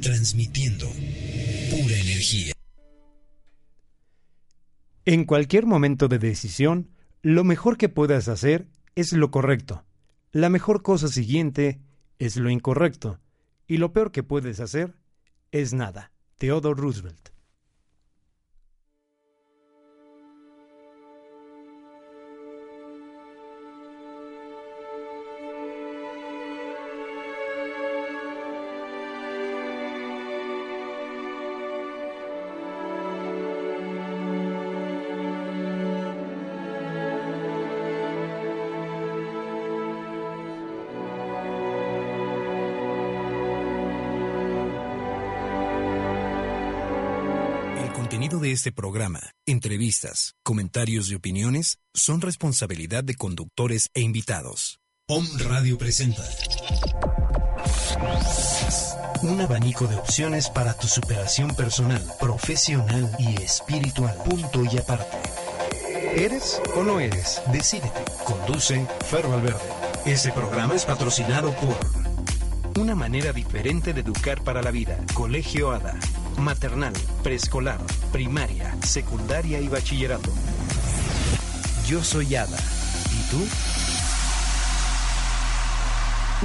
Transmitiendo 0.00 0.86
pura 0.86 1.98
energía. 1.98 2.52
En 5.04 5.24
cualquier 5.24 5.66
momento 5.66 6.06
de 6.06 6.20
decisión, 6.20 6.90
lo 7.20 7.42
mejor 7.42 7.76
que 7.76 7.88
puedas 7.88 8.28
hacer 8.28 8.68
es 8.94 9.12
lo 9.12 9.32
correcto. 9.32 9.84
La 10.30 10.48
mejor 10.48 10.82
cosa 10.82 11.08
siguiente 11.08 11.80
es 12.20 12.36
lo 12.36 12.50
incorrecto. 12.50 13.18
Y 13.66 13.78
lo 13.78 13.92
peor 13.92 14.12
que 14.12 14.22
puedes 14.22 14.60
hacer 14.60 14.94
es 15.50 15.72
nada. 15.72 16.12
Theodore 16.38 16.80
Roosevelt. 16.80 17.33
Este 48.64 48.72
programa, 48.72 49.20
entrevistas, 49.44 50.36
comentarios 50.42 51.10
y 51.10 51.14
opiniones 51.14 51.80
son 51.92 52.22
responsabilidad 52.22 53.04
de 53.04 53.14
conductores 53.14 53.90
e 53.92 54.00
invitados. 54.00 54.80
Om 55.06 55.28
Radio 55.36 55.76
presenta 55.76 56.22
un 59.20 59.38
abanico 59.42 59.86
de 59.86 59.96
opciones 59.96 60.48
para 60.48 60.72
tu 60.78 60.86
superación 60.86 61.54
personal, 61.54 62.02
profesional 62.18 63.14
y 63.18 63.34
espiritual. 63.42 64.16
Punto 64.24 64.64
y 64.64 64.78
aparte. 64.78 65.18
¿Eres 66.16 66.62
o 66.74 66.82
no 66.82 67.00
eres? 67.00 67.42
Decídete. 67.52 68.02
Conduce 68.24 68.86
Ferro 69.10 69.28
Valverde. 69.28 69.60
Este 70.06 70.32
programa 70.32 70.74
es 70.74 70.86
patrocinado 70.86 71.54
por 71.56 72.80
una 72.80 72.94
manera 72.94 73.34
diferente 73.34 73.92
de 73.92 74.00
educar 74.00 74.42
para 74.42 74.62
la 74.62 74.70
vida. 74.70 74.98
Colegio 75.12 75.70
ADA 75.70 76.00
maternal, 76.38 76.92
preescolar, 77.22 77.80
primaria, 78.12 78.76
secundaria 78.82 79.60
y 79.60 79.68
bachillerato. 79.68 80.30
Yo 81.86 82.02
soy 82.02 82.34
Ada. 82.34 82.58
¿Y 83.12 83.30
tú? 83.30 83.46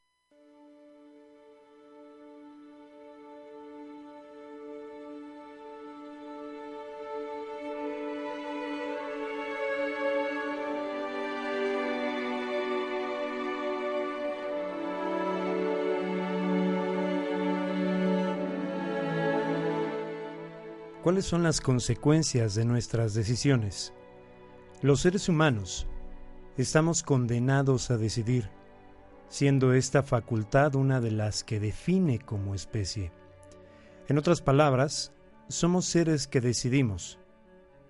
¿Cuáles 21.03 21.25
son 21.25 21.43
las 21.43 21.59
consecuencias 21.59 22.55
de 22.55 22.64
nuestras 22.64 23.14
decisiones? 23.14 23.93
Los 24.81 25.02
seres 25.02 25.27
humanos 25.27 25.86
estamos 26.55 27.03
condenados 27.03 27.91
a 27.91 27.97
decidir, 27.97 28.49
siendo 29.27 29.73
esta 29.73 30.03
facultad 30.03 30.75
una 30.75 31.02
de 31.02 31.11
las 31.11 31.43
que 31.43 31.59
define 31.59 32.19
como 32.19 32.55
especie. 32.55 33.11
En 34.08 34.17
otras 34.17 34.42
palabras, 34.42 35.11
somos 35.49 35.83
seres 35.83 36.25
que 36.25 36.39
decidimos, 36.39 37.19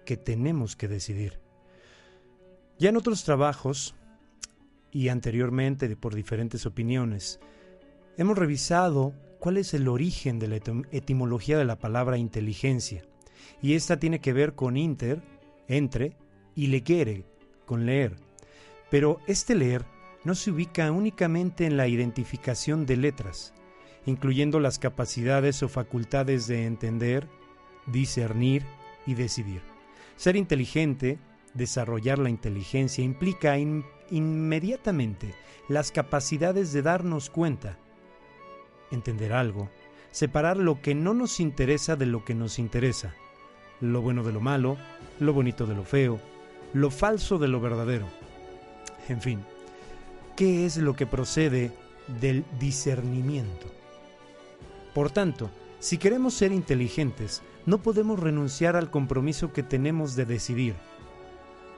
que 0.05 0.17
tenemos 0.17 0.75
que 0.75 0.87
decidir. 0.87 1.39
Ya 2.79 2.89
en 2.89 2.97
otros 2.97 3.23
trabajos, 3.23 3.93
y 4.89 5.09
anteriormente 5.09 5.95
por 5.97 6.15
diferentes 6.15 6.65
opiniones, 6.65 7.39
hemos 8.17 8.39
revisado 8.39 9.13
cuál 9.43 9.57
es 9.57 9.73
el 9.73 9.89
origen 9.89 10.39
de 10.39 10.47
la 10.47 10.55
etimología 10.93 11.57
de 11.57 11.65
la 11.65 11.77
palabra 11.77 12.17
inteligencia. 12.17 13.03
Y 13.61 13.73
esta 13.73 13.99
tiene 13.99 14.21
que 14.21 14.31
ver 14.31 14.55
con 14.55 14.77
inter, 14.77 15.21
entre, 15.67 16.15
y 16.55 16.67
legere, 16.67 17.25
con 17.65 17.85
leer. 17.85 18.15
Pero 18.89 19.19
este 19.27 19.53
leer 19.53 19.83
no 20.23 20.33
se 20.33 20.49
ubica 20.49 20.89
únicamente 20.93 21.65
en 21.65 21.75
la 21.75 21.89
identificación 21.89 22.85
de 22.85 22.95
letras, 22.95 23.53
incluyendo 24.05 24.61
las 24.61 24.79
capacidades 24.79 25.61
o 25.61 25.67
facultades 25.67 26.47
de 26.47 26.65
entender, 26.65 27.27
discernir 27.85 28.63
y 29.05 29.15
decidir. 29.15 29.61
Ser 30.15 30.37
inteligente, 30.37 31.19
desarrollar 31.53 32.17
la 32.17 32.29
inteligencia, 32.29 33.03
implica 33.03 33.57
inmediatamente 34.09 35.35
las 35.67 35.91
capacidades 35.91 36.71
de 36.71 36.81
darnos 36.81 37.29
cuenta 37.29 37.77
entender 38.93 39.33
algo, 39.33 39.69
separar 40.11 40.57
lo 40.57 40.81
que 40.81 40.95
no 40.95 41.13
nos 41.13 41.39
interesa 41.39 41.95
de 41.95 42.05
lo 42.05 42.23
que 42.23 42.35
nos 42.35 42.59
interesa, 42.59 43.15
lo 43.81 44.01
bueno 44.01 44.23
de 44.23 44.31
lo 44.31 44.39
malo, 44.39 44.77
lo 45.19 45.33
bonito 45.33 45.65
de 45.65 45.75
lo 45.75 45.83
feo, 45.83 46.19
lo 46.73 46.91
falso 46.91 47.37
de 47.37 47.47
lo 47.47 47.59
verdadero. 47.59 48.07
En 49.09 49.21
fin, 49.21 49.43
¿qué 50.35 50.65
es 50.65 50.77
lo 50.77 50.95
que 50.95 51.07
procede 51.07 51.71
del 52.19 52.45
discernimiento? 52.59 53.67
Por 54.93 55.11
tanto, 55.11 55.49
si 55.79 55.97
queremos 55.97 56.33
ser 56.33 56.51
inteligentes, 56.51 57.41
no 57.65 57.81
podemos 57.81 58.19
renunciar 58.19 58.75
al 58.75 58.91
compromiso 58.91 59.51
que 59.51 59.63
tenemos 59.63 60.15
de 60.15 60.25
decidir. 60.25 60.75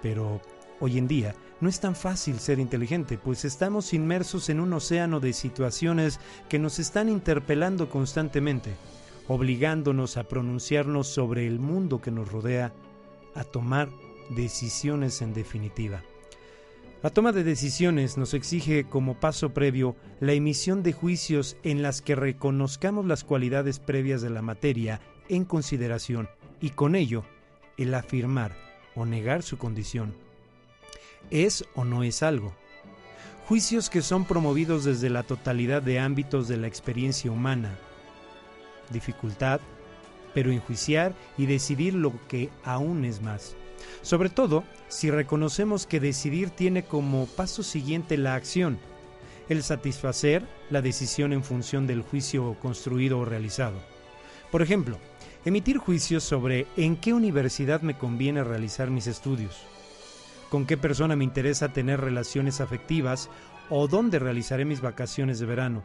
Pero 0.01 0.41
hoy 0.79 0.97
en 0.97 1.07
día 1.07 1.35
no 1.61 1.69
es 1.69 1.79
tan 1.79 1.95
fácil 1.95 2.39
ser 2.39 2.59
inteligente, 2.59 3.17
pues 3.17 3.45
estamos 3.45 3.93
inmersos 3.93 4.49
en 4.49 4.59
un 4.59 4.73
océano 4.73 5.19
de 5.19 5.33
situaciones 5.33 6.19
que 6.49 6.59
nos 6.59 6.79
están 6.79 7.09
interpelando 7.09 7.89
constantemente, 7.89 8.75
obligándonos 9.27 10.17
a 10.17 10.25
pronunciarnos 10.25 11.07
sobre 11.07 11.47
el 11.47 11.59
mundo 11.59 12.01
que 12.01 12.11
nos 12.11 12.31
rodea, 12.31 12.73
a 13.35 13.43
tomar 13.43 13.89
decisiones 14.29 15.21
en 15.21 15.33
definitiva. 15.33 16.03
La 17.03 17.09
toma 17.11 17.31
de 17.31 17.43
decisiones 17.43 18.17
nos 18.17 18.33
exige 18.33 18.85
como 18.85 19.19
paso 19.19 19.53
previo 19.53 19.95
la 20.19 20.33
emisión 20.33 20.81
de 20.81 20.91
juicios 20.91 21.55
en 21.63 21.83
las 21.83 22.01
que 22.01 22.15
reconozcamos 22.15 23.05
las 23.05 23.23
cualidades 23.23 23.79
previas 23.79 24.21
de 24.21 24.31
la 24.31 24.41
materia 24.41 25.01
en 25.29 25.45
consideración 25.45 26.29
y 26.61 26.71
con 26.71 26.95
ello 26.95 27.23
el 27.77 27.93
afirmar 27.93 28.55
o 28.95 29.05
negar 29.05 29.43
su 29.43 29.57
condición 29.57 30.24
es 31.31 31.65
o 31.75 31.83
no 31.83 32.03
es 32.03 32.23
algo. 32.23 32.53
Juicios 33.47 33.89
que 33.89 34.01
son 34.01 34.25
promovidos 34.25 34.85
desde 34.85 35.09
la 35.09 35.23
totalidad 35.23 35.81
de 35.81 35.99
ámbitos 35.99 36.47
de 36.47 36.57
la 36.57 36.67
experiencia 36.67 37.31
humana. 37.31 37.77
Dificultad, 38.89 39.59
pero 40.33 40.51
enjuiciar 40.51 41.13
y 41.37 41.45
decidir 41.45 41.93
lo 41.93 42.13
que 42.27 42.49
aún 42.63 43.05
es 43.05 43.21
más. 43.21 43.55
Sobre 44.01 44.29
todo 44.29 44.63
si 44.87 45.11
reconocemos 45.11 45.85
que 45.85 45.99
decidir 45.99 46.49
tiene 46.49 46.83
como 46.83 47.27
paso 47.27 47.61
siguiente 47.61 48.17
la 48.17 48.35
acción, 48.35 48.79
el 49.47 49.61
satisfacer 49.61 50.43
la 50.69 50.81
decisión 50.81 51.31
en 51.33 51.43
función 51.43 51.85
del 51.85 52.01
juicio 52.01 52.55
construido 52.61 53.19
o 53.19 53.25
realizado. 53.25 53.77
Por 54.51 54.63
ejemplo, 54.63 54.97
emitir 55.43 55.77
juicios 55.77 56.23
sobre 56.23 56.65
en 56.77 56.95
qué 56.95 57.13
universidad 57.13 57.81
me 57.81 57.97
conviene 57.97 58.43
realizar 58.43 58.89
mis 58.89 59.05
estudios 59.05 59.67
con 60.49 60.65
qué 60.65 60.77
persona 60.77 61.15
me 61.15 61.23
interesa 61.23 61.73
tener 61.73 62.01
relaciones 62.01 62.61
afectivas 62.61 63.29
o 63.69 63.87
dónde 63.87 64.19
realizaré 64.19 64.65
mis 64.65 64.81
vacaciones 64.81 65.39
de 65.39 65.45
verano. 65.45 65.83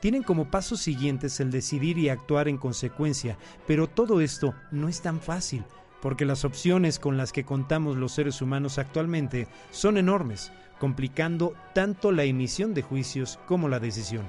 Tienen 0.00 0.22
como 0.22 0.50
pasos 0.50 0.80
siguientes 0.80 1.40
el 1.40 1.50
decidir 1.50 1.98
y 1.98 2.08
actuar 2.08 2.48
en 2.48 2.58
consecuencia, 2.58 3.38
pero 3.66 3.88
todo 3.88 4.20
esto 4.20 4.54
no 4.70 4.88
es 4.88 5.00
tan 5.00 5.20
fácil, 5.20 5.64
porque 6.00 6.26
las 6.26 6.44
opciones 6.44 6.98
con 6.98 7.16
las 7.16 7.32
que 7.32 7.44
contamos 7.44 7.96
los 7.96 8.12
seres 8.12 8.40
humanos 8.42 8.78
actualmente 8.78 9.48
son 9.70 9.96
enormes, 9.96 10.52
complicando 10.78 11.54
tanto 11.74 12.12
la 12.12 12.24
emisión 12.24 12.74
de 12.74 12.82
juicios 12.82 13.38
como 13.46 13.68
la 13.68 13.80
decisión. 13.80 14.24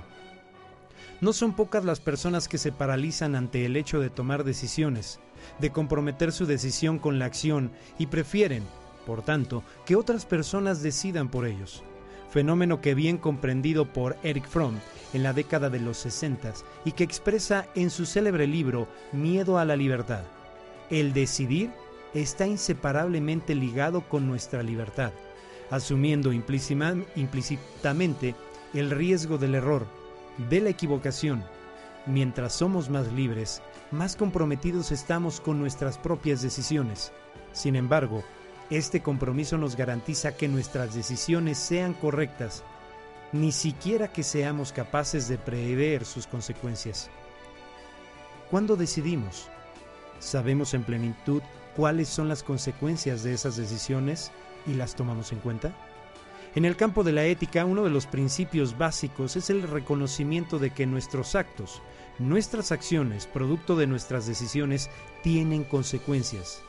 No 1.19 1.33
son 1.33 1.53
pocas 1.53 1.83
las 1.83 1.99
personas 1.99 2.47
que 2.47 2.57
se 2.57 2.71
paralizan 2.71 3.35
ante 3.35 3.65
el 3.65 3.75
hecho 3.75 3.99
de 3.99 4.09
tomar 4.09 4.43
decisiones, 4.43 5.19
de 5.59 5.71
comprometer 5.71 6.31
su 6.31 6.45
decisión 6.45 6.99
con 6.99 7.19
la 7.19 7.25
acción 7.25 7.71
y 7.97 8.05
prefieren, 8.05 8.63
por 9.07 9.21
tanto, 9.21 9.63
que 9.85 9.95
otras 9.95 10.25
personas 10.25 10.83
decidan 10.83 11.29
por 11.29 11.47
ellos. 11.47 11.81
Fenómeno 12.29 12.81
que 12.81 12.93
bien 12.93 13.17
comprendido 13.17 13.85
por 13.85 14.17
Eric 14.21 14.49
Fromm 14.49 14.75
en 15.13 15.23
la 15.23 15.31
década 15.31 15.69
de 15.69 15.79
los 15.79 15.95
60 15.99 16.51
y 16.83 16.91
que 16.91 17.05
expresa 17.05 17.67
en 17.73 17.89
su 17.89 18.05
célebre 18.05 18.47
libro 18.47 18.89
Miedo 19.13 19.57
a 19.57 19.63
la 19.63 19.77
libertad. 19.77 20.23
El 20.89 21.13
decidir 21.13 21.71
está 22.13 22.47
inseparablemente 22.47 23.55
ligado 23.55 24.01
con 24.09 24.27
nuestra 24.27 24.61
libertad. 24.61 25.13
asumiendo 25.69 26.33
implícitamente 26.33 28.35
el 28.73 28.91
riesgo 28.91 29.37
del 29.37 29.55
error, 29.55 29.85
de 30.49 30.61
la 30.61 30.69
equivocación. 30.69 31.43
Mientras 32.05 32.53
somos 32.53 32.89
más 32.89 33.11
libres, 33.11 33.61
más 33.91 34.15
comprometidos 34.15 34.91
estamos 34.91 35.41
con 35.41 35.59
nuestras 35.59 35.97
propias 35.97 36.41
decisiones. 36.41 37.11
Sin 37.51 37.75
embargo, 37.75 38.23
este 38.69 39.01
compromiso 39.01 39.57
nos 39.57 39.75
garantiza 39.75 40.35
que 40.35 40.47
nuestras 40.47 40.93
decisiones 40.93 41.57
sean 41.57 41.93
correctas, 41.93 42.63
ni 43.31 43.51
siquiera 43.51 44.11
que 44.11 44.23
seamos 44.23 44.71
capaces 44.71 45.27
de 45.27 45.37
prever 45.37 46.05
sus 46.05 46.27
consecuencias. 46.27 47.09
¿Cuándo 48.49 48.75
decidimos? 48.75 49.47
¿Sabemos 50.19 50.73
en 50.73 50.83
plenitud 50.83 51.41
cuáles 51.75 52.07
son 52.09 52.27
las 52.27 52.43
consecuencias 52.43 53.23
de 53.23 53.33
esas 53.33 53.55
decisiones 53.55 54.31
y 54.65 54.73
las 54.73 54.95
tomamos 54.95 55.31
en 55.31 55.39
cuenta? 55.39 55.73
En 56.55 56.65
el 56.65 56.75
campo 56.75 57.03
de 57.03 57.11
la 57.11 57.25
ética, 57.25 57.65
uno 57.65 57.83
de 57.83 57.89
los 57.89 58.07
principios 58.07 58.77
básicos 58.77 59.35
es 59.35 59.49
el 59.49 59.63
reconocimiento 59.63 60.59
de 60.59 60.71
que 60.71 60.87
nuestros 60.87 61.35
actos, 61.35 61.81
nuestras 62.19 62.71
acciones, 62.71 63.27
producto 63.27 63.75
de 63.75 63.85
nuestras 63.85 64.25
decisiones, 64.25 64.89
tienen 65.21 65.63
consecuencias. 65.63 66.63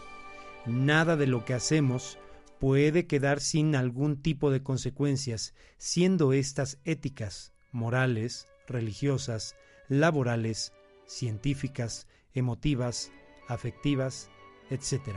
Nada 0.66 1.16
de 1.16 1.26
lo 1.26 1.44
que 1.44 1.54
hacemos 1.54 2.18
puede 2.58 3.06
quedar 3.06 3.40
sin 3.40 3.76
algún 3.76 4.20
tipo 4.20 4.50
de 4.50 4.62
consecuencias, 4.62 5.54
siendo 5.78 6.32
estas 6.32 6.78
éticas, 6.84 7.52
morales, 7.72 8.46
religiosas, 8.66 9.54
laborales, 9.88 10.72
científicas, 11.06 12.06
emotivas, 12.34 13.10
afectivas, 13.48 14.28
etc. 14.70 15.16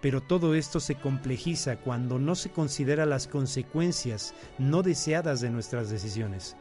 Pero 0.00 0.20
todo 0.20 0.54
esto 0.54 0.80
se 0.80 0.96
complejiza 0.96 1.78
cuando 1.78 2.18
no 2.18 2.34
se 2.34 2.50
considera 2.50 3.06
las 3.06 3.26
consecuencias 3.26 4.34
no 4.58 4.82
deseadas 4.82 5.40
de 5.40 5.50
nuestras 5.50 5.90
decisiones. 5.90 6.56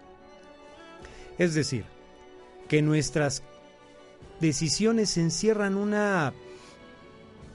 Es 1.37 1.53
decir, 1.53 1.85
que 2.67 2.81
nuestras 2.81 3.43
decisiones 4.39 5.17
encierran 5.17 5.75
una 5.75 6.33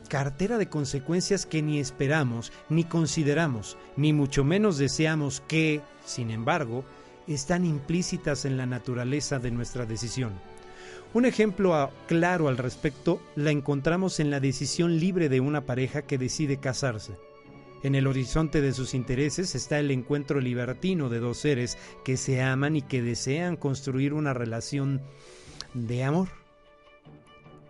cartera 0.09 0.59
de 0.59 0.69
consecuencias 0.69 1.47
que 1.47 1.63
ni 1.63 1.79
esperamos, 1.79 2.53
ni 2.69 2.85
consideramos, 2.85 3.77
ni 3.97 4.13
mucho 4.13 4.45
menos 4.45 4.79
deseamos 4.79 5.41
que, 5.49 5.81
sin 6.05 6.31
embargo, 6.31 6.85
están 7.27 7.65
implícitas 7.65 8.45
en 8.45 8.57
la 8.57 8.67
naturaleza 8.67 9.39
de 9.39 9.51
nuestra 9.51 9.87
decisión. 9.87 10.33
Un 11.15 11.27
ejemplo 11.27 11.91
claro 12.07 12.49
al 12.49 12.57
respecto 12.57 13.21
la 13.37 13.51
encontramos 13.51 14.19
en 14.19 14.31
la 14.31 14.41
decisión 14.41 14.99
libre 14.99 15.29
de 15.29 15.41
una 15.41 15.67
pareja 15.67 16.03
que 16.03 16.19
decide 16.19 16.57
casarse. 16.57 17.13
En 17.83 17.95
el 17.95 18.07
horizonte 18.07 18.61
de 18.61 18.73
sus 18.73 18.95
intereses 18.95 19.55
está 19.55 19.79
el 19.79 19.91
encuentro 19.91 20.41
libertino 20.41 21.09
de 21.09 21.19
dos 21.19 21.39
seres 21.39 21.77
que 22.05 22.17
se 22.17 22.41
aman 22.41 22.77
y 22.77 22.83
que 22.83 23.03
desean 23.03 23.57
construir 23.57 24.15
una 24.15 24.33
relación 24.33 25.03
de 25.75 26.05
amor, 26.05 26.29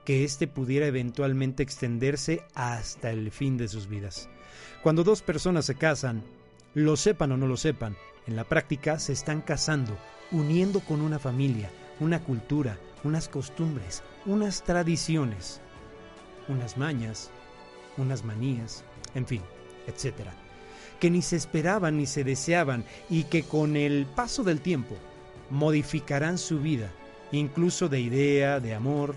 que 0.04 0.24
éste 0.24 0.46
pudiera 0.48 0.86
eventualmente 0.86 1.62
extenderse 1.62 2.42
hasta 2.54 3.10
el 3.10 3.30
fin 3.30 3.56
de 3.56 3.68
sus 3.68 3.88
vidas. 3.88 4.28
Cuando 4.82 5.04
dos 5.04 5.22
personas 5.22 5.64
se 5.66 5.74
casan, 5.74 6.22
lo 6.74 6.96
sepan 6.96 7.32
o 7.32 7.36
no 7.36 7.46
lo 7.46 7.56
sepan, 7.56 7.96
en 8.26 8.36
la 8.36 8.44
práctica 8.44 8.98
se 8.98 9.12
están 9.12 9.40
casando, 9.40 9.96
uniendo 10.30 10.80
con 10.80 11.00
una 11.00 11.18
familia, 11.18 11.70
una 12.00 12.22
cultura, 12.22 12.78
unas 13.04 13.28
costumbres, 13.28 14.02
unas 14.26 14.62
tradiciones, 14.62 15.60
unas 16.48 16.76
mañas, 16.76 17.30
unas 17.96 18.24
manías, 18.24 18.84
en 19.14 19.26
fin, 19.26 19.42
etc. 19.86 20.28
Que 21.00 21.10
ni 21.10 21.22
se 21.22 21.36
esperaban 21.36 21.96
ni 21.96 22.06
se 22.06 22.24
deseaban 22.24 22.84
y 23.10 23.24
que 23.24 23.42
con 23.42 23.76
el 23.76 24.06
paso 24.06 24.42
del 24.42 24.60
tiempo 24.60 24.96
modificarán 25.50 26.38
su 26.38 26.60
vida, 26.60 26.90
incluso 27.32 27.88
de 27.88 28.00
idea, 28.00 28.60
de 28.60 28.74
amor. 28.74 29.14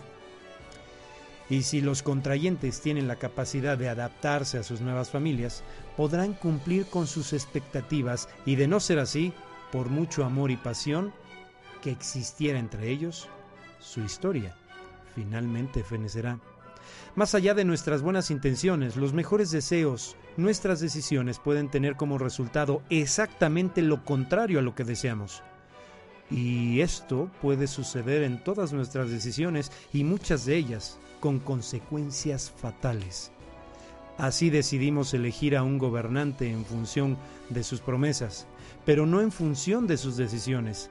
Y 1.49 1.63
si 1.63 1.81
los 1.81 2.01
contrayentes 2.01 2.81
tienen 2.81 3.07
la 3.07 3.17
capacidad 3.17 3.77
de 3.77 3.89
adaptarse 3.89 4.57
a 4.57 4.63
sus 4.63 4.81
nuevas 4.81 5.11
familias, 5.11 5.63
podrán 5.95 6.33
cumplir 6.33 6.85
con 6.87 7.05
sus 7.07 7.33
expectativas 7.33 8.27
y 8.45 8.55
de 8.55 8.67
no 8.67 8.79
ser 8.79 8.99
así, 8.99 9.33
por 9.71 9.89
mucho 9.89 10.25
amor 10.25 10.51
y 10.51 10.57
pasión 10.57 11.13
que 11.81 11.91
existiera 11.91 12.57
entre 12.57 12.89
ellos, 12.89 13.27
su 13.79 14.01
historia 14.01 14.55
finalmente 15.15 15.83
fenecerá. 15.83 16.39
Más 17.15 17.33
allá 17.33 17.53
de 17.53 17.65
nuestras 17.65 18.01
buenas 18.01 18.29
intenciones, 18.29 18.97
los 18.97 19.13
mejores 19.13 19.49
deseos, 19.49 20.17
nuestras 20.37 20.81
decisiones 20.81 21.39
pueden 21.39 21.69
tener 21.69 21.95
como 21.95 22.17
resultado 22.17 22.81
exactamente 22.89 23.81
lo 23.81 24.03
contrario 24.03 24.59
a 24.59 24.61
lo 24.61 24.75
que 24.75 24.83
deseamos. 24.83 25.41
Y 26.29 26.81
esto 26.81 27.31
puede 27.41 27.67
suceder 27.67 28.23
en 28.23 28.43
todas 28.43 28.73
nuestras 28.73 29.09
decisiones 29.09 29.71
y 29.93 30.03
muchas 30.03 30.45
de 30.45 30.57
ellas 30.57 30.99
con 31.19 31.39
consecuencias 31.39 32.51
fatales. 32.51 33.31
Así 34.17 34.49
decidimos 34.49 35.13
elegir 35.13 35.57
a 35.57 35.63
un 35.63 35.77
gobernante 35.77 36.49
en 36.49 36.65
función 36.65 37.17
de 37.49 37.63
sus 37.63 37.81
promesas, 37.81 38.47
pero 38.85 39.05
no 39.05 39.21
en 39.21 39.31
función 39.31 39.87
de 39.87 39.97
sus 39.97 40.15
decisiones 40.15 40.89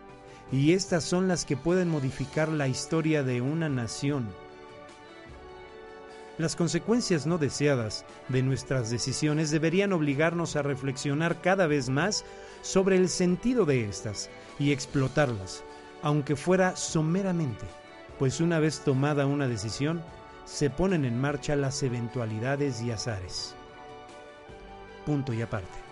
y 0.52 0.72
estas 0.72 1.04
son 1.04 1.28
las 1.28 1.44
que 1.44 1.56
pueden 1.56 1.88
modificar 1.88 2.48
la 2.48 2.68
historia 2.68 3.22
de 3.22 3.40
una 3.40 3.68
nación. 3.68 4.28
Las 6.36 6.56
consecuencias 6.56 7.26
no 7.26 7.38
deseadas 7.38 8.04
de 8.28 8.42
nuestras 8.42 8.90
decisiones 8.90 9.50
deberían 9.50 9.92
obligarnos 9.92 10.56
a 10.56 10.62
reflexionar 10.62 11.40
cada 11.40 11.66
vez 11.66 11.88
más 11.88 12.24
sobre 12.62 12.96
el 12.96 13.08
sentido 13.08 13.64
de 13.64 13.88
estas 13.88 14.30
y 14.58 14.72
explotarlas, 14.72 15.62
aunque 16.02 16.34
fuera 16.34 16.74
someramente, 16.76 17.64
pues 18.18 18.40
una 18.40 18.58
vez 18.58 18.80
tomada 18.80 19.26
una 19.26 19.48
decisión, 19.48 20.02
se 20.44 20.70
ponen 20.70 21.04
en 21.04 21.20
marcha 21.20 21.56
las 21.56 21.82
eventualidades 21.82 22.82
y 22.82 22.90
azares. 22.90 23.54
Punto 25.06 25.32
y 25.32 25.42
aparte. 25.42 25.83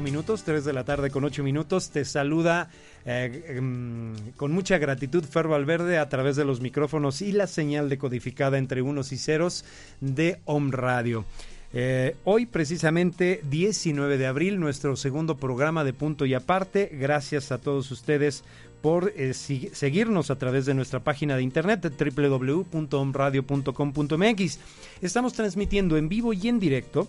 Minutos, 0.00 0.44
3 0.44 0.64
de 0.64 0.72
la 0.72 0.84
tarde 0.84 1.10
con 1.10 1.24
8 1.24 1.42
minutos. 1.42 1.90
Te 1.90 2.06
saluda 2.06 2.70
eh, 3.04 3.44
em, 3.48 4.14
con 4.36 4.52
mucha 4.52 4.78
gratitud 4.78 5.24
Fer 5.24 5.48
Valverde 5.48 5.98
a 5.98 6.08
través 6.08 6.36
de 6.36 6.46
los 6.46 6.62
micrófonos 6.62 7.20
y 7.20 7.32
la 7.32 7.46
señal 7.46 7.90
decodificada 7.90 8.56
entre 8.56 8.80
unos 8.80 9.12
y 9.12 9.18
ceros 9.18 9.66
de 10.00 10.38
Home 10.46 10.70
Radio. 10.72 11.26
Eh, 11.74 12.16
hoy 12.24 12.46
precisamente 12.46 13.42
19 13.50 14.16
de 14.18 14.26
abril, 14.26 14.60
nuestro 14.60 14.94
segundo 14.96 15.36
programa 15.36 15.84
de 15.84 15.92
punto 15.92 16.24
y 16.24 16.32
aparte. 16.34 16.90
Gracias 16.92 17.52
a 17.52 17.58
todos 17.58 17.90
ustedes 17.90 18.44
por 18.82 19.12
eh, 19.16 19.32
seguirnos 19.34 20.30
a 20.30 20.36
través 20.36 20.66
de 20.66 20.74
nuestra 20.74 21.00
página 21.00 21.36
de 21.36 21.42
internet 21.42 21.90
www.omradio.com.mx. 21.98 24.58
Estamos 25.00 25.32
transmitiendo 25.32 25.96
en 25.96 26.08
vivo 26.08 26.32
y 26.32 26.48
en 26.48 26.58
directo 26.58 27.06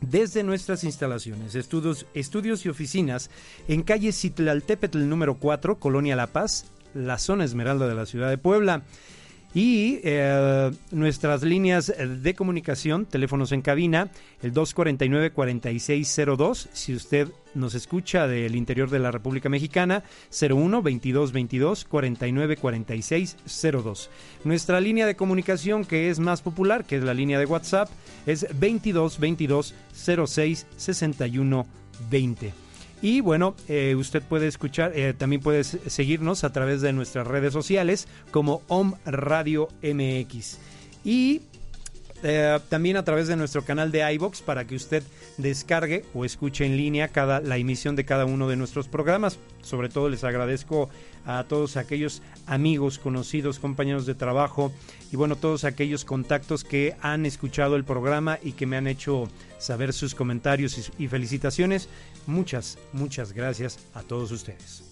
desde 0.00 0.42
nuestras 0.42 0.84
instalaciones, 0.84 1.54
estudios, 1.54 2.06
y 2.64 2.68
oficinas 2.68 3.30
en 3.68 3.82
calle 3.82 4.12
Citlaltépetl 4.12 5.08
número 5.08 5.36
4, 5.38 5.78
Colonia 5.78 6.16
La 6.16 6.28
Paz, 6.28 6.66
la 6.94 7.18
zona 7.18 7.44
esmeralda 7.44 7.86
de 7.86 7.94
la 7.94 8.06
ciudad 8.06 8.30
de 8.30 8.38
Puebla 8.38 8.82
y 9.52 9.98
eh, 10.04 10.70
nuestras 10.92 11.42
líneas 11.42 11.92
de 11.98 12.34
comunicación, 12.34 13.04
teléfonos 13.06 13.50
en 13.52 13.62
cabina, 13.62 14.10
el 14.42 14.52
249-4602, 14.54 16.68
si 16.72 16.94
usted 16.94 17.26
nos 17.54 17.74
escucha 17.74 18.28
del 18.28 18.54
interior 18.54 18.90
de 18.90 18.98
la 19.00 19.10
República 19.10 19.48
Mexicana, 19.48 20.04
01 20.40 20.82
22 20.82 21.32
22 21.32 21.84
49 21.84 22.56
46 22.56 23.36
02. 23.82 24.08
Nuestra 24.44 24.80
línea 24.80 25.06
de 25.06 25.16
comunicación 25.16 25.84
que 25.84 26.10
es 26.10 26.20
más 26.20 26.42
popular, 26.42 26.84
que 26.84 26.94
es 26.96 27.02
la 27.02 27.14
línea 27.14 27.40
de 27.40 27.46
WhatsApp, 27.46 27.88
es 28.26 28.46
22 28.58 29.18
22 29.18 29.74
06 29.92 30.66
61 30.76 31.66
20. 32.08 32.69
Y 33.02 33.20
bueno, 33.20 33.54
eh, 33.68 33.94
usted 33.96 34.22
puede 34.22 34.46
escuchar, 34.46 34.92
eh, 34.94 35.14
también 35.14 35.40
puede 35.40 35.64
seguirnos 35.64 36.44
a 36.44 36.52
través 36.52 36.82
de 36.82 36.92
nuestras 36.92 37.26
redes 37.26 37.52
sociales 37.52 38.08
como 38.30 38.62
OM 38.68 38.94
Radio 39.06 39.68
MX. 39.82 40.58
Y 41.04 41.40
eh, 42.22 42.58
también 42.68 42.96
a 42.96 43.04
través 43.04 43.28
de 43.28 43.36
nuestro 43.36 43.64
canal 43.64 43.90
de 43.90 44.12
iBox 44.14 44.42
para 44.42 44.66
que 44.66 44.74
usted 44.74 45.02
descargue 45.38 46.04
o 46.14 46.24
escuche 46.24 46.66
en 46.66 46.76
línea 46.76 47.08
cada, 47.08 47.40
la 47.40 47.56
emisión 47.56 47.96
de 47.96 48.04
cada 48.04 48.24
uno 48.24 48.48
de 48.48 48.56
nuestros 48.56 48.88
programas. 48.88 49.38
Sobre 49.62 49.88
todo 49.88 50.08
les 50.08 50.24
agradezco 50.24 50.90
a 51.26 51.44
todos 51.44 51.76
aquellos 51.76 52.22
amigos, 52.46 52.98
conocidos, 52.98 53.58
compañeros 53.58 54.06
de 54.06 54.14
trabajo 54.14 54.72
y 55.12 55.16
bueno, 55.16 55.36
todos 55.36 55.64
aquellos 55.64 56.04
contactos 56.04 56.64
que 56.64 56.96
han 57.02 57.26
escuchado 57.26 57.76
el 57.76 57.84
programa 57.84 58.38
y 58.42 58.52
que 58.52 58.66
me 58.66 58.76
han 58.76 58.86
hecho 58.86 59.28
saber 59.58 59.92
sus 59.92 60.14
comentarios 60.14 60.92
y 60.98 61.08
felicitaciones. 61.08 61.88
Muchas, 62.26 62.78
muchas 62.92 63.32
gracias 63.32 63.78
a 63.94 64.02
todos 64.02 64.30
ustedes. 64.30 64.89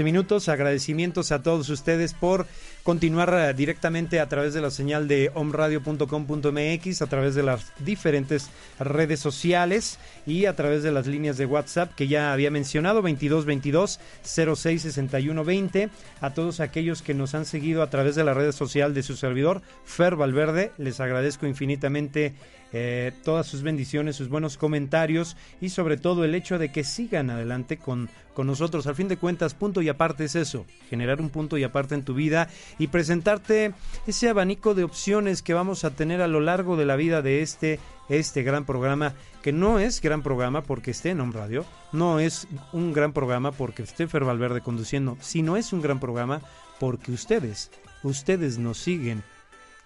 11 0.00 0.04
minutos. 0.04 0.48
Agradecimientos 0.48 1.30
a 1.30 1.42
todos 1.42 1.68
ustedes 1.68 2.14
por 2.14 2.46
continuar 2.82 3.34
eh, 3.34 3.52
directamente 3.52 4.18
a 4.18 4.28
través 4.28 4.54
de 4.54 4.62
la 4.62 4.70
señal 4.70 5.08
de 5.08 5.30
omradio.com.mx, 5.34 7.02
a 7.02 7.06
través 7.06 7.34
de 7.34 7.42
las 7.42 7.72
diferentes 7.80 8.48
redes 8.78 9.20
sociales 9.20 9.98
y 10.26 10.46
a 10.46 10.56
través 10.56 10.82
de 10.82 10.90
las 10.90 11.06
líneas 11.06 11.36
de 11.36 11.44
WhatsApp 11.44 11.94
que 11.94 12.08
ya 12.08 12.32
había 12.32 12.50
mencionado, 12.50 13.02
2222 13.02 14.00
06 14.22 14.82
61 14.82 15.44
20. 15.44 15.90
A 16.22 16.32
todos 16.32 16.60
aquellos 16.60 17.02
que 17.02 17.12
nos 17.12 17.34
han 17.34 17.44
seguido 17.44 17.82
a 17.82 17.90
través 17.90 18.14
de 18.14 18.24
la 18.24 18.32
red 18.32 18.52
social 18.52 18.94
de 18.94 19.02
su 19.02 19.16
servidor, 19.16 19.60
Fer 19.84 20.16
Valverde, 20.16 20.72
les 20.78 21.00
agradezco 21.00 21.46
infinitamente 21.46 22.32
eh, 22.72 23.12
todas 23.24 23.46
sus 23.46 23.62
bendiciones, 23.62 24.16
sus 24.16 24.28
buenos 24.28 24.56
comentarios 24.56 25.36
y 25.60 25.70
sobre 25.70 25.96
todo 25.96 26.24
el 26.24 26.34
hecho 26.34 26.58
de 26.58 26.70
que 26.70 26.84
sigan 26.84 27.30
adelante 27.30 27.78
con, 27.78 28.08
con 28.34 28.46
nosotros. 28.46 28.86
Al 28.86 28.94
fin 28.94 29.08
de 29.08 29.16
cuentas, 29.16 29.54
punto 29.54 29.82
y 29.82 29.88
aparte 29.88 30.24
es 30.24 30.36
eso, 30.36 30.66
generar 30.88 31.20
un 31.20 31.30
punto 31.30 31.58
y 31.58 31.64
aparte 31.64 31.94
en 31.94 32.04
tu 32.04 32.14
vida 32.14 32.48
y 32.78 32.86
presentarte 32.86 33.74
ese 34.06 34.28
abanico 34.28 34.74
de 34.74 34.84
opciones 34.84 35.42
que 35.42 35.54
vamos 35.54 35.84
a 35.84 35.90
tener 35.90 36.22
a 36.22 36.28
lo 36.28 36.40
largo 36.40 36.76
de 36.76 36.86
la 36.86 36.96
vida 36.96 37.22
de 37.22 37.42
este, 37.42 37.80
este 38.08 38.42
gran 38.42 38.64
programa, 38.64 39.14
que 39.42 39.52
no 39.52 39.78
es 39.78 40.00
gran 40.00 40.22
programa 40.22 40.62
porque 40.62 40.92
esté 40.92 41.10
en 41.10 41.20
Home 41.20 41.32
Radio, 41.34 41.64
no 41.92 42.20
es 42.20 42.46
un 42.72 42.92
gran 42.92 43.12
programa 43.12 43.52
porque 43.52 43.82
esté 43.82 44.06
Fer 44.06 44.24
Valverde 44.24 44.60
conduciendo, 44.60 45.16
sino 45.20 45.56
es 45.56 45.72
un 45.72 45.82
gran 45.82 45.98
programa 45.98 46.40
porque 46.78 47.12
ustedes, 47.12 47.70
ustedes 48.02 48.58
nos 48.58 48.78
siguen 48.78 49.22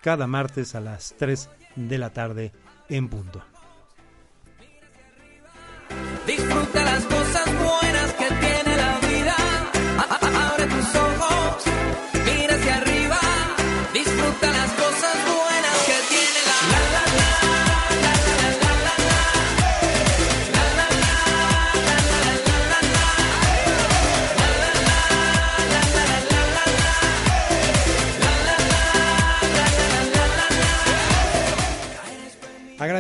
cada 0.03 0.27
martes 0.27 0.75
a 0.75 0.81
las 0.81 1.15
3 1.19 1.49
de 1.77 1.99
la 1.99 2.11
tarde 2.11 2.53
en 2.89 3.09
punto. 3.09 3.43
Disfruta 6.27 6.83
las 6.83 7.05
cosas 7.05 7.44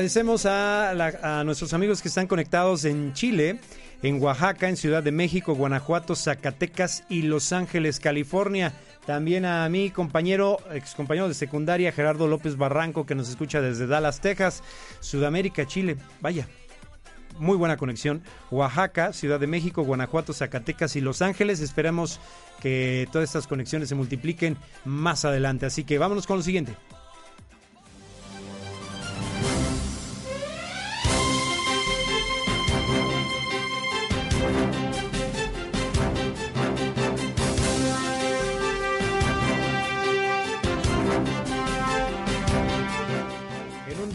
Agradecemos 0.04 0.44
a, 0.44 1.42
nuestros 1.46 1.72
amigos 1.72 2.02
que 2.02 2.08
están 2.08 2.26
conectados 2.26 2.84
en 2.84 3.14
Chile, 3.14 3.58
en 4.02 4.22
Oaxaca, 4.22 4.68
en 4.68 4.76
Ciudad 4.76 5.02
de 5.02 5.12
México, 5.12 5.54
Guanajuato, 5.54 6.14
Zacatecas 6.14 7.04
y 7.08 7.22
Los 7.22 7.54
Ángeles, 7.54 8.00
California. 8.00 8.74
También 9.06 9.46
a 9.46 9.66
mi 9.70 9.88
compañero, 9.88 10.58
ex 10.74 10.94
compañero 10.94 11.26
de 11.26 11.32
secundaria, 11.32 11.90
Gerardo 11.90 12.28
López 12.28 12.58
Barranco, 12.58 13.06
que 13.06 13.14
nos 13.14 13.30
escucha 13.30 13.62
desde 13.62 13.86
Dallas, 13.86 14.20
Texas, 14.20 14.62
Sudamérica, 15.00 15.66
Chile. 15.66 15.96
Vaya, 16.20 16.46
muy 17.38 17.56
buena 17.56 17.78
conexión. 17.78 18.22
Oaxaca, 18.50 19.14
Ciudad 19.14 19.40
de 19.40 19.46
México, 19.46 19.84
Guanajuato, 19.84 20.34
Zacatecas 20.34 20.96
y 20.96 21.00
Los 21.00 21.22
Ángeles. 21.22 21.60
Esperamos 21.60 22.20
que 22.60 23.08
todas 23.10 23.30
estas 23.30 23.46
conexiones 23.46 23.88
se 23.88 23.94
multipliquen 23.94 24.58
más 24.84 25.24
adelante. 25.24 25.64
Así 25.64 25.82
que 25.82 25.96
vámonos 25.96 26.26
con 26.26 26.36
lo 26.36 26.42
siguiente. 26.42 26.76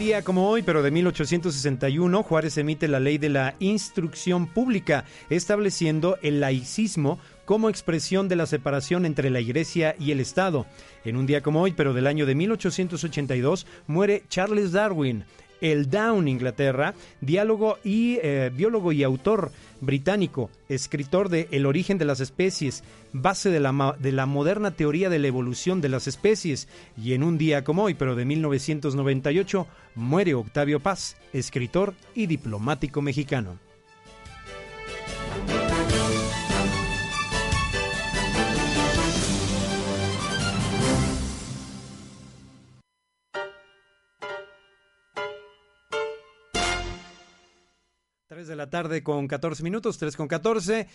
Día 0.00 0.22
como 0.22 0.48
hoy, 0.48 0.62
pero 0.62 0.82
de 0.82 0.90
1861, 0.90 2.22
Juárez 2.22 2.56
emite 2.56 2.88
la 2.88 3.00
ley 3.00 3.18
de 3.18 3.28
la 3.28 3.54
instrucción 3.58 4.46
pública, 4.46 5.04
estableciendo 5.28 6.16
el 6.22 6.40
laicismo 6.40 7.18
como 7.44 7.68
expresión 7.68 8.26
de 8.26 8.36
la 8.36 8.46
separación 8.46 9.04
entre 9.04 9.28
la 9.28 9.40
Iglesia 9.40 9.94
y 10.00 10.12
el 10.12 10.20
Estado. 10.20 10.64
En 11.04 11.18
un 11.18 11.26
día 11.26 11.42
como 11.42 11.60
hoy, 11.60 11.72
pero 11.72 11.92
del 11.92 12.06
año 12.06 12.24
de 12.24 12.34
1882, 12.34 13.66
muere 13.88 14.22
Charles 14.30 14.72
Darwin, 14.72 15.24
el 15.60 15.90
Down, 15.90 16.28
Inglaterra, 16.28 16.94
diálogo 17.20 17.78
y 17.84 18.18
eh, 18.22 18.50
biólogo 18.54 18.92
y 18.92 19.02
autor 19.02 19.52
británico, 19.80 20.50
escritor 20.68 21.28
de 21.28 21.48
El 21.50 21.66
origen 21.66 21.98
de 21.98 22.04
las 22.04 22.20
especies, 22.20 22.84
base 23.12 23.50
de 23.50 23.60
la, 23.60 23.96
de 23.98 24.12
la 24.12 24.26
moderna 24.26 24.72
teoría 24.72 25.08
de 25.08 25.18
la 25.18 25.28
evolución 25.28 25.80
de 25.80 25.88
las 25.88 26.06
especies. 26.06 26.68
Y 26.96 27.14
en 27.14 27.22
un 27.22 27.38
día 27.38 27.64
como 27.64 27.84
hoy, 27.84 27.94
pero 27.94 28.14
de 28.14 28.24
1998, 28.24 29.66
muere 29.94 30.34
Octavio 30.34 30.80
Paz, 30.80 31.16
escritor 31.32 31.94
y 32.14 32.26
diplomático 32.26 33.02
mexicano. 33.02 33.69
De 48.50 48.56
la 48.56 48.68
tarde 48.68 49.02
con 49.02 49.28
14 49.28 49.62
minutos, 49.62 49.96
3 49.96 50.16
con 50.16 50.28
14. 50.28 50.88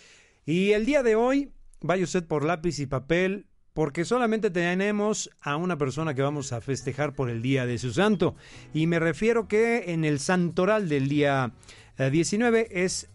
Y 0.46 0.72
el 0.72 0.86
día 0.86 1.02
de 1.04 1.16
hoy, 1.16 1.54
vaya 1.82 2.04
usted 2.04 2.26
por 2.26 2.44
lápiz 2.44 2.80
y 2.80 2.86
papel, 2.86 3.48
porque 3.74 4.04
solamente 4.04 4.52
tenemos 4.52 5.30
a 5.42 5.56
una 5.56 5.78
persona 5.78 6.14
que 6.14 6.22
vamos 6.22 6.52
a 6.52 6.60
festejar 6.60 7.16
por 7.16 7.30
el 7.30 7.42
día 7.42 7.66
de 7.66 7.78
su 7.78 7.94
santo. 7.94 8.36
Y 8.74 8.88
me 8.88 9.00
refiero 9.00 9.48
que 9.48 9.94
en 9.94 10.04
el 10.04 10.20
santoral 10.20 10.90
del 10.90 11.08
día 11.08 11.54
eh, 11.98 12.10
19 12.10 12.68
es 12.72 13.10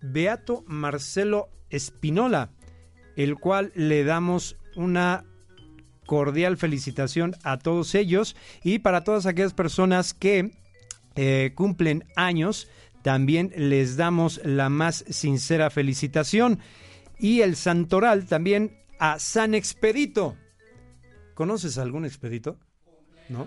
Beato 0.00 0.64
Marcelo 0.66 1.50
Espinola, 1.68 2.52
el 3.16 3.36
cual 3.36 3.70
le 3.74 4.04
damos 4.04 4.56
una 4.76 5.24
cordial 6.06 6.56
felicitación 6.56 7.34
a 7.44 7.58
todos 7.58 7.94
ellos 7.94 8.34
y 8.62 8.78
para 8.78 9.04
todas 9.04 9.26
aquellas 9.26 9.54
personas 9.54 10.12
que 10.14 10.52
eh, 11.16 11.52
cumplen 11.54 12.04
años, 12.16 12.68
también 13.04 13.52
les 13.54 13.98
damos 13.98 14.40
la 14.44 14.70
más 14.70 15.04
sincera 15.10 15.68
felicitación. 15.68 16.58
Y 17.18 17.42
el 17.42 17.54
santoral 17.54 18.24
también 18.24 18.78
a 18.98 19.18
San 19.18 19.54
Expedito. 19.54 20.36
¿Conoces 21.34 21.76
algún 21.76 22.06
expedito? 22.06 22.56
¿No? 23.28 23.46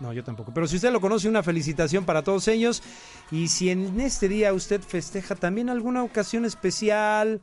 No, 0.00 0.12
yo 0.12 0.24
tampoco. 0.24 0.52
Pero 0.52 0.66
si 0.66 0.74
usted 0.76 0.90
lo 0.90 1.00
conoce, 1.00 1.28
una 1.28 1.44
felicitación 1.44 2.04
para 2.04 2.24
todos 2.24 2.48
ellos. 2.48 2.82
Y 3.30 3.46
si 3.46 3.70
en 3.70 4.00
este 4.00 4.28
día 4.28 4.52
usted 4.52 4.80
festeja 4.80 5.36
también 5.36 5.68
alguna 5.68 6.02
ocasión 6.02 6.44
especial, 6.44 7.40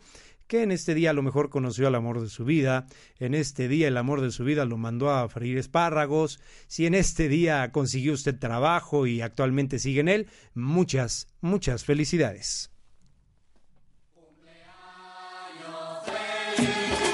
que 0.47 0.63
en 0.63 0.71
este 0.71 0.93
día 0.95 1.11
a 1.11 1.13
lo 1.13 1.21
mejor 1.21 1.49
conoció 1.49 1.87
al 1.87 1.95
amor 1.95 2.21
de 2.21 2.29
su 2.29 2.45
vida, 2.45 2.87
en 3.19 3.33
este 3.33 3.67
día 3.67 3.87
el 3.87 3.97
amor 3.97 4.21
de 4.21 4.31
su 4.31 4.43
vida 4.43 4.65
lo 4.65 4.77
mandó 4.77 5.11
a 5.11 5.27
freír 5.29 5.57
espárragos, 5.57 6.39
si 6.67 6.85
en 6.85 6.95
este 6.95 7.27
día 7.27 7.71
consiguió 7.71 8.13
usted 8.13 8.39
trabajo 8.39 9.05
y 9.07 9.21
actualmente 9.21 9.79
sigue 9.79 9.99
en 9.99 10.07
él, 10.07 10.27
muchas, 10.53 11.27
muchas 11.41 11.83
felicidades. 11.83 12.71
3 16.05 16.99
de 17.01 17.06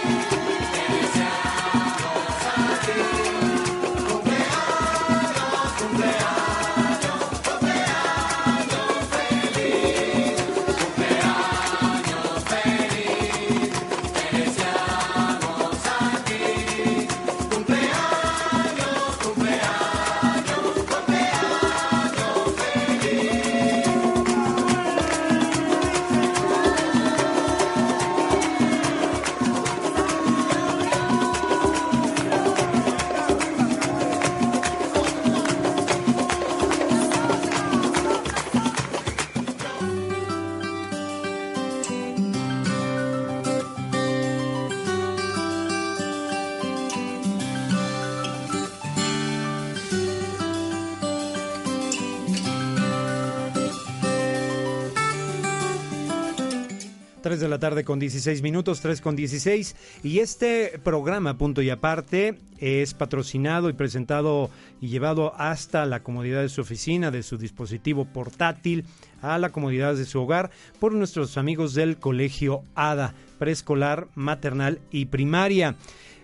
tarde 57.64 57.86
con 57.86 57.98
16 57.98 58.42
minutos, 58.42 58.82
3 58.82 59.00
con 59.00 59.16
16. 59.16 59.78
Y 60.04 60.20
este 60.20 60.82
programa, 60.84 61.38
punto 61.38 61.62
y 61.62 61.70
aparte, 61.70 62.38
es 62.60 62.94
patrocinado 62.94 63.70
y 63.70 63.74
presentado 63.74 64.50
y 64.82 64.90
llevado 64.90 65.34
hasta 65.38 65.86
la 65.86 66.04
comodidad 66.04 66.42
de 66.42 66.50
su 66.50 66.60
oficina, 66.60 67.10
de 67.10 67.24
su 67.24 67.38
dispositivo 67.38 68.04
portátil, 68.04 68.84
a 69.22 69.38
la 69.38 69.54
comodidad 69.54 69.96
de 69.96 70.04
su 70.04 70.20
hogar, 70.20 70.52
por 70.82 70.92
nuestros 70.92 71.38
amigos 71.38 71.74
del 71.74 71.96
Colegio 71.96 72.64
ADA, 72.76 73.14
preescolar, 73.40 74.10
maternal 74.14 74.82
y 74.92 75.06
primaria. 75.06 75.78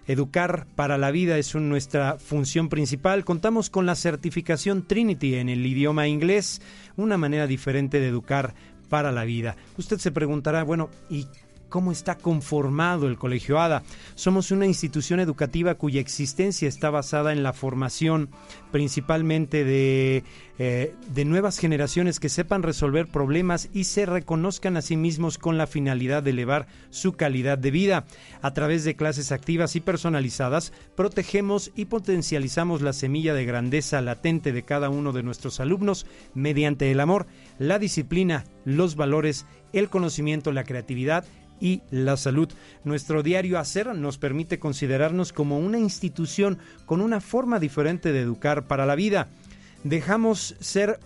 Educar 0.09 0.65
para 0.75 0.97
la 0.97 1.11
vida 1.11 1.37
es 1.37 1.53
nuestra 1.53 2.17
función 2.17 2.67
principal. 2.67 3.23
Contamos 3.23 3.69
con 3.69 3.85
la 3.85 3.93
certificación 3.93 4.87
Trinity 4.87 5.35
en 5.35 5.49
el 5.49 5.63
idioma 5.63 6.07
inglés, 6.07 6.63
una 6.97 7.15
manera 7.15 7.45
diferente 7.45 7.99
de 7.99 8.07
educar 8.07 8.55
para 8.89 9.11
la 9.11 9.23
vida. 9.23 9.55
Usted 9.77 9.97
se 9.97 10.11
preguntará, 10.11 10.63
bueno, 10.63 10.89
¿y 11.09 11.27
cómo 11.69 11.91
está 11.91 12.15
conformado 12.15 13.07
el 13.07 13.17
Colegio 13.17 13.59
ADA. 13.59 13.83
Somos 14.15 14.51
una 14.51 14.65
institución 14.65 15.19
educativa 15.19 15.75
cuya 15.75 16.01
existencia 16.01 16.67
está 16.67 16.89
basada 16.89 17.31
en 17.31 17.43
la 17.43 17.53
formación 17.53 18.29
principalmente 18.71 19.63
de, 19.63 20.23
eh, 20.57 20.93
de, 21.13 21.25
nuevas 21.25 21.57
generaciones 21.57 22.19
que 22.19 22.29
sepan 22.29 22.63
resolver 22.63 23.07
problemas 23.07 23.69
y 23.73 23.85
se 23.85 24.05
reconozcan 24.05 24.77
a 24.77 24.81
sí 24.81 24.97
mismos 24.97 25.37
con 25.37 25.57
la 25.57 25.67
finalidad 25.67 26.21
de 26.21 26.31
elevar 26.31 26.67
su 26.89 27.13
calidad 27.13 27.57
de 27.57 27.71
vida. 27.71 28.05
A 28.41 28.53
través 28.53 28.83
de 28.83 28.95
clases 28.95 29.31
activas 29.31 29.75
y 29.75 29.79
personalizadas, 29.79 30.73
protegemos 30.95 31.71
y 31.75 31.85
potencializamos 31.85 32.81
la 32.81 32.93
semilla 32.93 33.33
de 33.33 33.45
grandeza 33.45 34.01
latente 34.01 34.51
de 34.51 34.63
cada 34.63 34.89
uno 34.89 35.13
de 35.13 35.23
nuestros 35.23 35.59
alumnos 35.59 36.05
mediante 36.33 36.91
el 36.91 36.99
amor, 36.99 37.27
la 37.57 37.79
disciplina, 37.79 38.43
los 38.65 38.95
valores, 38.95 39.45
el 39.73 39.89
conocimiento, 39.89 40.51
la 40.51 40.63
creatividad 40.63 41.25
y 41.59 41.81
la 41.91 42.17
salud. 42.17 42.49
Nuestro 42.83 43.23
diario 43.23 43.59
hacer 43.59 43.95
nos 43.95 44.17
permite 44.17 44.59
considerarnos 44.59 45.33
como 45.33 45.59
una 45.59 45.79
institución 45.79 46.57
con 46.85 47.01
una 47.01 47.21
forma 47.21 47.59
diferente 47.59 48.11
de 48.11 48.21
educar 48.21 48.67
para 48.67 48.85
la 48.85 48.95
vida. 48.95 49.27
Dejamos 49.83 50.55
ser 50.59 50.99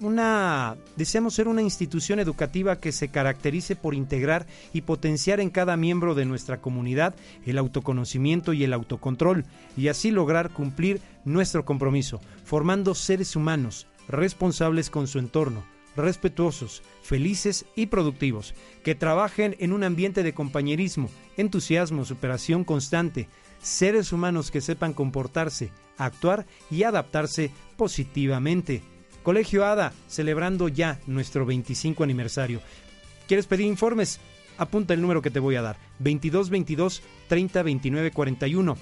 una 0.00 0.76
deseamos 0.96 1.34
ser 1.34 1.48
una 1.48 1.62
institución 1.62 2.18
educativa 2.18 2.80
que 2.80 2.92
se 2.92 3.08
caracterice 3.08 3.76
por 3.76 3.94
integrar 3.94 4.46
y 4.72 4.82
potenciar 4.82 5.40
en 5.40 5.50
cada 5.50 5.76
miembro 5.76 6.14
de 6.14 6.24
nuestra 6.24 6.60
comunidad 6.60 7.14
el 7.46 7.58
autoconocimiento 7.58 8.52
y 8.52 8.64
el 8.64 8.72
autocontrol 8.72 9.44
y 9.76 9.88
así 9.88 10.10
lograr 10.10 10.50
cumplir 10.50 11.00
nuestro 11.24 11.64
compromiso, 11.64 12.20
formando 12.44 12.94
seres 12.94 13.36
humanos 13.36 13.86
responsables 14.08 14.90
con 14.90 15.06
su 15.06 15.18
entorno, 15.18 15.64
respetuosos, 15.96 16.82
felices 17.02 17.66
y 17.76 17.86
productivos, 17.86 18.54
que 18.82 18.94
trabajen 18.94 19.56
en 19.58 19.72
un 19.72 19.84
ambiente 19.84 20.22
de 20.22 20.34
compañerismo, 20.34 21.10
entusiasmo, 21.36 22.04
superación 22.04 22.64
constante, 22.64 23.28
seres 23.60 24.12
humanos 24.12 24.50
que 24.50 24.60
sepan 24.60 24.92
comportarse, 24.92 25.70
actuar 25.96 26.46
y 26.70 26.82
adaptarse 26.82 27.50
positivamente. 27.76 28.82
Colegio 29.22 29.64
ADA, 29.64 29.92
celebrando 30.06 30.68
ya 30.68 31.00
nuestro 31.06 31.46
25 31.46 32.04
aniversario. 32.04 32.60
¿Quieres 33.26 33.46
pedir 33.46 33.66
informes? 33.66 34.20
Apunta 34.58 34.94
el 34.94 35.00
número 35.00 35.22
que 35.22 35.30
te 35.30 35.40
voy 35.40 35.56
a 35.56 35.62
dar, 35.62 35.78
2222 35.98 37.02
30 37.28 37.62
29 37.62 38.10
41. 38.10 38.76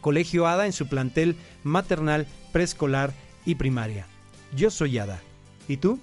Colegio 0.00 0.46
ADA 0.46 0.66
en 0.66 0.72
su 0.72 0.88
plantel 0.88 1.36
maternal, 1.62 2.26
preescolar 2.52 3.12
y 3.46 3.54
primaria. 3.54 4.06
Yo 4.54 4.70
soy 4.70 4.98
ADA. 4.98 5.20
¿Y 5.68 5.76
tú? 5.76 6.00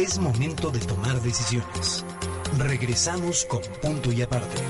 Es 0.00 0.18
momento 0.18 0.70
de 0.70 0.78
tomar 0.78 1.20
decisiones. 1.20 2.06
Regresamos 2.56 3.44
con 3.44 3.60
punto 3.82 4.10
y 4.10 4.22
aparte. 4.22 4.62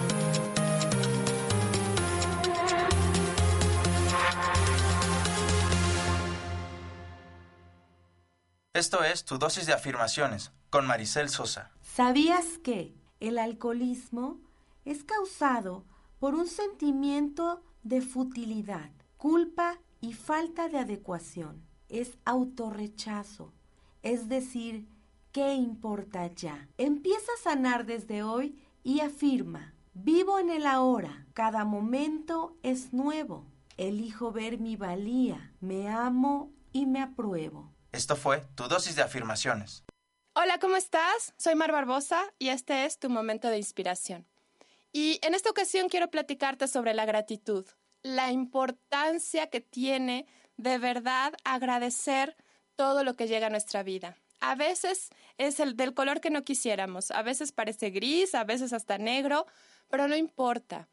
Esto 8.74 9.04
es 9.04 9.24
tu 9.24 9.38
dosis 9.38 9.66
de 9.66 9.72
afirmaciones 9.72 10.50
con 10.68 10.84
Maricel 10.88 11.28
Sosa. 11.28 11.70
¿Sabías 11.80 12.58
que 12.64 12.96
el 13.20 13.38
alcoholismo 13.38 14.40
es 14.84 15.04
causado 15.04 15.84
por 16.18 16.34
un 16.34 16.48
sentimiento 16.48 17.62
de 17.84 18.00
futilidad, 18.00 18.90
culpa 19.16 19.78
y 20.00 20.12
falta 20.12 20.68
de 20.68 20.80
adecuación? 20.80 21.62
Es 21.88 22.18
autorrechazo, 22.24 23.52
es 24.02 24.28
decir, 24.28 24.88
¿Qué 25.32 25.54
importa 25.54 26.26
ya? 26.26 26.68
Empieza 26.76 27.30
a 27.38 27.42
sanar 27.42 27.86
desde 27.86 28.24
hoy 28.24 28.60
y 28.82 28.98
afirma, 28.98 29.76
vivo 29.94 30.40
en 30.40 30.50
el 30.50 30.66
ahora, 30.66 31.24
cada 31.34 31.64
momento 31.64 32.56
es 32.64 32.92
nuevo, 32.92 33.46
elijo 33.76 34.32
ver 34.32 34.58
mi 34.58 34.74
valía, 34.74 35.52
me 35.60 35.88
amo 35.88 36.52
y 36.72 36.86
me 36.86 37.00
apruebo. 37.00 37.72
Esto 37.92 38.16
fue 38.16 38.40
tu 38.56 38.66
dosis 38.66 38.96
de 38.96 39.02
afirmaciones. 39.02 39.84
Hola, 40.34 40.58
¿cómo 40.58 40.74
estás? 40.74 41.32
Soy 41.36 41.54
Mar 41.54 41.70
Barbosa 41.70 42.20
y 42.40 42.48
este 42.48 42.84
es 42.84 42.98
tu 42.98 43.08
momento 43.08 43.50
de 43.50 43.58
inspiración. 43.58 44.26
Y 44.90 45.20
en 45.22 45.34
esta 45.34 45.50
ocasión 45.50 45.88
quiero 45.88 46.10
platicarte 46.10 46.66
sobre 46.66 46.92
la 46.92 47.04
gratitud, 47.04 47.64
la 48.02 48.32
importancia 48.32 49.48
que 49.48 49.60
tiene 49.60 50.26
de 50.56 50.78
verdad 50.78 51.34
agradecer 51.44 52.36
todo 52.74 53.04
lo 53.04 53.14
que 53.14 53.28
llega 53.28 53.46
a 53.46 53.50
nuestra 53.50 53.84
vida. 53.84 54.16
A 54.40 54.54
veces 54.54 55.10
es 55.36 55.60
el 55.60 55.76
del 55.76 55.94
color 55.94 56.20
que 56.20 56.30
no 56.30 56.44
quisiéramos, 56.44 57.10
a 57.10 57.22
veces 57.22 57.52
parece 57.52 57.90
gris, 57.90 58.34
a 58.34 58.44
veces 58.44 58.72
hasta 58.72 58.98
negro, 58.98 59.46
pero 59.88 60.08
no 60.08 60.16
importa. 60.16 60.88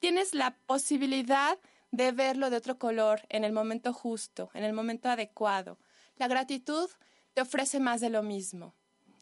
Tienes 0.00 0.34
la 0.34 0.56
posibilidad 0.66 1.58
de 1.92 2.10
verlo 2.10 2.50
de 2.50 2.56
otro 2.56 2.78
color 2.78 3.22
en 3.28 3.44
el 3.44 3.52
momento 3.52 3.92
justo, 3.92 4.50
en 4.54 4.64
el 4.64 4.72
momento 4.72 5.08
adecuado. 5.08 5.78
La 6.16 6.26
gratitud 6.26 6.88
te 7.34 7.42
ofrece 7.42 7.80
más 7.80 8.00
de 8.00 8.10
lo 8.10 8.22
mismo. 8.22 8.74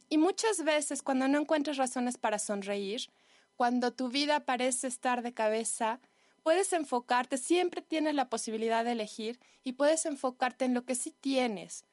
Y 0.09 0.19
muchas 0.19 0.65
veces 0.65 1.03
cuando 1.03 1.29
no 1.29 1.39
encuentras 1.39 1.77
razones 1.77 2.17
para 2.17 2.39
sonreír, 2.39 3.11
cuando 3.57 3.93
tu 3.93 4.09
vida 4.09 4.41
parece 4.41 4.87
estar 4.87 5.23
de 5.23 5.35
cabeza, 5.35 6.01
puedes 6.43 6.73
enfocarte, 6.73 7.37
siempre 7.37 7.83
tienes 7.83 8.15
la 8.15 8.31
posibilidad 8.31 8.85
de 8.85 8.93
elegir 8.93 9.39
y 9.63 9.73
puedes 9.73 10.07
enfocarte 10.07 10.65
en 10.65 10.75
lo 10.75 10.85
que 10.85 10.95
sí 10.95 11.15
tienes. 11.21 11.85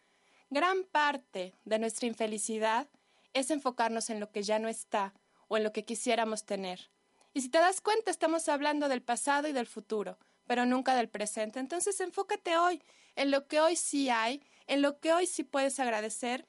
Gran 0.49 0.83
parte 0.85 1.53
de 1.65 1.77
nuestra 1.77 2.07
infelicidad 2.07 2.87
es 3.33 3.51
enfocarnos 3.51 4.09
en 4.09 4.19
lo 4.19 4.31
que 4.31 4.43
ya 4.43 4.59
no 4.59 4.69
está 4.69 5.13
o 5.49 5.57
en 5.57 5.63
lo 5.63 5.73
que 5.73 5.83
quisiéramos 5.83 6.45
tener. 6.45 6.89
Y 7.33 7.41
si 7.41 7.49
te 7.49 7.59
das 7.59 7.81
cuenta, 7.81 8.11
estamos 8.11 8.47
hablando 8.47 8.87
del 8.87 9.01
pasado 9.01 9.47
y 9.47 9.51
del 9.51 9.67
futuro, 9.67 10.17
pero 10.47 10.65
nunca 10.65 10.95
del 10.95 11.09
presente. 11.09 11.59
Entonces 11.59 11.99
enfócate 11.99 12.57
hoy 12.57 12.81
en 13.15 13.29
lo 13.29 13.47
que 13.47 13.59
hoy 13.59 13.75
sí 13.75 14.09
hay, 14.09 14.41
en 14.67 14.81
lo 14.81 14.99
que 14.99 15.13
hoy 15.13 15.27
sí 15.27 15.43
puedes 15.43 15.79
agradecer 15.79 16.47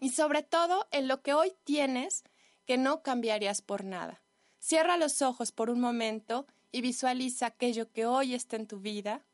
y 0.00 0.10
sobre 0.10 0.42
todo 0.42 0.86
en 0.92 1.08
lo 1.08 1.22
que 1.22 1.34
hoy 1.34 1.52
tienes 1.64 2.24
que 2.64 2.78
no 2.78 3.02
cambiarías 3.02 3.60
por 3.60 3.84
nada. 3.84 4.22
Cierra 4.58 4.96
los 4.96 5.20
ojos 5.22 5.52
por 5.52 5.70
un 5.70 5.80
momento 5.80 6.46
y 6.70 6.80
visualiza 6.80 7.46
aquello 7.46 7.90
que 7.92 8.06
hoy 8.06 8.34
está 8.34 8.56
en 8.56 8.66
tu 8.66 8.78
vida 8.78 9.24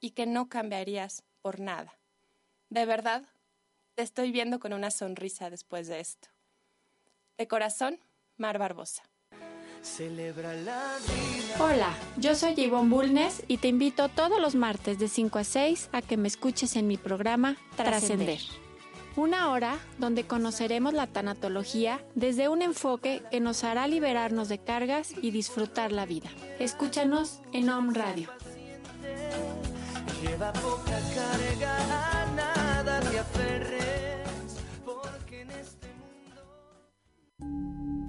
y 0.00 0.10
que 0.10 0.26
no 0.26 0.48
cambiarías 0.48 1.24
por 1.40 1.60
nada. 1.60 1.98
De 2.68 2.86
verdad, 2.86 3.24
te 3.94 4.02
estoy 4.02 4.32
viendo 4.32 4.58
con 4.58 4.72
una 4.72 4.90
sonrisa 4.90 5.50
después 5.50 5.88
de 5.88 6.00
esto. 6.00 6.28
De 7.38 7.46
corazón, 7.48 7.98
Mar 8.36 8.58
Barbosa. 8.58 9.02
Hola, 11.58 11.92
yo 12.16 12.34
soy 12.36 12.54
Yvonne 12.54 12.88
Bulnes 12.88 13.42
y 13.48 13.56
te 13.56 13.68
invito 13.68 14.08
todos 14.08 14.40
los 14.40 14.54
martes 14.54 14.98
de 14.98 15.08
5 15.08 15.38
a 15.38 15.44
6 15.44 15.88
a 15.92 16.02
que 16.02 16.16
me 16.16 16.28
escuches 16.28 16.76
en 16.76 16.86
mi 16.86 16.96
programa 16.96 17.56
Trascender. 17.76 18.38
Una 19.16 19.50
hora 19.50 19.78
donde 19.98 20.24
conoceremos 20.24 20.94
la 20.94 21.06
tanatología 21.06 22.02
desde 22.14 22.48
un 22.48 22.62
enfoque 22.62 23.22
que 23.30 23.40
nos 23.40 23.64
hará 23.64 23.86
liberarnos 23.88 24.48
de 24.48 24.58
cargas 24.58 25.12
y 25.20 25.32
disfrutar 25.32 25.92
la 25.92 26.06
vida. 26.06 26.30
Escúchanos 26.58 27.40
en 27.52 27.68
Om 27.68 27.92
Radio. 27.92 28.30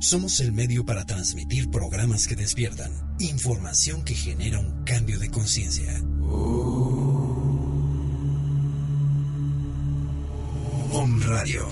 Somos 0.00 0.40
el 0.40 0.52
medio 0.52 0.86
para 0.86 1.04
transmitir 1.04 1.70
programas 1.70 2.26
que 2.26 2.34
despiertan, 2.34 2.90
información 3.18 4.02
que 4.02 4.14
genera 4.14 4.58
un 4.58 4.82
cambio 4.84 5.18
de 5.18 5.30
conciencia. 5.30 5.92
Om 10.92 11.20
Radio, 11.20 11.68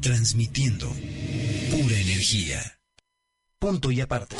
transmitiendo 0.00 0.88
pura 1.70 1.96
energía. 1.96 2.80
Punto 3.60 3.92
y 3.92 4.00
aparte. 4.00 4.34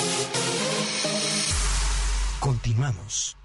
Continuamos. 2.40 3.36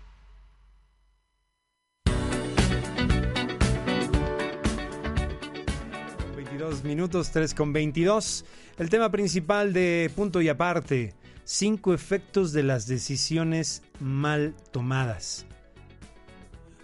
22 6.62 6.84
minutos, 6.84 7.32
3 7.32 7.56
con 7.56 7.74
22. 7.74 8.46
El 8.78 8.90
tema 8.92 9.10
principal 9.10 9.74
de 9.74 10.12
Punto 10.16 10.42
y 10.42 10.50
Aparte, 10.50 11.16
cinco 11.44 11.92
efectos 11.92 12.54
de 12.54 12.62
las 12.62 12.86
decisiones 12.86 13.82
mal 14.00 14.54
tomadas. 14.72 15.48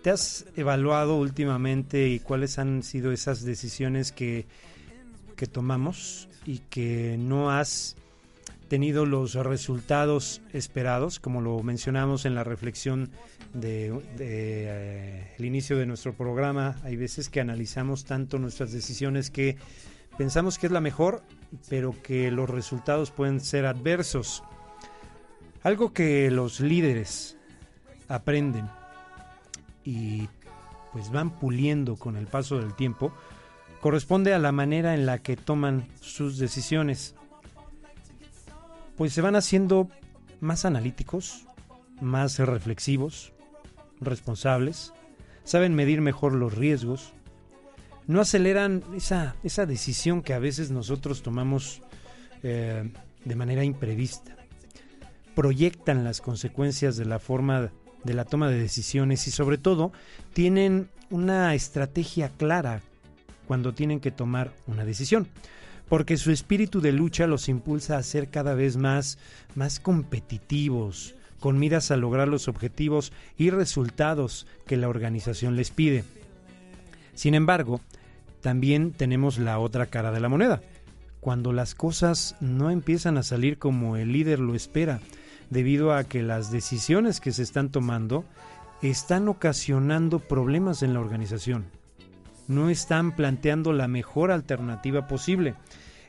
¿Te 0.02 0.10
has 0.10 0.48
evaluado 0.56 1.18
últimamente 1.18 2.08
y 2.08 2.20
cuáles 2.20 2.58
han 2.58 2.82
sido 2.82 3.12
esas 3.12 3.44
decisiones 3.44 4.12
que, 4.12 4.48
que 5.36 5.46
tomamos 5.46 6.28
y 6.44 6.58
que 6.58 7.16
no 7.20 7.52
has 7.52 7.98
tenido 8.68 9.06
los 9.06 9.34
resultados 9.34 10.42
esperados, 10.54 11.20
como 11.20 11.42
lo 11.42 11.62
mencionamos 11.64 12.26
en 12.26 12.36
la 12.36 12.44
reflexión 12.44 13.10
de, 13.54 13.94
eh, 14.20 15.34
el 15.38 15.46
inicio 15.46 15.78
de 15.78 15.86
nuestro 15.86 16.14
programa, 16.14 16.76
hay 16.84 16.96
veces 16.96 17.30
que 17.30 17.42
analizamos 17.42 18.06
tanto 18.06 18.40
nuestras 18.40 18.72
decisiones 18.72 19.32
que 19.32 19.58
pensamos 20.18 20.58
que 20.58 20.68
es 20.68 20.72
la 20.72 20.82
mejor, 20.82 21.24
pero 21.70 21.96
que 22.04 22.32
los 22.32 22.50
resultados 22.50 23.12
pueden 23.12 23.40
ser 23.40 23.66
adversos. 23.66 24.44
Algo 25.64 25.94
que 25.94 26.30
los 26.30 26.60
líderes 26.60 27.38
aprenden 28.08 28.70
y 29.84 30.30
pues 30.94 31.12
van 31.12 31.40
puliendo 31.40 31.96
con 31.96 32.18
el 32.18 32.28
paso 32.28 32.58
del 32.60 32.74
tiempo 32.76 33.12
corresponde 33.82 34.34
a 34.34 34.40
la 34.40 34.52
manera 34.52 34.94
en 34.94 35.06
la 35.06 35.20
que 35.20 35.38
toman 35.38 35.88
sus 36.02 36.38
decisiones. 36.38 37.16
Pues 38.98 39.14
se 39.14 39.22
van 39.22 39.36
haciendo 39.36 39.90
más 40.42 40.66
analíticos, 40.66 41.46
más 42.02 42.40
reflexivos, 42.40 43.32
responsables, 44.02 44.94
saben 45.44 45.76
medir 45.76 46.02
mejor 46.02 46.34
los 46.34 46.56
riesgos, 46.56 47.14
no 48.08 48.22
aceleran 48.22 48.84
esa, 48.96 49.36
esa 49.44 49.66
decisión 49.66 50.22
que 50.22 50.34
a 50.34 50.40
veces 50.40 50.72
nosotros 50.72 51.22
tomamos 51.22 51.82
eh, 52.44 52.92
de 53.24 53.36
manera 53.36 53.64
imprevista, 53.64 54.36
proyectan 55.36 56.04
las 56.04 56.22
consecuencias 56.22 56.98
de 56.98 57.06
la 57.06 57.20
forma 57.20 57.72
de 58.04 58.14
la 58.14 58.26
toma 58.26 58.50
de 58.50 58.58
decisiones 58.58 59.28
y 59.28 59.32
sobre 59.32 59.58
todo 59.58 59.92
tienen 60.34 60.90
una 61.10 61.54
estrategia 61.54 62.30
clara 62.30 62.82
cuando 63.48 63.74
tienen 63.74 64.00
que 64.00 64.12
tomar 64.12 64.54
una 64.68 64.86
decisión 64.86 65.28
porque 65.90 66.18
su 66.18 66.32
espíritu 66.32 66.82
de 66.82 66.92
lucha 66.92 67.28
los 67.28 67.50
impulsa 67.50 67.98
a 67.98 68.04
ser 68.04 68.30
cada 68.30 68.54
vez 68.56 68.78
más, 68.78 69.18
más 69.56 69.80
competitivos, 69.80 71.16
con 71.40 71.60
miras 71.60 71.92
a 71.92 71.98
lograr 71.98 72.28
los 72.28 72.48
objetivos 72.48 73.14
y 73.38 73.50
resultados 73.50 74.48
que 74.66 74.78
la 74.78 74.90
organización 74.90 75.56
les 75.56 75.72
pide. 75.72 76.04
Sin 77.14 77.36
embargo, 77.36 77.82
también 78.42 78.92
tenemos 78.92 79.38
la 79.38 79.60
otra 79.60 79.88
cara 79.88 80.12
de 80.12 80.20
la 80.20 80.30
moneda, 80.30 80.62
cuando 81.20 81.54
las 81.54 81.76
cosas 81.76 82.36
no 82.40 82.70
empiezan 82.70 83.18
a 83.18 83.24
salir 83.24 83.58
como 83.58 83.98
el 83.98 84.12
líder 84.12 84.40
lo 84.40 84.56
espera, 84.56 85.00
debido 85.50 85.94
a 85.94 86.04
que 86.04 86.22
las 86.22 86.52
decisiones 86.52 87.20
que 87.20 87.32
se 87.32 87.44
están 87.44 87.70
tomando 87.70 88.26
están 88.82 89.28
ocasionando 89.28 90.20
problemas 90.20 90.84
en 90.84 90.94
la 90.94 91.00
organización. 91.00 91.66
No 92.48 92.70
están 92.70 93.16
planteando 93.16 93.74
la 93.74 93.88
mejor 93.88 94.32
alternativa 94.32 95.08
posible. 95.08 95.56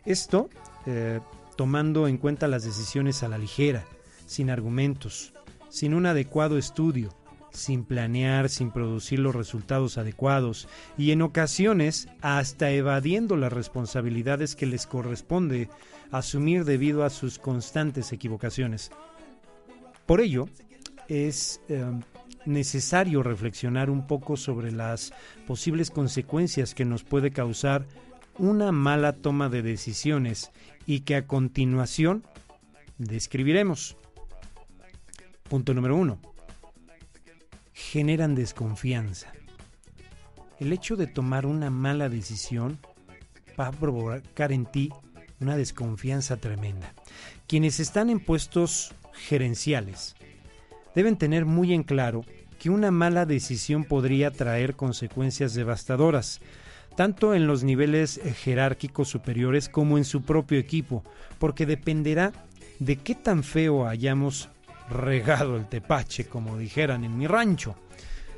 Esto 0.05 0.49
eh, 0.87 1.21
tomando 1.57 2.07
en 2.09 2.19
cuenta 2.19 2.49
las 2.49 2.65
decisiones 2.65 3.23
a 3.23 3.29
la 3.29 3.39
ligera, 3.39 3.85
sin 4.27 4.51
argumentos, 4.51 5.33
sin 5.69 5.95
un 5.95 6.07
adecuado 6.07 6.57
estudio, 6.57 7.15
sin 7.51 7.85
planear, 7.85 8.49
sin 8.49 8.71
producir 8.71 9.19
los 9.19 9.35
resultados 9.35 9.99
adecuados 9.99 10.69
y 10.97 11.11
en 11.11 11.23
ocasiones 11.23 12.09
hasta 12.21 12.71
evadiendo 12.71 13.37
las 13.37 13.53
responsabilidades 13.53 14.55
que 14.55 14.67
les 14.67 14.87
corresponde 14.87 15.69
asumir 16.11 16.65
debido 16.65 17.05
a 17.05 17.11
sus 17.11 17.39
constantes 17.39 18.13
equivocaciones. 18.13 18.91
Por 20.07 20.21
ello, 20.21 20.49
es 21.09 21.61
eh, 21.69 21.85
necesario 22.47 23.23
reflexionar 23.23 23.91
un 23.91 24.07
poco 24.07 24.37
sobre 24.37 24.73
las 24.73 25.13
posibles 25.47 25.91
consecuencias 25.91 26.75
que 26.75 26.85
nos 26.85 27.05
puede 27.05 27.31
causar 27.31 27.87
una 28.39 28.73
mala 28.73 29.13
toma 29.13 29.49
de 29.49 29.63
decisiones 29.63 30.51
y 30.87 31.01
que 31.01 31.17
a 31.17 31.27
continuación 31.27 32.25
describiremos. 32.99 33.97
Punto 35.49 35.75
número 35.75 35.97
uno. 35.97 36.19
Generan 37.73 38.35
desconfianza. 38.35 39.33
el 40.59 40.73
hecho 40.73 40.97
de 40.97 41.07
tomar 41.07 41.47
una 41.47 41.71
mala 41.71 42.09
decisión 42.09 42.79
va 43.59 43.69
a 43.69 43.73
provocar 43.73 44.51
en 44.51 44.67
ti 44.67 44.91
una 45.41 45.57
desconfianza 45.57 46.37
tremenda. 46.37 46.93
Quienes 47.47 47.79
están 47.79 48.11
en 48.11 48.19
puestos 48.19 48.93
gerenciales 49.13 50.17
deben 50.99 51.17
tener 51.17 51.47
muy 51.47 51.75
en 51.75 51.85
claro 51.85 52.25
que 52.59 52.71
una 52.71 52.91
mala 52.91 53.25
decisión 53.25 53.85
podría 53.85 54.33
traer 54.33 54.75
consecuencias 54.75 55.55
devastadoras, 55.55 56.41
tanto 56.97 57.37
en 57.37 57.47
los 57.47 57.63
niveles 57.63 58.21
jerárquicos 58.43 59.09
superiores 59.09 59.69
como 59.69 59.97
en 59.97 60.05
su 60.05 60.23
propio 60.23 60.59
equipo, 60.59 61.05
porque 61.39 61.67
dependerá 61.67 62.33
de 62.81 62.97
qué 62.97 63.15
tan 63.15 63.45
feo 63.45 63.87
hayamos 63.87 64.49
regado 64.91 65.57
el 65.57 65.69
tepache, 65.69 66.25
como 66.25 66.59
dijeran 66.59 67.05
en 67.05 67.17
mi 67.17 67.29
rancho, 67.29 67.77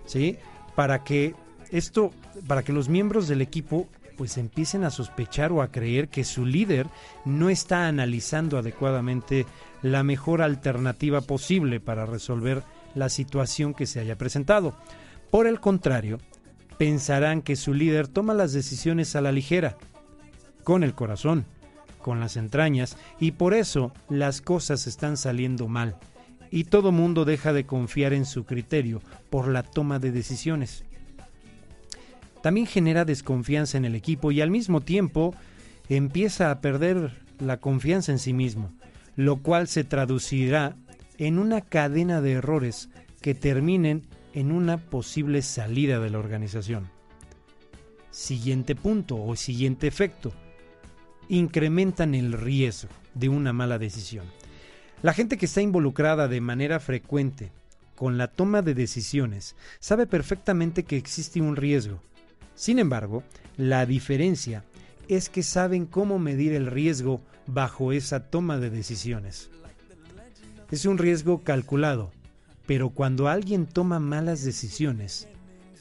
¿sí? 0.04 0.36
Para 0.76 1.02
que 1.02 1.34
esto, 1.70 2.10
para 2.46 2.62
que 2.62 2.74
los 2.74 2.90
miembros 2.90 3.26
del 3.26 3.40
equipo 3.40 3.88
pues 4.20 4.36
empiecen 4.36 4.84
a 4.84 4.90
sospechar 4.90 5.50
o 5.50 5.62
a 5.62 5.68
creer 5.72 6.08
que 6.10 6.24
su 6.24 6.44
líder 6.44 6.86
no 7.24 7.48
está 7.48 7.88
analizando 7.88 8.58
adecuadamente 8.58 9.46
la 9.80 10.02
mejor 10.02 10.42
alternativa 10.42 11.22
posible 11.22 11.80
para 11.80 12.04
resolver 12.04 12.62
la 12.94 13.08
situación 13.08 13.72
que 13.72 13.86
se 13.86 13.98
haya 13.98 14.18
presentado. 14.18 14.74
Por 15.30 15.46
el 15.46 15.58
contrario, 15.58 16.18
pensarán 16.76 17.40
que 17.40 17.56
su 17.56 17.72
líder 17.72 18.08
toma 18.08 18.34
las 18.34 18.52
decisiones 18.52 19.16
a 19.16 19.22
la 19.22 19.32
ligera, 19.32 19.78
con 20.64 20.84
el 20.84 20.92
corazón, 20.92 21.46
con 22.02 22.20
las 22.20 22.36
entrañas, 22.36 22.98
y 23.20 23.30
por 23.30 23.54
eso 23.54 23.90
las 24.10 24.42
cosas 24.42 24.86
están 24.86 25.16
saliendo 25.16 25.66
mal, 25.66 25.96
y 26.50 26.64
todo 26.64 26.92
mundo 26.92 27.24
deja 27.24 27.54
de 27.54 27.64
confiar 27.64 28.12
en 28.12 28.26
su 28.26 28.44
criterio 28.44 29.00
por 29.30 29.48
la 29.48 29.62
toma 29.62 29.98
de 29.98 30.12
decisiones 30.12 30.84
también 32.42 32.66
genera 32.66 33.04
desconfianza 33.04 33.78
en 33.78 33.84
el 33.84 33.94
equipo 33.94 34.32
y 34.32 34.40
al 34.40 34.50
mismo 34.50 34.80
tiempo 34.80 35.34
empieza 35.88 36.50
a 36.50 36.60
perder 36.60 37.22
la 37.38 37.58
confianza 37.58 38.12
en 38.12 38.18
sí 38.18 38.32
mismo, 38.32 38.72
lo 39.16 39.36
cual 39.38 39.68
se 39.68 39.84
traducirá 39.84 40.76
en 41.18 41.38
una 41.38 41.60
cadena 41.60 42.20
de 42.20 42.32
errores 42.32 42.88
que 43.20 43.34
terminen 43.34 44.06
en 44.32 44.52
una 44.52 44.78
posible 44.78 45.42
salida 45.42 46.00
de 46.00 46.10
la 46.10 46.18
organización. 46.18 46.88
Siguiente 48.10 48.74
punto 48.74 49.22
o 49.22 49.36
siguiente 49.36 49.86
efecto. 49.86 50.32
Incrementan 51.28 52.14
el 52.14 52.32
riesgo 52.32 52.90
de 53.14 53.28
una 53.28 53.52
mala 53.52 53.78
decisión. 53.78 54.24
La 55.02 55.12
gente 55.12 55.38
que 55.38 55.46
está 55.46 55.60
involucrada 55.60 56.28
de 56.28 56.40
manera 56.40 56.80
frecuente 56.80 57.52
con 57.94 58.18
la 58.18 58.28
toma 58.28 58.62
de 58.62 58.74
decisiones 58.74 59.56
sabe 59.78 60.06
perfectamente 60.06 60.84
que 60.84 60.96
existe 60.96 61.40
un 61.40 61.56
riesgo 61.56 62.02
sin 62.60 62.78
embargo, 62.78 63.22
la 63.56 63.86
diferencia 63.86 64.64
es 65.08 65.30
que 65.30 65.42
saben 65.42 65.86
cómo 65.86 66.18
medir 66.18 66.52
el 66.52 66.66
riesgo 66.66 67.22
bajo 67.46 67.90
esa 67.90 68.28
toma 68.28 68.58
de 68.58 68.68
decisiones. 68.68 69.48
Es 70.70 70.84
un 70.84 70.98
riesgo 70.98 71.38
calculado, 71.38 72.10
pero 72.66 72.90
cuando 72.90 73.28
alguien 73.28 73.64
toma 73.64 73.98
malas 73.98 74.44
decisiones, 74.44 75.26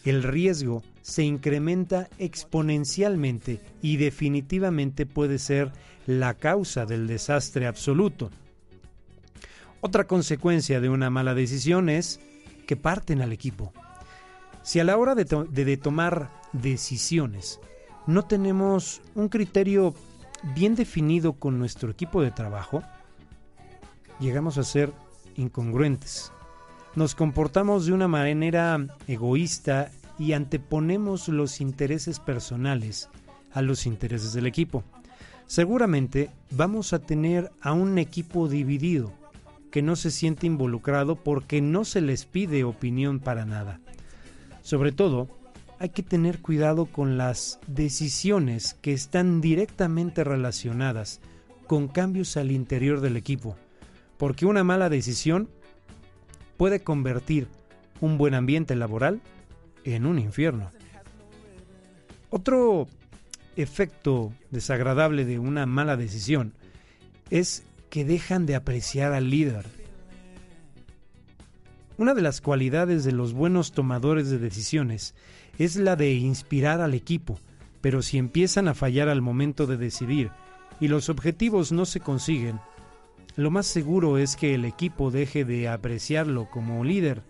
el 0.06 0.24
riesgo 0.24 0.82
se 1.02 1.24
incrementa 1.24 2.08
exponencialmente 2.18 3.60
y 3.82 3.98
definitivamente 3.98 5.06
puede 5.06 5.38
ser 5.38 5.74
la 6.08 6.36
causa 6.36 6.86
del 6.86 7.08
desastre 7.08 7.68
absoluto. 7.68 8.32
Otra 9.82 10.06
consecuencia 10.08 10.80
de 10.80 10.88
una 10.88 11.10
mala 11.10 11.34
decisión 11.34 11.90
es 11.90 12.22
que 12.66 12.78
parten 12.78 13.22
al 13.22 13.34
equipo. 13.34 13.74
Si 14.70 14.80
a 14.80 14.84
la 14.84 14.98
hora 14.98 15.16
de, 15.16 15.78
tomar 15.78 16.30
decisiones 16.54 17.60
no 18.06 18.26
tenemos 18.26 19.02
un 19.16 19.28
criterio 19.28 19.96
bien 20.54 20.76
definido 20.76 21.34
con 21.34 21.58
nuestro 21.58 21.90
equipo 21.90 22.22
de 22.22 22.30
trabajo, 22.30 22.84
llegamos 24.20 24.60
a 24.60 24.64
ser 24.64 24.94
incongruentes. 25.38 26.32
Nos 26.94 27.16
comportamos 27.16 27.88
de 27.88 27.94
una 27.94 28.08
manera 28.08 28.96
egoísta 29.08 29.90
y 30.20 30.34
anteponemos 30.34 31.30
los 31.30 31.62
intereses 31.62 32.20
personales 32.20 33.10
a 33.52 33.64
los 33.64 33.88
intereses 33.88 34.34
del 34.34 34.46
equipo. 34.46 34.84
Seguramente 35.48 36.30
vamos 36.52 36.94
a 36.94 37.00
tener 37.00 37.52
a 37.60 37.74
un 37.74 37.98
equipo 37.98 38.48
dividido 38.48 39.14
que 39.72 39.82
no 39.82 39.96
se 39.96 40.12
siente 40.12 40.46
involucrado 40.46 41.16
porque 41.16 41.60
no 41.60 41.86
se 41.86 42.02
les 42.02 42.26
pide 42.26 42.64
opinión 42.66 43.20
para 43.20 43.46
nada. 43.48 43.80
Sobre 44.62 44.92
todo, 44.92 45.28
hay 45.80 45.90
que 45.90 46.04
tener 46.04 46.40
cuidado 46.40 46.86
con 46.86 47.18
las 47.18 47.60
decisiones 47.68 48.76
que 48.82 48.94
están 48.94 49.40
directamente 49.42 50.24
relacionadas 50.24 51.22
con 51.68 51.88
cambios 51.88 52.36
al 52.36 52.52
interior 52.52 53.00
del 53.00 53.16
equipo, 53.16 53.56
porque 54.18 54.46
una 54.46 54.64
mala 54.64 54.90
decisión 54.90 55.50
puede 56.58 56.82
convertir 56.82 57.48
un 58.02 58.18
buen 58.18 58.34
ambiente 58.34 58.76
laboral 58.76 59.22
en 59.86 60.06
un 60.06 60.20
infierno. 60.20 60.72
Otro 62.30 62.88
efecto 63.56 64.34
desagradable 64.52 65.26
de 65.26 65.40
una 65.40 65.66
mala 65.66 65.96
decisión 65.96 66.54
es 67.30 67.64
que 67.90 68.06
dejan 68.06 68.46
de 68.46 68.56
apreciar 68.56 69.14
al 69.14 69.30
líder 69.30 69.66
una 72.00 72.14
de 72.14 72.22
las 72.22 72.40
cualidades 72.40 73.04
de 73.04 73.12
los 73.12 73.34
buenos 73.34 73.74
tomadores 73.74 74.30
de 74.30 74.40
decisiones 74.40 75.16
es 75.58 75.76
la 75.76 75.98
de 75.98 76.14
inspirar 76.14 76.80
al 76.80 76.94
equipo, 76.94 77.38
pero 77.82 78.02
si 78.02 78.18
empiezan 78.18 78.70
a 78.70 78.74
fallar 78.74 79.10
al 79.10 79.22
momento 79.22 79.68
de 79.68 79.76
decidir 79.76 80.32
y 80.80 80.88
los 80.88 81.10
objetivos 81.10 81.74
no 81.74 81.86
se 81.86 82.00
consiguen, 82.00 82.62
lo 83.36 83.52
más 83.52 83.66
seguro 83.66 84.18
es 84.18 84.38
que 84.38 84.56
el 84.56 84.64
equipo 84.64 85.12
deje 85.12 85.44
de 85.44 85.68
apreciarlo 85.68 86.50
como 86.50 86.86
líder, 86.86 87.22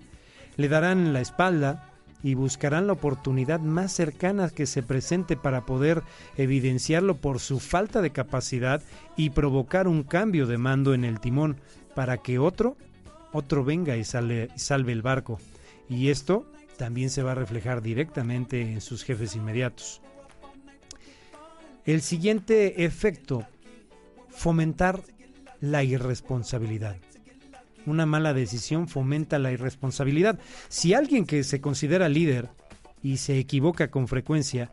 le 0.56 0.68
darán 0.68 1.14
la 1.14 1.22
espalda 1.22 1.92
y 2.22 2.36
buscarán 2.36 2.86
la 2.86 2.94
oportunidad 2.94 3.60
más 3.62 3.92
cercana 3.92 4.52
que 4.52 4.68
se 4.68 4.84
presente 4.84 5.36
para 5.36 5.66
poder 5.66 6.04
evidenciarlo 6.38 7.16
por 7.18 7.40
su 7.40 7.60
falta 7.60 8.04
de 8.04 8.12
capacidad 8.12 8.84
y 9.18 9.32
provocar 9.32 9.88
un 9.88 10.04
cambio 10.04 10.46
de 10.46 10.60
mando 10.60 10.94
en 10.94 11.06
el 11.06 11.20
timón 11.20 11.58
para 11.96 12.20
que 12.20 12.38
otro 12.38 12.78
otro 13.32 13.64
venga 13.64 13.98
y 13.98 14.04
salve 14.04 14.50
el 14.92 15.02
barco. 15.02 15.40
Y 15.90 16.10
esto 16.10 16.46
también 16.78 17.10
se 17.10 17.24
va 17.24 17.34
a 17.34 17.36
reflejar 17.36 17.82
directamente 17.82 18.62
en 18.62 18.82
sus 18.82 19.04
jefes 19.04 19.36
inmediatos. 19.36 20.02
El 21.86 22.02
siguiente 22.02 22.86
efecto, 22.86 23.46
fomentar 24.30 25.02
la 25.60 25.84
irresponsabilidad. 25.84 26.98
Una 27.86 28.06
mala 28.06 28.34
decisión 28.34 28.88
fomenta 28.88 29.40
la 29.40 29.52
irresponsabilidad. 29.52 30.40
Si 30.68 30.94
alguien 30.94 31.26
que 31.26 31.44
se 31.44 31.62
considera 31.62 32.08
líder 32.10 32.50
y 33.02 33.18
se 33.18 33.40
equivoca 33.40 33.90
con 33.90 34.08
frecuencia 34.08 34.72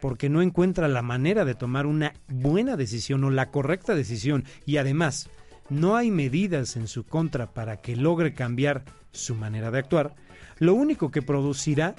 porque 0.00 0.28
no 0.28 0.42
encuentra 0.42 0.88
la 0.88 1.02
manera 1.02 1.44
de 1.44 1.54
tomar 1.54 1.86
una 1.86 2.12
buena 2.28 2.76
decisión 2.76 3.24
o 3.24 3.30
la 3.30 3.50
correcta 3.50 3.94
decisión 3.94 4.44
y 4.64 4.76
además 4.76 5.28
no 5.68 5.96
hay 5.96 6.10
medidas 6.10 6.76
en 6.76 6.88
su 6.88 7.04
contra 7.04 7.52
para 7.52 7.78
que 7.78 7.96
logre 7.96 8.34
cambiar 8.34 8.84
su 9.12 9.34
manera 9.34 9.70
de 9.70 9.78
actuar, 9.78 10.14
lo 10.58 10.74
único 10.74 11.10
que 11.10 11.22
producirá 11.22 11.94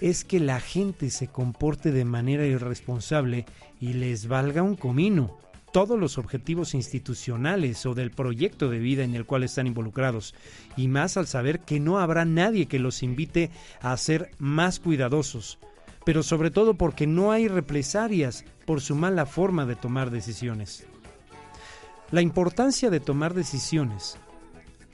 es 0.00 0.24
que 0.24 0.40
la 0.40 0.60
gente 0.60 1.10
se 1.10 1.28
comporte 1.28 1.92
de 1.92 2.04
manera 2.04 2.46
irresponsable 2.46 3.46
y 3.80 3.92
les 3.94 4.26
valga 4.26 4.62
un 4.62 4.76
comino 4.76 5.38
todos 5.72 5.98
los 5.98 6.18
objetivos 6.18 6.72
institucionales 6.74 7.84
o 7.84 7.94
del 7.94 8.12
proyecto 8.12 8.68
de 8.68 8.78
vida 8.78 9.02
en 9.02 9.14
el 9.16 9.26
cual 9.26 9.42
están 9.42 9.66
involucrados, 9.66 10.32
y 10.76 10.86
más 10.86 11.16
al 11.16 11.26
saber 11.26 11.60
que 11.60 11.80
no 11.80 11.98
habrá 11.98 12.24
nadie 12.24 12.66
que 12.66 12.78
los 12.78 13.02
invite 13.02 13.50
a 13.80 13.96
ser 13.96 14.30
más 14.38 14.78
cuidadosos, 14.78 15.58
pero 16.04 16.22
sobre 16.22 16.52
todo 16.52 16.74
porque 16.74 17.08
no 17.08 17.32
hay 17.32 17.48
represalias 17.48 18.44
por 18.66 18.80
su 18.80 18.94
mala 18.94 19.26
forma 19.26 19.66
de 19.66 19.74
tomar 19.74 20.12
decisiones. 20.12 20.86
La 22.14 22.22
importancia 22.22 22.90
de 22.90 23.00
tomar 23.00 23.34
decisiones 23.34 24.18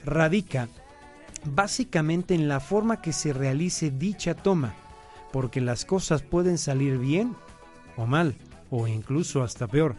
radica 0.07 0.71
básicamente 1.45 2.35
en 2.35 2.49
la 2.49 2.61
forma 2.61 3.03
que 3.03 3.13
se 3.13 3.35
realice 3.35 3.91
dicha 3.91 4.33
toma, 4.33 4.75
porque 5.31 5.61
las 5.61 5.85
cosas 5.85 6.23
pueden 6.23 6.57
salir 6.57 6.97
bien 6.97 7.37
o 7.99 8.07
mal, 8.07 8.37
o 8.71 8.89
incluso 8.89 9.43
hasta 9.43 9.67
peor, 9.67 9.97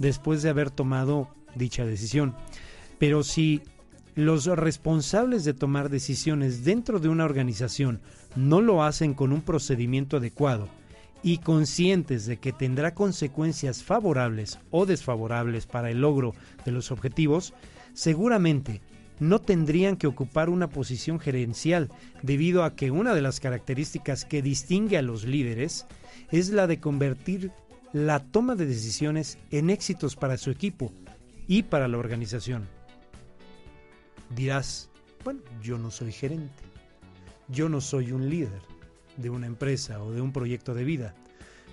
después 0.00 0.42
de 0.42 0.50
haber 0.50 0.72
tomado 0.72 1.28
dicha 1.54 1.86
decisión. 1.86 2.34
Pero 2.98 3.22
si 3.22 3.62
los 4.16 4.46
responsables 4.46 5.44
de 5.44 5.54
tomar 5.54 5.88
decisiones 5.88 6.64
dentro 6.64 6.98
de 6.98 7.08
una 7.08 7.26
organización 7.26 8.00
no 8.34 8.60
lo 8.60 8.82
hacen 8.82 9.14
con 9.14 9.32
un 9.32 9.42
procedimiento 9.42 10.16
adecuado, 10.16 10.68
y 11.26 11.38
conscientes 11.38 12.24
de 12.26 12.36
que 12.36 12.52
tendrá 12.52 12.94
consecuencias 12.94 13.82
favorables 13.82 14.60
o 14.70 14.86
desfavorables 14.86 15.66
para 15.66 15.90
el 15.90 16.02
logro 16.02 16.34
de 16.64 16.70
los 16.70 16.92
objetivos, 16.92 17.52
seguramente 17.94 18.80
no 19.18 19.40
tendrían 19.40 19.96
que 19.96 20.06
ocupar 20.06 20.48
una 20.48 20.68
posición 20.68 21.18
gerencial, 21.18 21.90
debido 22.22 22.62
a 22.62 22.76
que 22.76 22.92
una 22.92 23.12
de 23.12 23.22
las 23.22 23.40
características 23.40 24.24
que 24.24 24.40
distingue 24.40 24.98
a 24.98 25.02
los 25.02 25.24
líderes 25.24 25.86
es 26.30 26.50
la 26.50 26.68
de 26.68 26.78
convertir 26.78 27.50
la 27.92 28.20
toma 28.20 28.54
de 28.54 28.66
decisiones 28.66 29.36
en 29.50 29.70
éxitos 29.70 30.14
para 30.14 30.36
su 30.36 30.52
equipo 30.52 30.92
y 31.48 31.64
para 31.64 31.88
la 31.88 31.98
organización. 31.98 32.68
Dirás, 34.36 34.90
bueno, 35.24 35.40
yo 35.60 35.76
no 35.76 35.90
soy 35.90 36.12
gerente, 36.12 36.62
yo 37.48 37.68
no 37.68 37.80
soy 37.80 38.12
un 38.12 38.30
líder 38.30 38.75
de 39.16 39.30
una 39.30 39.46
empresa 39.46 40.02
o 40.02 40.12
de 40.12 40.20
un 40.20 40.32
proyecto 40.32 40.74
de 40.74 40.84
vida, 40.84 41.14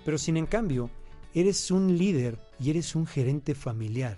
pero 0.06 0.18
sin 0.18 0.38
en 0.38 0.46
cambio, 0.46 0.90
eres 1.34 1.72
un 1.72 1.98
líder 1.98 2.38
y 2.60 2.70
eres 2.70 2.96
un 2.96 3.08
gerente 3.08 3.56
familiar. 3.56 4.18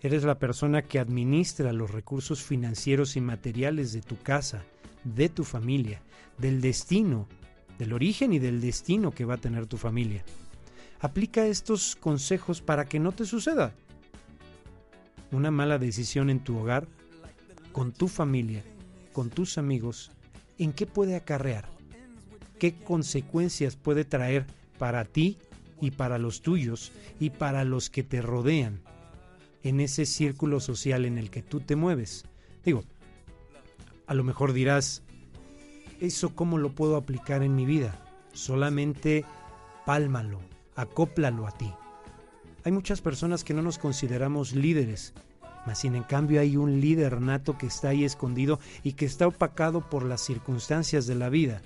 Eres 0.00 0.22
la 0.24 0.38
persona 0.38 0.82
que 0.82 0.98
administra 0.98 1.72
los 1.72 1.90
recursos 1.90 2.42
financieros 2.42 3.16
y 3.16 3.20
materiales 3.20 3.92
de 3.92 4.02
tu 4.02 4.18
casa, 4.18 4.64
de 5.02 5.28
tu 5.28 5.44
familia, 5.44 6.02
del 6.38 6.60
destino, 6.60 7.26
del 7.78 7.92
origen 7.92 8.32
y 8.32 8.38
del 8.38 8.60
destino 8.60 9.12
que 9.12 9.24
va 9.24 9.34
a 9.34 9.38
tener 9.38 9.66
tu 9.66 9.78
familia. 9.78 10.24
Aplica 11.00 11.46
estos 11.46 11.96
consejos 11.96 12.60
para 12.60 12.84
que 12.84 13.00
no 13.00 13.12
te 13.12 13.24
suceda. 13.24 13.74
Una 15.32 15.50
mala 15.50 15.78
decisión 15.78 16.30
en 16.30 16.40
tu 16.40 16.58
hogar, 16.58 16.86
con 17.72 17.92
tu 17.92 18.08
familia, 18.08 18.62
con 19.12 19.30
tus 19.30 19.58
amigos, 19.58 20.12
¿en 20.58 20.72
qué 20.72 20.86
puede 20.86 21.16
acarrear? 21.16 21.73
¿Qué 22.64 22.72
consecuencias 22.72 23.76
puede 23.76 24.06
traer 24.06 24.46
para 24.78 25.04
ti 25.04 25.36
y 25.82 25.90
para 25.90 26.16
los 26.16 26.40
tuyos 26.40 26.92
y 27.20 27.28
para 27.28 27.62
los 27.62 27.90
que 27.90 28.02
te 28.02 28.22
rodean 28.22 28.80
en 29.62 29.80
ese 29.80 30.06
círculo 30.06 30.60
social 30.60 31.04
en 31.04 31.18
el 31.18 31.28
que 31.28 31.42
tú 31.42 31.60
te 31.60 31.76
mueves. 31.76 32.24
Digo, 32.64 32.82
a 34.06 34.14
lo 34.14 34.24
mejor 34.24 34.54
dirás, 34.54 35.02
¿eso 36.00 36.34
cómo 36.34 36.56
lo 36.56 36.70
puedo 36.72 36.96
aplicar 36.96 37.42
en 37.42 37.54
mi 37.54 37.66
vida? 37.66 38.02
Solamente 38.32 39.26
pálmalo, 39.84 40.40
acóplalo 40.74 41.46
a 41.46 41.50
ti. 41.50 41.70
Hay 42.64 42.72
muchas 42.72 43.02
personas 43.02 43.44
que 43.44 43.52
no 43.52 43.60
nos 43.60 43.76
consideramos 43.76 44.54
líderes, 44.54 45.12
mas 45.66 45.80
sin 45.80 45.96
en 45.96 46.04
cambio 46.04 46.40
hay 46.40 46.56
un 46.56 46.80
líder 46.80 47.20
nato 47.20 47.58
que 47.58 47.66
está 47.66 47.90
ahí 47.90 48.04
escondido 48.04 48.58
y 48.82 48.94
que 48.94 49.04
está 49.04 49.26
opacado 49.26 49.82
por 49.82 50.06
las 50.06 50.22
circunstancias 50.22 51.06
de 51.06 51.14
la 51.14 51.28
vida 51.28 51.60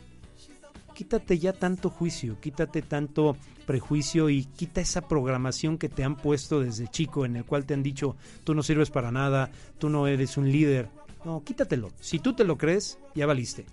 quítate 0.98 1.38
ya 1.38 1.52
tanto 1.52 1.90
juicio, 1.90 2.40
quítate 2.40 2.82
tanto 2.82 3.36
prejuicio 3.66 4.30
y 4.30 4.46
quita 4.46 4.80
esa 4.80 5.00
programación 5.00 5.78
que 5.78 5.88
te 5.88 6.02
han 6.02 6.16
puesto 6.16 6.58
desde 6.58 6.88
chico 6.88 7.24
en 7.24 7.36
el 7.36 7.44
cual 7.44 7.66
te 7.66 7.74
han 7.74 7.84
dicho 7.84 8.16
tú 8.42 8.52
no 8.52 8.64
sirves 8.64 8.90
para 8.90 9.12
nada, 9.12 9.48
tú 9.78 9.90
no 9.90 10.08
eres 10.08 10.36
un 10.36 10.50
líder. 10.50 10.90
No, 11.24 11.44
quítatelo. 11.44 11.92
Si 12.00 12.18
tú 12.18 12.34
te 12.34 12.42
lo 12.42 12.58
crees, 12.58 12.98
ya 13.14 13.26
valiste. 13.26 13.64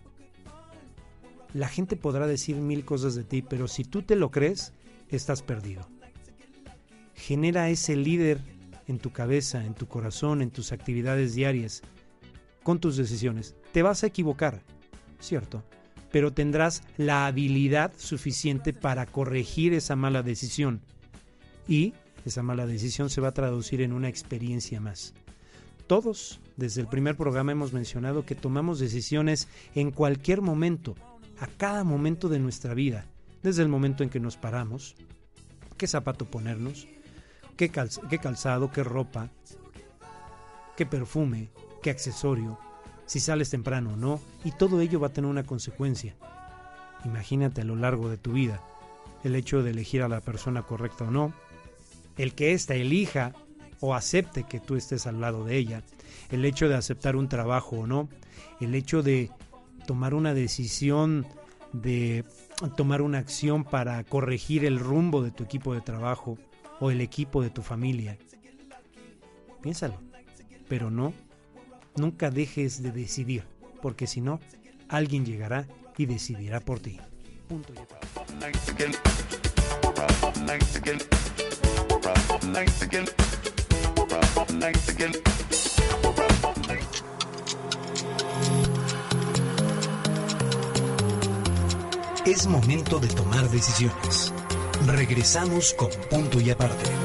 La 1.56 1.68
gente 1.68 1.96
podrá 1.96 2.28
decir 2.28 2.58
mil 2.58 2.86
cosas 2.86 3.16
de 3.16 3.24
ti, 3.24 3.42
pero 3.42 3.68
si 3.68 3.86
tú 3.86 4.04
te 4.04 4.16
lo 4.16 4.30
crees, 4.30 4.74
estás 5.10 5.42
perdido. 5.42 5.90
Genera 7.16 7.72
ese 7.72 7.96
líder 7.96 8.40
en 8.88 9.00
tu 9.00 9.12
cabeza, 9.12 9.66
en 9.66 9.74
tu 9.74 9.88
corazón, 9.88 10.44
en 10.44 10.52
tus 10.52 10.72
actividades 10.72 11.34
diarias, 11.34 11.82
con 12.62 12.80
tus 12.80 12.98
decisiones. 12.98 13.56
Te 13.72 13.82
vas 13.82 14.04
a 14.04 14.08
equivocar, 14.08 14.62
¿cierto? 15.20 15.64
Pero 16.15 16.32
tendrás 16.32 16.82
la 16.95 17.28
habilidad 17.28 17.91
suficiente 17.97 18.71
para 18.71 19.06
corregir 19.06 19.73
esa 19.73 19.97
mala 19.97 20.23
decisión. 20.23 20.80
Y 21.67 21.93
esa 22.23 22.41
mala 22.41 22.65
decisión 22.65 23.10
se 23.10 23.19
va 23.19 23.28
a 23.28 23.34
traducir 23.34 23.82
en 23.82 23.91
una 23.91 24.08
experiencia 24.08 24.80
más. 24.80 25.13
Todos, 25.88 26.39
desde 26.56 26.80
el 26.80 26.88
primer 26.88 27.17
programa, 27.17 27.51
hemos 27.51 27.73
mencionado 27.73 28.25
que 28.25 28.34
tomamos 28.34 28.80
decisiones 28.80 29.49
en 29.73 29.91
cualquier 29.91 30.41
momento, 30.41 30.95
a 31.38 31.47
cada 31.47 31.84
momento 31.84 32.30
de 32.30 32.39
nuestra 32.39 32.73
vida, 32.73 33.08
desde 33.43 33.63
el 33.63 33.67
momento 33.67 34.01
en 34.01 34.10
que 34.10 34.21
nos 34.21 34.38
paramos, 34.38 34.95
qué 35.75 35.86
zapato 35.86 36.32
ponernos, 36.32 36.88
qué, 37.58 37.67
calzado, 37.67 38.71
qué 38.71 38.86
ropa, 38.86 39.32
qué 40.78 40.86
perfume, 40.86 41.49
qué 41.84 41.89
accesorio, 41.89 42.58
si 43.06 43.20
sales 43.20 43.50
temprano 43.50 43.94
o 43.94 43.98
no, 43.98 44.20
y 44.44 44.52
todo 44.52 44.82
ello 44.82 45.00
va 45.00 45.08
a 45.08 45.13
tener 45.13 45.30
una 45.30 45.44
consecuencia. 45.44 46.15
Imagínate 47.04 47.62
a 47.62 47.65
lo 47.65 47.76
largo 47.76 48.10
de 48.10 48.18
tu 48.18 48.34
vida 48.34 48.62
el 49.24 49.36
hecho 49.36 49.63
de 49.63 49.72
elegir 49.72 50.04
a 50.04 50.08
la 50.08 50.22
persona 50.22 50.62
correcta 50.63 51.06
o 51.06 51.12
no, 51.12 51.34
el 52.18 52.34
que 52.34 52.54
ésta 52.54 52.76
elija 52.76 53.34
o 53.80 53.96
acepte 53.96 54.44
que 54.44 54.60
tú 54.60 54.76
estés 54.76 55.08
al 55.08 55.20
lado 55.20 55.44
de 55.46 55.58
ella, 55.58 55.84
el 56.32 56.46
hecho 56.46 56.70
de 56.70 56.76
aceptar 56.76 57.15
un 57.15 57.28
trabajo 57.28 57.78
o 57.78 57.88
no, 57.88 58.08
el 58.62 58.76
hecho 58.76 59.02
de 59.02 59.32
tomar 59.88 60.13
una 60.13 60.34
decisión, 60.34 61.26
de 61.74 62.24
tomar 62.78 63.02
una 63.02 63.18
acción 63.18 63.63
para 63.63 64.04
corregir 64.04 64.63
el 64.63 64.80
rumbo 64.80 65.22
de 65.22 65.32
tu 65.32 65.44
equipo 65.44 65.74
de 65.74 65.82
trabajo 65.82 66.38
o 66.80 66.91
el 66.91 67.02
equipo 67.02 67.41
de 67.41 67.50
tu 67.50 67.62
familia. 67.62 68.18
Piénsalo, 69.62 70.00
pero 70.68 70.91
no 70.91 71.13
Nunca 71.97 72.29
dejes 72.29 72.84
de 72.84 72.91
decidir, 72.91 73.43
porque 73.81 74.08
si 74.08 74.21
no, 74.21 74.39
alguien 74.89 75.25
llegará 75.25 75.65
y 75.97 76.05
decidirá 76.05 76.60
por 76.60 76.79
ti. 76.79 76.99
Es 92.25 92.47
momento 92.47 92.99
de 92.99 93.08
tomar 93.08 93.49
decisiones. 93.49 94.34
Regresamos 94.88 95.73
con 95.73 95.89
punto 96.10 96.41
y 96.41 96.49
aparte. 96.49 97.05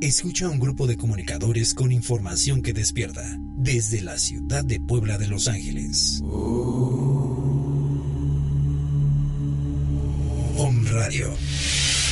Escucha 0.00 0.46
a 0.46 0.50
un 0.50 0.60
grupo 0.60 0.86
de 0.86 0.96
comunicadores 0.96 1.74
con 1.74 1.90
información 1.90 2.62
que 2.62 2.72
despierta 2.72 3.36
desde 3.56 4.00
la 4.00 4.16
ciudad 4.16 4.64
de 4.64 4.78
Puebla 4.78 5.18
de 5.18 5.26
Los 5.26 5.48
Ángeles. 5.48 6.20
Om 10.56 10.86
Radio, 10.92 11.34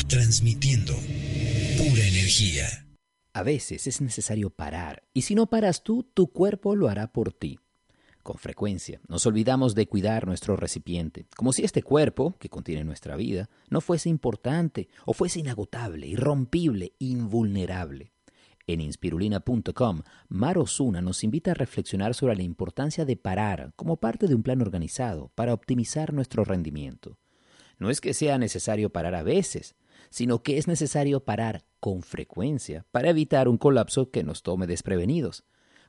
transmitiendo 0.08 0.94
pura 1.78 2.04
energía. 2.08 2.66
A 3.32 3.44
veces 3.44 3.86
es 3.86 4.00
necesario 4.00 4.50
parar, 4.50 5.04
y 5.14 5.22
si 5.22 5.36
no 5.36 5.46
paras 5.46 5.84
tú, 5.84 6.02
tu 6.02 6.32
cuerpo 6.32 6.74
lo 6.74 6.88
hará 6.88 7.12
por 7.12 7.32
ti. 7.32 7.60
Con 8.26 8.38
frecuencia 8.38 9.00
nos 9.06 9.24
olvidamos 9.24 9.76
de 9.76 9.86
cuidar 9.86 10.26
nuestro 10.26 10.56
recipiente, 10.56 11.28
como 11.36 11.52
si 11.52 11.62
este 11.62 11.84
cuerpo, 11.84 12.34
que 12.40 12.48
contiene 12.48 12.82
nuestra 12.82 13.14
vida, 13.14 13.48
no 13.70 13.80
fuese 13.80 14.08
importante 14.08 14.88
o 15.04 15.12
fuese 15.12 15.38
inagotable, 15.38 16.08
irrompible, 16.08 16.94
invulnerable. 16.98 18.10
En 18.66 18.80
inspirulina.com, 18.80 20.02
Mar 20.26 20.58
Osuna 20.58 21.00
nos 21.00 21.22
invita 21.22 21.52
a 21.52 21.54
reflexionar 21.54 22.14
sobre 22.14 22.34
la 22.34 22.42
importancia 22.42 23.04
de 23.04 23.16
parar 23.16 23.72
como 23.76 23.98
parte 23.98 24.26
de 24.26 24.34
un 24.34 24.42
plan 24.42 24.60
organizado 24.60 25.30
para 25.36 25.54
optimizar 25.54 26.12
nuestro 26.12 26.42
rendimiento. 26.42 27.18
No 27.78 27.90
es 27.90 28.00
que 28.00 28.12
sea 28.12 28.38
necesario 28.38 28.90
parar 28.90 29.14
a 29.14 29.22
veces, 29.22 29.76
sino 30.10 30.42
que 30.42 30.58
es 30.58 30.66
necesario 30.66 31.20
parar 31.20 31.64
con 31.78 32.02
frecuencia 32.02 32.86
para 32.90 33.08
evitar 33.08 33.46
un 33.46 33.56
colapso 33.56 34.10
que 34.10 34.24
nos 34.24 34.42
tome 34.42 34.66
desprevenidos. 34.66 35.44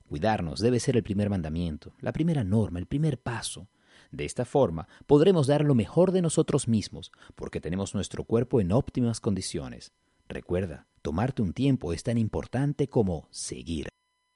Cuidarnos 0.08 0.62
debe 0.62 0.80
ser 0.80 0.95
el 0.95 1.03
primer 1.03 1.30
mandamiento, 1.30 1.91
la 1.99 2.14
primera 2.14 2.45
norma, 2.45 2.80
el 2.80 2.86
primer 2.86 3.20
paso. 3.20 3.68
De 4.10 4.24
esta 4.24 4.45
forma 4.45 4.88
podremos 5.05 5.47
dar 5.47 5.66
lo 5.66 5.76
mejor 5.76 6.14
de 6.14 6.22
nosotros 6.22 6.70
mismos, 6.70 7.12
porque 7.36 7.60
tenemos 7.60 7.93
nuestro 7.93 8.24
cuerpo 8.24 8.62
en 8.62 8.72
óptimas 8.72 9.20
condiciones. 9.20 9.91
Recuerda, 10.30 10.88
tomarte 11.01 11.41
un 11.41 11.51
tiempo 11.51 11.91
es 11.91 12.03
tan 12.03 12.18
importante 12.18 12.88
como 12.88 13.28
seguir. 13.32 13.89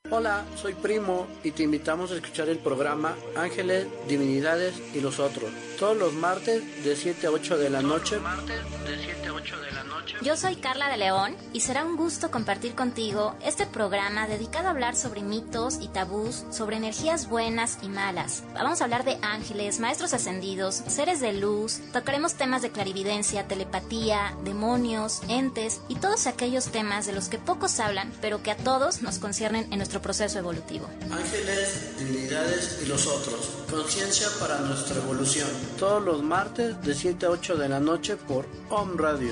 Hola, 0.09 0.43
soy 0.57 0.73
Primo 0.73 1.25
y 1.41 1.51
te 1.51 1.63
invitamos 1.63 2.11
a 2.11 2.15
escuchar 2.15 2.49
el 2.49 2.57
programa 2.57 3.15
Ángeles, 3.37 3.87
Divinidades 4.09 4.73
y 4.93 4.99
los 4.99 5.21
otros, 5.21 5.51
todos 5.79 5.95
los 5.95 6.13
martes 6.13 6.83
de 6.83 6.97
7 6.97 7.27
a 7.27 7.31
8 7.31 7.57
de 7.57 7.69
la 7.69 7.81
noche. 7.81 8.17
Yo 10.21 10.37
soy 10.37 10.55
Carla 10.55 10.89
de 10.89 10.97
León 10.97 11.35
y 11.53 11.61
será 11.61 11.83
un 11.83 11.97
gusto 11.97 12.31
compartir 12.31 12.75
contigo 12.75 13.35
este 13.43 13.65
programa 13.65 14.27
dedicado 14.27 14.67
a 14.67 14.71
hablar 14.71 14.95
sobre 14.95 15.21
mitos 15.21 15.79
y 15.81 15.87
tabús, 15.87 16.45
sobre 16.51 16.77
energías 16.77 17.27
buenas 17.27 17.79
y 17.81 17.89
malas. 17.89 18.43
Vamos 18.53 18.81
a 18.81 18.83
hablar 18.83 19.03
de 19.03 19.17
ángeles, 19.21 19.79
maestros 19.79 20.13
ascendidos, 20.13 20.75
seres 20.87 21.19
de 21.21 21.33
luz, 21.33 21.79
tocaremos 21.91 22.35
temas 22.35 22.61
de 22.61 22.71
clarividencia, 22.71 23.47
telepatía, 23.47 24.35
demonios, 24.43 25.21
entes 25.27 25.81
y 25.87 25.95
todos 25.95 26.27
aquellos 26.27 26.65
temas 26.65 27.05
de 27.05 27.13
los 27.13 27.27
que 27.27 27.37
pocos 27.37 27.79
hablan, 27.79 28.11
pero 28.21 28.43
que 28.43 28.51
a 28.51 28.57
todos 28.57 29.01
nos 29.01 29.19
conciernen 29.19 29.71
en 29.71 29.77
nuestro 29.77 30.01
proceso 30.01 30.39
evolutivo. 30.39 30.87
Ángeles, 31.11 31.97
divinidades 31.97 32.81
y 32.83 32.85
los 32.87 33.07
otros. 33.07 33.49
Conciencia 33.69 34.27
para 34.39 34.59
nuestra 34.59 34.97
evolución. 34.97 35.49
Todos 35.79 36.03
los 36.03 36.21
martes 36.21 36.81
de 36.81 36.93
7 36.93 37.25
a 37.25 37.29
8 37.29 37.57
de 37.57 37.69
la 37.69 37.79
noche 37.79 38.17
por 38.17 38.45
Home 38.69 38.93
Radio. 38.97 39.30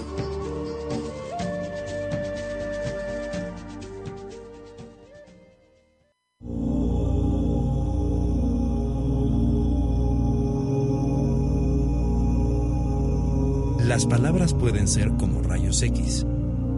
Las 13.89 14.05
palabras 14.05 14.53
pueden 14.53 14.87
ser 14.87 15.09
como 15.17 15.41
rayos 15.41 15.81
X. 15.81 16.25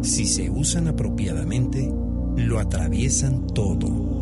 Si 0.01 0.25
se 0.25 0.49
usan 0.49 0.87
apropiadamente, 0.87 1.93
lo 2.37 2.57
atraviesan 2.57 3.47
todo. 3.47 4.20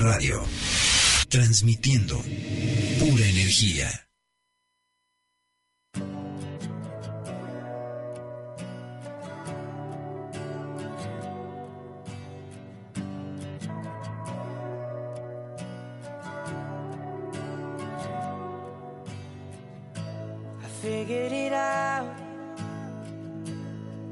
Radio, 0.00 0.42
transmitiendo 1.28 2.16
pura 2.98 3.26
energía. 3.26 3.88
figured 20.80 21.32
it 21.32 21.52
out. 21.52 22.08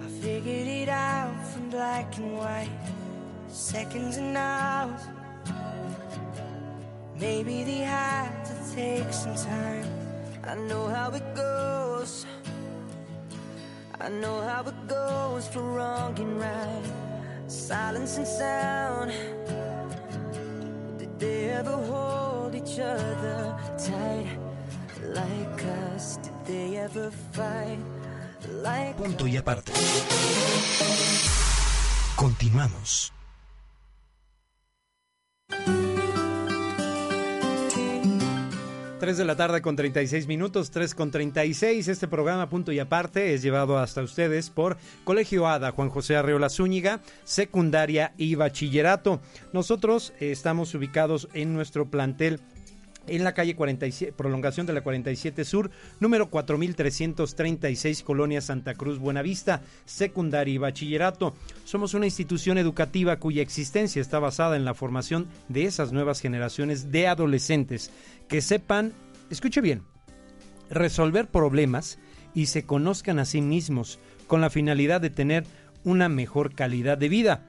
I 0.02 0.08
figured 0.20 0.68
it 0.68 0.90
out 0.90 1.46
from 1.46 1.70
black 1.70 2.18
and 2.18 2.36
white, 2.36 2.68
seconds 3.48 4.18
and 4.18 4.36
hours. 4.36 5.17
Maybe 7.20 7.64
they 7.64 7.78
had 7.78 8.44
to 8.44 8.54
take 8.74 9.12
some 9.12 9.34
time. 9.34 9.86
I 10.44 10.54
know 10.54 10.86
how 10.86 11.10
it 11.10 11.34
goes. 11.34 12.26
I 14.00 14.08
know 14.08 14.40
how 14.42 14.62
it 14.62 14.86
goes 14.86 15.48
for 15.48 15.62
wrong 15.62 16.16
and 16.18 16.40
right. 16.40 16.92
Silence 17.48 18.18
and 18.18 18.26
sound. 18.26 19.12
Did 20.98 21.18
they 21.18 21.50
ever 21.50 21.76
hold 21.76 22.54
each 22.54 22.78
other 22.78 23.56
tight 23.76 24.38
like 25.02 25.64
us? 25.90 26.18
Did 26.18 26.44
they 26.46 26.76
ever 26.76 27.10
fight 27.32 27.78
like 28.62 28.96
Punto 28.96 29.26
y 29.26 29.36
aparte. 29.36 29.72
Continuamos. 32.16 33.17
Tres 39.08 39.16
de 39.16 39.24
la 39.24 39.36
tarde 39.36 39.62
con 39.62 39.74
36 39.74 40.26
minutos, 40.26 40.70
3 40.70 40.94
con 40.94 41.10
36. 41.10 41.88
Este 41.88 42.08
programa 42.08 42.50
Punto 42.50 42.72
y 42.72 42.78
Aparte 42.78 43.32
es 43.32 43.40
llevado 43.40 43.78
hasta 43.78 44.02
ustedes 44.02 44.50
por 44.50 44.76
Colegio 45.04 45.48
ADA, 45.48 45.70
Juan 45.70 45.88
José 45.88 46.16
Arreola 46.16 46.50
Zúñiga, 46.50 47.00
secundaria 47.24 48.12
y 48.18 48.34
bachillerato. 48.34 49.22
Nosotros 49.54 50.12
estamos 50.20 50.74
ubicados 50.74 51.26
en 51.32 51.54
nuestro 51.54 51.86
plantel 51.90 52.40
en 53.08 53.24
la 53.24 53.34
calle 53.34 53.56
47, 53.56 54.12
prolongación 54.12 54.66
de 54.66 54.72
la 54.72 54.82
47 54.82 55.44
Sur, 55.44 55.70
número 56.00 56.30
4336, 56.30 58.02
Colonia 58.02 58.40
Santa 58.40 58.74
Cruz, 58.74 58.98
Buenavista, 58.98 59.62
secundaria 59.84 60.54
y 60.54 60.58
bachillerato. 60.58 61.34
Somos 61.64 61.94
una 61.94 62.06
institución 62.06 62.58
educativa 62.58 63.16
cuya 63.16 63.42
existencia 63.42 64.00
está 64.00 64.18
basada 64.18 64.56
en 64.56 64.64
la 64.64 64.74
formación 64.74 65.28
de 65.48 65.64
esas 65.64 65.92
nuevas 65.92 66.20
generaciones 66.20 66.90
de 66.90 67.08
adolescentes 67.08 67.90
que 68.28 68.40
sepan, 68.40 68.92
escuche 69.30 69.60
bien, 69.60 69.82
resolver 70.70 71.28
problemas 71.28 71.98
y 72.34 72.46
se 72.46 72.64
conozcan 72.64 73.18
a 73.18 73.24
sí 73.24 73.40
mismos 73.40 73.98
con 74.26 74.40
la 74.40 74.50
finalidad 74.50 75.00
de 75.00 75.10
tener 75.10 75.44
una 75.84 76.08
mejor 76.08 76.54
calidad 76.54 76.98
de 76.98 77.08
vida. 77.08 77.46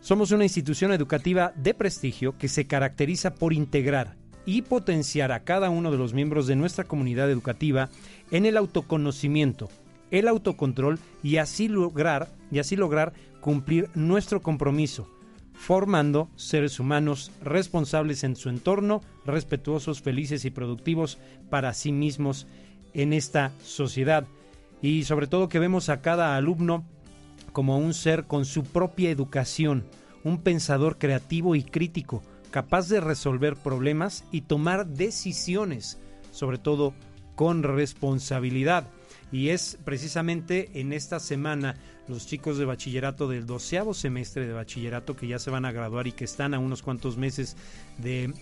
Somos 0.00 0.30
una 0.30 0.44
institución 0.44 0.92
educativa 0.92 1.52
de 1.56 1.74
prestigio 1.74 2.38
que 2.38 2.48
se 2.48 2.66
caracteriza 2.66 3.34
por 3.34 3.52
integrar 3.52 4.19
y 4.46 4.62
potenciar 4.62 5.32
a 5.32 5.40
cada 5.40 5.70
uno 5.70 5.90
de 5.90 5.98
los 5.98 6.14
miembros 6.14 6.46
de 6.46 6.56
nuestra 6.56 6.84
comunidad 6.84 7.30
educativa 7.30 7.88
en 8.30 8.46
el 8.46 8.56
autoconocimiento, 8.56 9.68
el 10.10 10.28
autocontrol 10.28 10.98
y 11.22 11.36
así 11.36 11.68
lograr 11.68 12.28
y 12.50 12.58
así 12.58 12.76
lograr 12.76 13.12
cumplir 13.40 13.88
nuestro 13.94 14.42
compromiso, 14.42 15.08
formando 15.52 16.30
seres 16.36 16.80
humanos 16.80 17.32
responsables 17.42 18.24
en 18.24 18.36
su 18.36 18.48
entorno, 18.48 19.02
respetuosos, 19.24 20.00
felices 20.00 20.44
y 20.44 20.50
productivos 20.50 21.18
para 21.48 21.72
sí 21.74 21.92
mismos 21.92 22.46
en 22.94 23.12
esta 23.12 23.52
sociedad. 23.62 24.26
Y 24.82 25.04
sobre 25.04 25.26
todo 25.26 25.48
que 25.48 25.58
vemos 25.58 25.88
a 25.88 26.00
cada 26.00 26.36
alumno 26.36 26.84
como 27.52 27.78
un 27.78 27.94
ser 27.94 28.24
con 28.24 28.44
su 28.44 28.64
propia 28.64 29.10
educación, 29.10 29.84
un 30.24 30.38
pensador 30.38 30.98
creativo 30.98 31.54
y 31.54 31.62
crítico, 31.62 32.22
capaz 32.50 32.88
de 32.88 33.00
resolver 33.00 33.56
problemas 33.56 34.24
y 34.30 34.42
tomar 34.42 34.86
decisiones, 34.86 35.98
sobre 36.32 36.58
todo 36.58 36.94
con 37.34 37.62
responsabilidad. 37.62 38.88
Y 39.32 39.50
es 39.50 39.78
precisamente 39.84 40.70
en 40.74 40.92
esta 40.92 41.20
semana 41.20 41.76
los 42.08 42.26
chicos 42.26 42.58
de 42.58 42.64
bachillerato 42.64 43.28
del 43.28 43.46
doceavo 43.46 43.94
semestre 43.94 44.46
de 44.46 44.52
bachillerato 44.52 45.16
que 45.16 45.28
ya 45.28 45.38
se 45.38 45.50
van 45.50 45.64
a 45.64 45.72
graduar 45.72 46.08
y 46.08 46.12
que 46.12 46.24
están 46.24 46.54
a 46.54 46.58
unos 46.58 46.82
cuantos 46.82 47.16
meses 47.16 47.56
de 47.98 48.34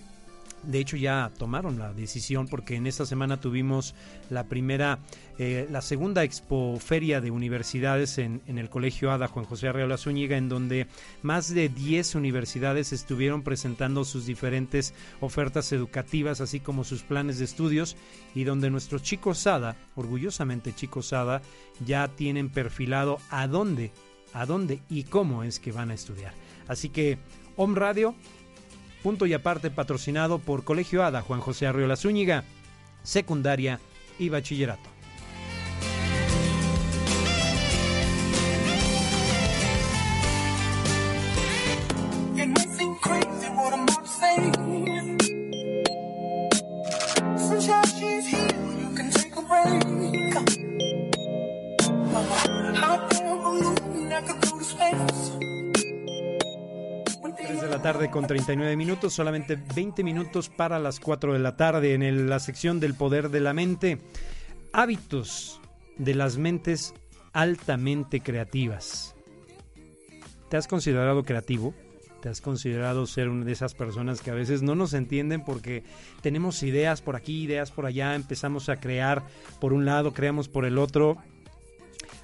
de 0.63 0.79
hecho 0.79 0.97
ya 0.97 1.31
tomaron 1.39 1.79
la 1.79 1.93
decisión 1.93 2.49
porque 2.49 2.77
en 2.77 2.87
esta 2.87 3.07
semana 3.07 3.41
tuvimos 3.41 3.95
la 4.31 4.45
primera, 4.45 4.99
eh, 5.39 5.67
la 5.71 5.83
segunda 5.83 6.25
expoferia 6.25 7.21
de 7.21 7.31
universidades 7.31 8.19
en, 8.19 8.43
en, 8.47 8.59
el 8.59 8.69
Colegio 8.69 9.11
ADA 9.11 9.29
Juan 9.29 9.45
José 9.45 9.69
Arreola 9.69 9.97
Zúñiga, 9.97 10.37
en 10.37 10.49
donde 10.49 10.87
más 11.23 11.53
de 11.55 11.69
10 11.69 12.17
universidades 12.17 12.93
estuvieron 12.93 13.43
presentando 13.43 14.05
sus 14.05 14.27
diferentes 14.27 14.95
ofertas 15.21 15.73
educativas, 15.73 16.41
así 16.41 16.61
como 16.61 16.85
sus 16.85 17.03
planes 17.03 17.39
de 17.39 17.45
estudios, 17.45 17.97
y 18.35 18.45
donde 18.45 18.71
nuestros 18.71 19.03
chicos 19.03 19.47
ADA, 19.47 19.77
orgullosamente 19.97 20.75
chicos 20.75 21.13
ADA, 21.13 21.43
ya 21.85 22.09
tienen 22.09 22.49
perfilado 22.51 23.19
a 23.31 23.47
dónde, 23.47 23.93
a 24.33 24.47
dónde 24.47 24.81
y 24.89 25.05
cómo 25.05 25.43
es 25.43 25.61
que 25.61 25.73
van 25.73 25.91
a 25.91 25.95
estudiar. 25.95 26.33
Así 26.67 26.91
que, 26.91 27.19
Om 27.57 27.75
Radio, 27.75 28.15
punto 29.03 29.26
y 29.26 29.34
aparte 29.34 29.70
patrocinado 29.70 30.38
por 30.38 30.64
Colegio 30.64 31.05
ADA 31.05 31.22
Juan 31.22 31.40
José 31.40 31.66
Arriola 31.66 31.96
Zúñiga, 31.96 32.44
secundaria 33.03 33.80
y 34.18 34.28
bachillerato. 34.28 34.97
Con 58.19 58.27
39 58.27 58.75
minutos, 58.75 59.14
solamente 59.14 59.57
20 59.77 60.03
minutos 60.03 60.49
para 60.49 60.81
las 60.81 60.99
4 60.99 61.35
de 61.35 61.39
la 61.39 61.57
tarde 61.57 61.95
en 61.95 62.29
la 62.29 62.41
sección 62.41 62.81
del 62.81 62.95
poder 62.95 63.31
de 63.31 63.39
la 63.39 63.53
mente. 63.53 64.01
Hábitos 64.73 65.61
de 65.99 66.16
las 66.16 66.37
mentes 66.37 66.95
altamente 67.33 68.19
creativas. 68.19 69.14
¿Te 70.49 70.57
has 70.57 70.66
considerado 70.66 71.23
creativo? 71.23 71.75
¿Te 72.21 72.29
has 72.29 72.41
considerado 72.41 73.07
ser 73.07 73.29
una 73.29 73.45
de 73.45 73.53
esas 73.53 73.75
personas 73.75 74.21
que 74.21 74.33
a 74.33 74.35
veces 74.35 74.62
no 74.62 74.75
nos 74.75 74.95
entienden 74.95 75.45
porque 75.45 75.85
tenemos 76.21 76.64
ideas 76.64 77.03
por 77.03 77.14
aquí, 77.14 77.45
ideas 77.45 77.71
por 77.71 77.87
allá, 77.87 78.16
empezamos 78.16 78.69
a 78.69 78.81
crear 78.81 79.23
por 79.61 79.73
un 79.73 79.85
lado, 79.85 80.12
creamos 80.12 80.49
por 80.49 80.64
el 80.64 80.77
otro? 80.77 81.19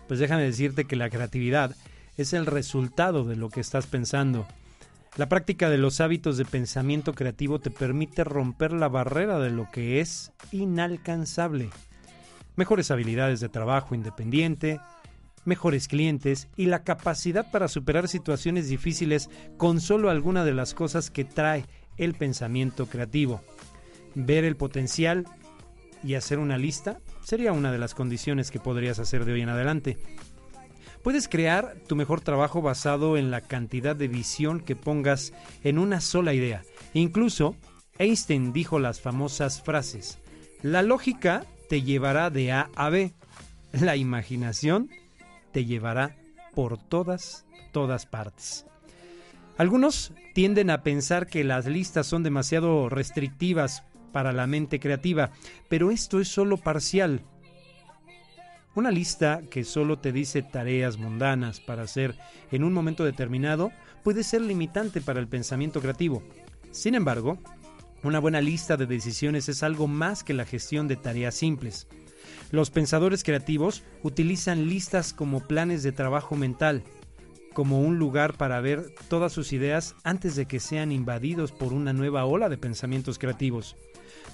Pues 0.08 0.18
déjame 0.18 0.42
decirte 0.42 0.86
que 0.86 0.96
la 0.96 1.08
creatividad 1.08 1.76
es 2.16 2.32
el 2.32 2.46
resultado 2.46 3.22
de 3.22 3.36
lo 3.36 3.48
que 3.48 3.60
estás 3.60 3.86
pensando. 3.86 4.44
La 5.16 5.28
práctica 5.28 5.70
de 5.70 5.78
los 5.78 6.00
hábitos 6.00 6.36
de 6.36 6.44
pensamiento 6.44 7.12
creativo 7.12 7.60
te 7.60 7.70
permite 7.70 8.24
romper 8.24 8.72
la 8.72 8.88
barrera 8.88 9.38
de 9.38 9.50
lo 9.50 9.70
que 9.70 10.00
es 10.00 10.32
inalcanzable. 10.50 11.70
Mejores 12.56 12.90
habilidades 12.90 13.38
de 13.38 13.48
trabajo 13.48 13.94
independiente, 13.94 14.80
mejores 15.44 15.86
clientes 15.86 16.48
y 16.56 16.66
la 16.66 16.82
capacidad 16.82 17.48
para 17.52 17.68
superar 17.68 18.08
situaciones 18.08 18.68
difíciles 18.68 19.30
con 19.56 19.80
solo 19.80 20.10
alguna 20.10 20.44
de 20.44 20.54
las 20.54 20.74
cosas 20.74 21.12
que 21.12 21.24
trae 21.24 21.64
el 21.96 22.14
pensamiento 22.14 22.86
creativo. 22.86 23.40
Ver 24.16 24.42
el 24.42 24.56
potencial 24.56 25.26
y 26.02 26.14
hacer 26.14 26.40
una 26.40 26.58
lista 26.58 26.98
sería 27.22 27.52
una 27.52 27.70
de 27.70 27.78
las 27.78 27.94
condiciones 27.94 28.50
que 28.50 28.58
podrías 28.58 28.98
hacer 28.98 29.24
de 29.24 29.34
hoy 29.34 29.42
en 29.42 29.48
adelante. 29.48 29.96
Puedes 31.04 31.28
crear 31.28 31.76
tu 31.86 31.96
mejor 31.96 32.22
trabajo 32.22 32.62
basado 32.62 33.18
en 33.18 33.30
la 33.30 33.42
cantidad 33.42 33.94
de 33.94 34.08
visión 34.08 34.58
que 34.58 34.74
pongas 34.74 35.34
en 35.62 35.78
una 35.78 36.00
sola 36.00 36.32
idea. 36.32 36.62
Incluso 36.94 37.56
Einstein 37.98 38.54
dijo 38.54 38.78
las 38.78 39.02
famosas 39.02 39.60
frases, 39.60 40.18
la 40.62 40.80
lógica 40.80 41.44
te 41.68 41.82
llevará 41.82 42.30
de 42.30 42.52
A 42.52 42.70
a 42.74 42.88
B, 42.88 43.12
la 43.72 43.96
imaginación 43.96 44.88
te 45.52 45.66
llevará 45.66 46.16
por 46.54 46.78
todas, 46.78 47.44
todas 47.70 48.06
partes. 48.06 48.64
Algunos 49.58 50.14
tienden 50.32 50.70
a 50.70 50.82
pensar 50.82 51.26
que 51.26 51.44
las 51.44 51.66
listas 51.66 52.06
son 52.06 52.22
demasiado 52.22 52.88
restrictivas 52.88 53.82
para 54.10 54.32
la 54.32 54.46
mente 54.46 54.80
creativa, 54.80 55.32
pero 55.68 55.90
esto 55.90 56.18
es 56.18 56.28
solo 56.28 56.56
parcial. 56.56 57.20
Una 58.74 58.90
lista 58.90 59.40
que 59.50 59.62
solo 59.62 59.98
te 59.98 60.10
dice 60.10 60.42
tareas 60.42 60.98
mundanas 60.98 61.60
para 61.60 61.82
hacer 61.82 62.16
en 62.50 62.64
un 62.64 62.72
momento 62.72 63.04
determinado 63.04 63.70
puede 64.02 64.24
ser 64.24 64.40
limitante 64.40 65.00
para 65.00 65.20
el 65.20 65.28
pensamiento 65.28 65.80
creativo. 65.80 66.24
Sin 66.72 66.96
embargo, 66.96 67.38
una 68.02 68.18
buena 68.18 68.40
lista 68.40 68.76
de 68.76 68.86
decisiones 68.86 69.48
es 69.48 69.62
algo 69.62 69.86
más 69.86 70.24
que 70.24 70.34
la 70.34 70.44
gestión 70.44 70.88
de 70.88 70.96
tareas 70.96 71.36
simples. 71.36 71.86
Los 72.50 72.70
pensadores 72.70 73.22
creativos 73.22 73.84
utilizan 74.02 74.68
listas 74.68 75.12
como 75.12 75.46
planes 75.46 75.84
de 75.84 75.92
trabajo 75.92 76.34
mental, 76.34 76.82
como 77.52 77.80
un 77.80 78.00
lugar 78.00 78.36
para 78.36 78.60
ver 78.60 78.92
todas 79.06 79.32
sus 79.32 79.52
ideas 79.52 79.94
antes 80.02 80.34
de 80.34 80.46
que 80.46 80.58
sean 80.58 80.90
invadidos 80.90 81.52
por 81.52 81.72
una 81.72 81.92
nueva 81.92 82.24
ola 82.24 82.48
de 82.48 82.58
pensamientos 82.58 83.20
creativos. 83.20 83.76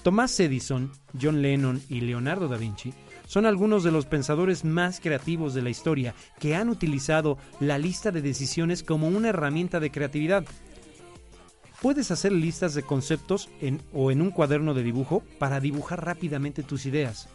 Thomas 0.01 0.39
Edison, 0.39 0.91
John 1.21 1.43
Lennon 1.43 1.79
y 1.89 2.01
Leonardo 2.01 2.47
da 2.47 2.57
Vinci 2.57 2.91
son 3.31 3.45
algunos 3.45 3.85
de 3.85 3.91
los 3.91 4.07
pensadores 4.07 4.65
más 4.65 4.99
creativos 4.99 5.53
de 5.53 5.61
la 5.61 5.69
historia 5.69 6.13
que 6.37 6.53
han 6.53 6.67
utilizado 6.67 7.37
la 7.61 7.77
lista 7.77 8.11
de 8.11 8.21
decisiones 8.21 8.83
como 8.83 9.07
una 9.07 9.29
herramienta 9.29 9.79
de 9.79 9.89
creatividad. 9.89 10.43
Puedes 11.81 12.11
hacer 12.11 12.33
listas 12.33 12.73
de 12.73 12.83
conceptos 12.83 13.49
o 13.93 14.11
en 14.11 14.21
un 14.21 14.31
cuaderno 14.31 14.73
de 14.73 14.83
dibujo 14.83 15.23
para 15.39 15.61
dibujar 15.61 16.03
rápidamente 16.05 16.61
tus 16.61 16.85
ideas. 16.85 17.29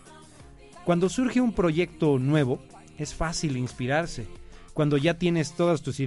Cuando 0.84 1.09
surge 1.09 1.40
un 1.40 1.55
proyecto 1.55 2.18
nuevo, 2.18 2.62
es 2.99 3.14
fácil 3.14 3.57
inspirarse. 3.57 4.26
Cuando 4.74 4.99
ya 4.99 5.14
tienes 5.14 5.55
todas 5.55 5.80
tus, 5.80 5.99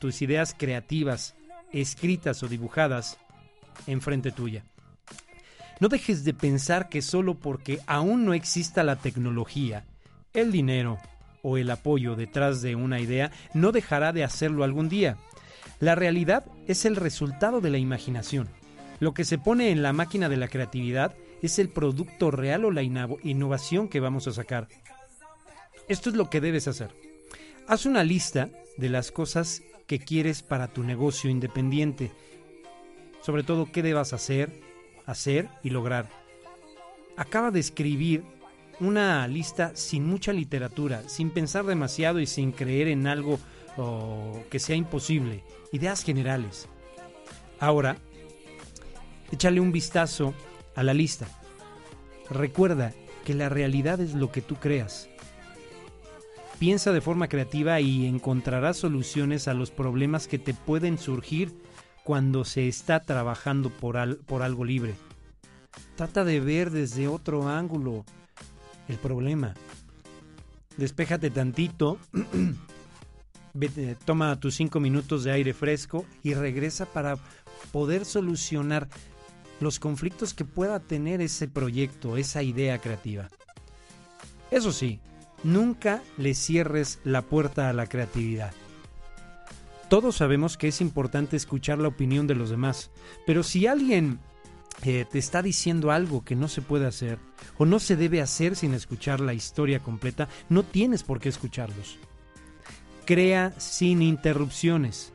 tus 0.00 0.22
ideas 0.22 0.56
creativas, 0.58 1.36
escritas 1.72 2.42
o 2.42 2.48
dibujadas, 2.48 3.16
enfrente 3.86 4.32
tuya. 4.32 4.64
No 5.78 5.88
dejes 5.88 6.24
de 6.24 6.32
pensar 6.32 6.88
que 6.88 7.02
solo 7.02 7.34
porque 7.34 7.80
aún 7.86 8.24
no 8.24 8.32
exista 8.32 8.82
la 8.82 8.96
tecnología, 8.96 9.84
el 10.32 10.50
dinero 10.50 10.98
o 11.42 11.58
el 11.58 11.70
apoyo 11.70 12.16
detrás 12.16 12.62
de 12.62 12.74
una 12.74 13.00
idea, 13.00 13.30
no 13.54 13.72
dejará 13.72 14.12
de 14.12 14.24
hacerlo 14.24 14.64
algún 14.64 14.88
día. 14.88 15.16
La 15.78 15.94
realidad 15.94 16.44
es 16.66 16.86
el 16.86 16.96
resultado 16.96 17.60
de 17.60 17.70
la 17.70 17.78
imaginación. 17.78 18.48
Lo 18.98 19.12
que 19.12 19.24
se 19.24 19.36
pone 19.38 19.70
en 19.70 19.82
la 19.82 19.92
máquina 19.92 20.28
de 20.28 20.38
la 20.38 20.48
creatividad 20.48 21.14
es 21.42 21.58
el 21.58 21.68
producto 21.68 22.30
real 22.30 22.64
o 22.64 22.70
la 22.70 22.82
innovación 22.82 23.88
que 23.88 24.00
vamos 24.00 24.26
a 24.26 24.32
sacar. 24.32 24.68
Esto 25.88 26.08
es 26.08 26.16
lo 26.16 26.30
que 26.30 26.40
debes 26.40 26.66
hacer. 26.66 26.90
Haz 27.68 27.84
una 27.84 28.02
lista 28.02 28.48
de 28.78 28.88
las 28.88 29.12
cosas 29.12 29.62
que 29.86 29.98
quieres 29.98 30.42
para 30.42 30.68
tu 30.68 30.82
negocio 30.82 31.30
independiente. 31.30 32.10
Sobre 33.22 33.42
todo 33.42 33.70
qué 33.70 33.82
debas 33.82 34.12
hacer, 34.12 34.65
hacer 35.06 35.48
y 35.62 35.70
lograr. 35.70 36.10
Acaba 37.16 37.50
de 37.50 37.60
escribir 37.60 38.24
una 38.78 39.26
lista 39.26 39.72
sin 39.74 40.04
mucha 40.04 40.32
literatura, 40.32 41.08
sin 41.08 41.30
pensar 41.30 41.64
demasiado 41.64 42.20
y 42.20 42.26
sin 42.26 42.52
creer 42.52 42.88
en 42.88 43.06
algo 43.06 43.38
que 44.50 44.58
sea 44.58 44.76
imposible. 44.76 45.44
Ideas 45.72 46.02
generales. 46.02 46.68
Ahora, 47.58 47.96
échale 49.32 49.60
un 49.60 49.72
vistazo 49.72 50.34
a 50.74 50.82
la 50.82 50.92
lista. 50.92 51.26
Recuerda 52.28 52.92
que 53.24 53.34
la 53.34 53.48
realidad 53.48 54.00
es 54.00 54.14
lo 54.14 54.30
que 54.30 54.42
tú 54.42 54.56
creas. 54.56 55.08
Piensa 56.58 56.92
de 56.92 57.00
forma 57.00 57.28
creativa 57.28 57.80
y 57.80 58.06
encontrarás 58.06 58.78
soluciones 58.78 59.46
a 59.46 59.54
los 59.54 59.70
problemas 59.70 60.26
que 60.26 60.38
te 60.38 60.54
pueden 60.54 60.96
surgir 60.96 61.52
cuando 62.06 62.44
se 62.44 62.68
está 62.68 63.00
trabajando 63.00 63.68
por, 63.68 64.18
por 64.26 64.44
algo 64.44 64.64
libre. 64.64 64.94
Trata 65.96 66.24
de 66.24 66.38
ver 66.38 66.70
desde 66.70 67.08
otro 67.08 67.48
ángulo 67.48 68.04
el 68.86 68.96
problema. 68.96 69.54
Despéjate 70.76 71.30
tantito, 71.30 71.98
toma 74.04 74.38
tus 74.38 74.54
cinco 74.54 74.78
minutos 74.78 75.24
de 75.24 75.32
aire 75.32 75.52
fresco 75.52 76.06
y 76.22 76.34
regresa 76.34 76.86
para 76.86 77.18
poder 77.72 78.04
solucionar 78.04 78.86
los 79.58 79.80
conflictos 79.80 80.32
que 80.32 80.44
pueda 80.44 80.78
tener 80.78 81.20
ese 81.20 81.48
proyecto, 81.48 82.16
esa 82.16 82.40
idea 82.40 82.78
creativa. 82.78 83.30
Eso 84.52 84.70
sí, 84.70 85.00
nunca 85.42 86.04
le 86.18 86.34
cierres 86.34 87.00
la 87.02 87.22
puerta 87.22 87.68
a 87.68 87.72
la 87.72 87.88
creatividad. 87.88 88.52
Todos 89.88 90.16
sabemos 90.16 90.56
que 90.56 90.68
es 90.68 90.80
importante 90.80 91.36
escuchar 91.36 91.78
la 91.78 91.88
opinión 91.88 92.26
de 92.26 92.34
los 92.34 92.50
demás, 92.50 92.90
pero 93.24 93.44
si 93.44 93.68
alguien 93.68 94.18
eh, 94.82 95.06
te 95.08 95.18
está 95.18 95.42
diciendo 95.42 95.92
algo 95.92 96.24
que 96.24 96.34
no 96.34 96.48
se 96.48 96.60
puede 96.60 96.86
hacer 96.86 97.18
o 97.56 97.64
no 97.66 97.78
se 97.78 97.94
debe 97.94 98.20
hacer 98.20 98.56
sin 98.56 98.74
escuchar 98.74 99.20
la 99.20 99.32
historia 99.32 99.78
completa, 99.78 100.28
no 100.48 100.64
tienes 100.64 101.04
por 101.04 101.20
qué 101.20 101.28
escucharlos. 101.28 101.98
Crea 103.04 103.54
sin 103.58 104.02
interrupciones. 104.02 105.12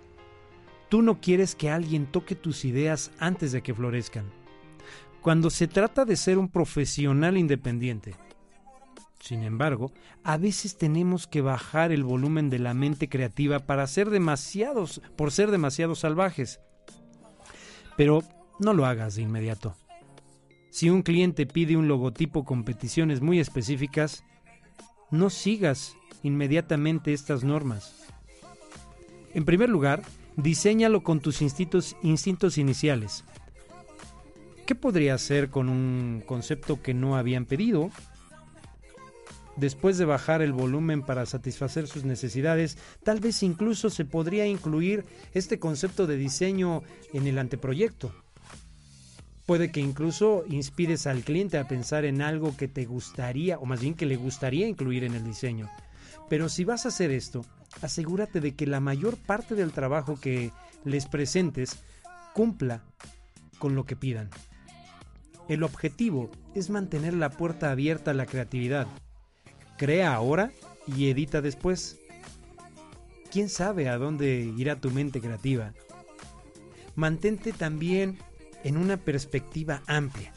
Tú 0.87 1.01
no 1.01 1.19
quieres 1.19 1.53
que 1.55 1.69
alguien 1.69 2.05
toque 2.05 2.35
tus 2.35 2.63
ideas 2.63 3.11
antes 3.19 3.51
de 3.51 3.61
que 3.61 3.73
florezcan. 3.73 4.25
Cuando 5.21 5.49
se 5.49 5.67
trata 5.67 6.05
de 6.05 6.15
ser 6.15 6.37
un 6.37 6.47
profesional 6.47 7.37
independiente, 7.37 8.15
sin 9.21 9.43
embargo, 9.43 9.91
a 10.23 10.37
veces 10.37 10.77
tenemos 10.77 11.27
que 11.27 11.41
bajar 11.41 11.91
el 11.91 12.03
volumen 12.03 12.49
de 12.49 12.57
la 12.57 12.73
mente 12.73 13.07
creativa 13.07 13.59
para 13.59 13.85
ser 13.85 14.09
demasiados, 14.09 14.99
por 15.15 15.31
ser 15.31 15.51
demasiado 15.51 15.93
salvajes. 15.93 16.59
Pero 17.95 18.23
no 18.59 18.73
lo 18.73 18.87
hagas 18.87 19.15
de 19.15 19.21
inmediato. 19.21 19.75
Si 20.71 20.89
un 20.89 21.03
cliente 21.03 21.45
pide 21.45 21.77
un 21.77 21.87
logotipo 21.87 22.45
con 22.45 22.63
peticiones 22.63 23.21
muy 23.21 23.39
específicas, 23.39 24.23
no 25.11 25.29
sigas 25.29 25.95
inmediatamente 26.23 27.13
estas 27.13 27.43
normas. 27.43 28.07
En 29.35 29.45
primer 29.45 29.69
lugar, 29.69 30.01
diséñalo 30.35 31.03
con 31.03 31.19
tus 31.19 31.43
instintos, 31.43 31.95
instintos 32.01 32.57
iniciales. 32.57 33.23
¿Qué 34.65 34.73
podría 34.73 35.13
hacer 35.13 35.51
con 35.51 35.69
un 35.69 36.23
concepto 36.25 36.81
que 36.81 36.95
no 36.95 37.17
habían 37.17 37.45
pedido? 37.45 37.91
Después 39.57 39.97
de 39.97 40.05
bajar 40.05 40.41
el 40.41 40.53
volumen 40.53 41.01
para 41.01 41.25
satisfacer 41.25 41.87
sus 41.87 42.05
necesidades, 42.05 42.77
tal 43.03 43.19
vez 43.19 43.43
incluso 43.43 43.89
se 43.89 44.05
podría 44.05 44.45
incluir 44.45 45.05
este 45.33 45.59
concepto 45.59 46.07
de 46.07 46.17
diseño 46.17 46.83
en 47.13 47.27
el 47.27 47.37
anteproyecto. 47.37 48.13
Puede 49.45 49.71
que 49.71 49.81
incluso 49.81 50.43
inspires 50.47 51.07
al 51.07 51.23
cliente 51.23 51.57
a 51.57 51.67
pensar 51.67 52.05
en 52.05 52.21
algo 52.21 52.55
que 52.55 52.67
te 52.67 52.85
gustaría, 52.85 53.57
o 53.57 53.65
más 53.65 53.81
bien 53.81 53.95
que 53.95 54.05
le 54.05 54.15
gustaría 54.15 54.67
incluir 54.67 55.03
en 55.03 55.13
el 55.13 55.25
diseño. 55.25 55.69
Pero 56.29 56.47
si 56.47 56.63
vas 56.63 56.85
a 56.85 56.89
hacer 56.89 57.11
esto, 57.11 57.43
asegúrate 57.81 58.39
de 58.39 58.55
que 58.55 58.65
la 58.65 58.79
mayor 58.79 59.17
parte 59.17 59.55
del 59.55 59.73
trabajo 59.73 60.17
que 60.19 60.51
les 60.85 61.07
presentes 61.07 61.79
cumpla 62.33 62.83
con 63.59 63.75
lo 63.75 63.85
que 63.85 63.97
pidan. 63.97 64.29
El 65.49 65.63
objetivo 65.63 66.31
es 66.55 66.69
mantener 66.69 67.13
la 67.13 67.29
puerta 67.29 67.71
abierta 67.71 68.11
a 68.11 68.13
la 68.13 68.25
creatividad. 68.25 68.87
Crea 69.81 70.13
ahora 70.13 70.51
y 70.85 71.09
edita 71.09 71.41
después. 71.41 71.99
¿Quién 73.31 73.49
sabe 73.49 73.89
a 73.89 73.97
dónde 73.97 74.53
irá 74.55 74.75
tu 74.75 74.91
mente 74.91 75.19
creativa? 75.19 75.73
mantente 76.93 77.51
también 77.51 78.19
en 78.63 78.77
una 78.77 78.97
perspectiva 78.97 79.81
amplia, 79.87 80.33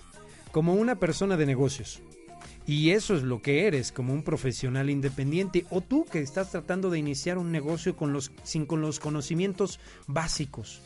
como 0.50 0.72
una 0.72 0.94
persona 0.94 1.36
de 1.36 1.44
negocios. 1.44 2.00
Y 2.66 2.92
eso 2.92 3.14
es 3.14 3.22
lo 3.22 3.42
que 3.42 3.66
eres 3.66 3.92
como 3.92 4.14
un 4.14 4.22
profesional 4.22 4.88
independiente 4.88 5.66
o 5.68 5.82
tú 5.82 6.06
que 6.10 6.20
estás 6.20 6.50
tratando 6.50 6.88
de 6.88 6.98
iniciar 6.98 7.36
un 7.36 7.52
negocio 7.52 7.96
con 7.96 8.14
los, 8.14 8.32
sin 8.44 8.64
con 8.64 8.80
los 8.80 8.98
conocimientos 8.98 9.78
básicos. 10.06 10.80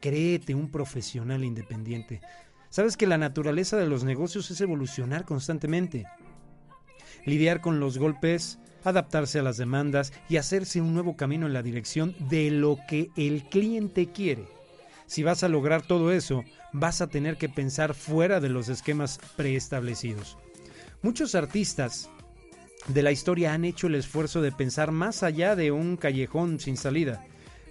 Créete 0.00 0.54
un 0.54 0.70
profesional 0.70 1.44
independiente. 1.44 2.22
Sabes 2.70 2.96
que 2.96 3.06
la 3.06 3.18
naturaleza 3.18 3.76
de 3.76 3.88
los 3.88 4.04
negocios 4.04 4.50
es 4.50 4.62
evolucionar 4.62 5.26
constantemente. 5.26 6.06
Lidiar 7.24 7.60
con 7.60 7.80
los 7.80 7.98
golpes, 7.98 8.58
adaptarse 8.84 9.38
a 9.38 9.42
las 9.42 9.56
demandas 9.56 10.12
y 10.28 10.36
hacerse 10.36 10.80
un 10.80 10.94
nuevo 10.94 11.16
camino 11.16 11.46
en 11.46 11.52
la 11.52 11.62
dirección 11.62 12.14
de 12.30 12.50
lo 12.50 12.78
que 12.88 13.10
el 13.16 13.44
cliente 13.44 14.10
quiere. 14.12 14.46
Si 15.06 15.22
vas 15.22 15.42
a 15.42 15.48
lograr 15.48 15.82
todo 15.82 16.12
eso, 16.12 16.44
vas 16.72 17.00
a 17.00 17.06
tener 17.06 17.36
que 17.36 17.48
pensar 17.48 17.94
fuera 17.94 18.40
de 18.40 18.50
los 18.50 18.68
esquemas 18.68 19.20
preestablecidos. 19.36 20.36
Muchos 21.02 21.34
artistas 21.34 22.10
de 22.88 23.02
la 23.02 23.12
historia 23.12 23.54
han 23.54 23.64
hecho 23.64 23.86
el 23.86 23.94
esfuerzo 23.94 24.42
de 24.42 24.52
pensar 24.52 24.92
más 24.92 25.22
allá 25.22 25.56
de 25.56 25.70
un 25.70 25.96
callejón 25.96 26.60
sin 26.60 26.76
salida. 26.76 27.24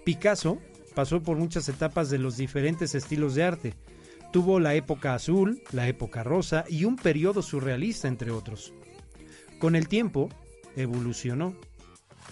Picasso 0.03 0.59
pasó 0.95 1.21
por 1.21 1.37
muchas 1.37 1.69
etapas 1.69 2.09
de 2.09 2.17
los 2.17 2.37
diferentes 2.37 2.95
estilos 2.95 3.35
de 3.35 3.43
arte. 3.43 3.73
Tuvo 4.31 4.59
la 4.59 4.75
época 4.75 5.13
azul, 5.13 5.61
la 5.71 5.87
época 5.87 6.23
rosa 6.23 6.65
y 6.67 6.85
un 6.85 6.95
periodo 6.95 7.41
surrealista, 7.41 8.07
entre 8.07 8.31
otros. 8.31 8.73
Con 9.59 9.75
el 9.75 9.87
tiempo, 9.87 10.29
evolucionó. 10.75 11.55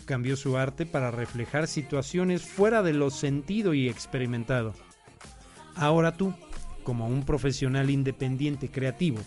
Cambió 0.06 0.36
su 0.36 0.58
arte 0.58 0.86
para 0.86 1.10
reflejar 1.10 1.68
situaciones 1.68 2.44
fuera 2.44 2.84
de 2.84 2.94
lo 2.94 3.10
sentido 3.10 3.74
y 3.74 3.90
experimentado. 3.90 4.74
Ahora 5.76 6.16
tú, 6.16 6.34
como 6.84 7.08
un 7.08 7.24
profesional 7.24 7.90
independiente 7.90 8.70
creativo, 8.70 9.18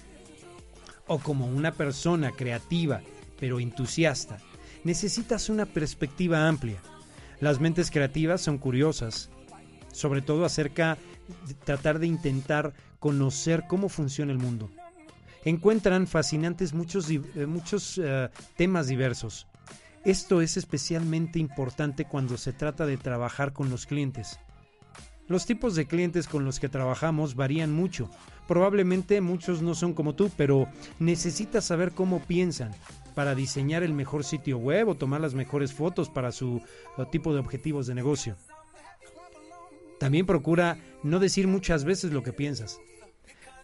o 1.09 1.19
como 1.19 1.47
una 1.47 1.73
persona 1.73 2.31
creativa 2.33 3.01
pero 3.41 3.61
entusiasta, 3.61 4.39
necesitas 4.85 5.49
una 5.49 5.67
perspectiva 5.67 6.47
amplia. 6.47 6.79
Las 7.41 7.61
mentes 7.61 7.91
creativas 7.91 8.41
son 8.41 8.59
curiosas, 8.59 9.31
sobre 9.93 10.23
todo 10.23 10.45
acerca 10.45 10.99
de 11.47 11.55
tratar 11.55 11.99
de 11.99 12.07
intentar 12.07 12.75
conocer 12.99 13.65
cómo 13.69 13.89
funciona 13.89 14.33
el 14.33 14.39
mundo. 14.39 14.71
Encuentran 15.49 16.07
fascinantes 16.07 16.75
muchos, 16.75 17.09
eh, 17.09 17.47
muchos 17.47 17.99
eh, 18.05 18.29
temas 18.59 18.87
diversos. 18.87 19.47
Esto 20.05 20.43
es 20.43 20.59
especialmente 20.59 21.39
importante 21.39 22.05
cuando 22.05 22.37
se 22.37 22.53
trata 22.53 22.85
de 22.85 22.99
trabajar 22.99 23.55
con 23.55 23.71
los 23.71 23.87
clientes. 23.87 24.39
Los 25.27 25.47
tipos 25.47 25.75
de 25.75 25.87
clientes 25.87 26.29
con 26.29 26.45
los 26.45 26.61
que 26.61 26.69
trabajamos 26.69 27.35
varían 27.35 27.73
mucho. 27.73 28.11
Probablemente 28.47 29.23
muchos 29.23 29.63
no 29.63 29.75
son 29.75 29.95
como 29.95 30.15
tú, 30.15 30.31
pero 30.37 30.69
necesitas 30.99 31.65
saber 31.65 31.93
cómo 31.93 32.21
piensan 32.21 32.73
para 33.15 33.35
diseñar 33.35 33.83
el 33.83 33.95
mejor 33.95 34.25
sitio 34.25 34.59
web 34.59 34.89
o 34.89 34.97
tomar 34.97 35.23
las 35.23 35.33
mejores 35.33 35.73
fotos 35.73 36.11
para 36.11 36.31
su 36.31 36.61
tipo 37.11 37.33
de 37.33 37.41
objetivos 37.41 37.87
de 37.87 37.95
negocio. 37.95 38.37
También 39.99 40.27
procura 40.27 40.77
no 41.03 41.19
decir 41.19 41.49
muchas 41.49 41.85
veces 41.85 42.13
lo 42.13 42.23
que 42.23 42.35
piensas. 42.35 42.79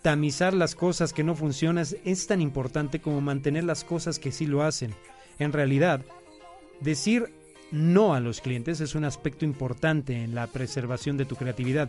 Tamizar 0.05 0.52
las 0.52 0.74
cosas 0.74 1.14
que 1.14 1.24
no 1.24 1.34
funcionan 1.34 1.86
es 2.05 2.26
tan 2.26 2.42
importante 2.42 3.00
como 3.00 3.22
mantener 3.22 3.64
las 3.64 3.84
cosas 3.84 4.18
que 4.18 4.32
sí 4.32 4.44
lo 4.44 4.62
hacen. 4.62 4.94
En 5.38 5.50
realidad, 5.50 6.02
decir 6.82 7.32
no 7.70 8.12
a 8.12 8.20
los 8.20 8.42
clientes 8.42 8.82
es 8.82 8.94
un 8.94 9.05
aspecto 9.05 9.46
importante 9.46 10.22
en 10.22 10.34
la 10.34 10.46
preservación 10.48 11.16
de 11.16 11.24
tu 11.24 11.36
creatividad. 11.36 11.88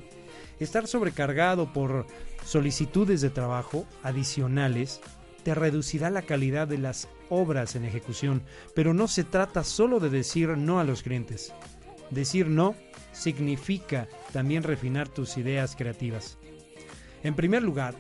Estar 0.62 0.88
sobrecargado 0.88 1.74
por 1.74 2.08
solicitudes 2.46 3.20
de 3.20 3.32
trabajo 3.32 3.86
adicionales 4.02 5.02
te 5.44 5.54
reducirá 5.54 6.10
la 6.10 6.22
calidad 6.22 6.70
de 6.70 6.78
las 6.78 7.10
obras 7.28 7.76
en 7.76 7.84
ejecución, 7.84 8.44
pero 8.74 8.94
no 8.94 9.10
se 9.10 9.26
trata 9.26 9.66
solo 9.66 10.00
de 10.00 10.10
decir 10.10 10.48
no 10.58 10.80
a 10.80 10.86
los 10.86 11.04
clientes. 11.04 11.54
Decir 12.12 12.48
no 12.48 12.76
significa 13.12 14.08
también 14.32 14.64
refinar 14.64 15.10
tus 15.10 15.36
ideas 15.36 15.76
creativas. 15.76 16.38
En 17.26 17.34
primer 17.34 17.64
lugar, 17.64 17.96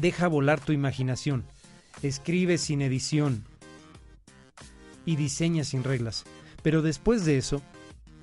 deja 0.00 0.26
volar 0.26 0.58
tu 0.58 0.72
imaginación, 0.72 1.44
escribe 2.02 2.58
sin 2.58 2.82
edición 2.82 3.44
y 5.06 5.14
diseña 5.14 5.62
sin 5.62 5.84
reglas. 5.84 6.24
Pero 6.64 6.82
después 6.82 7.24
de 7.24 7.38
eso, 7.38 7.62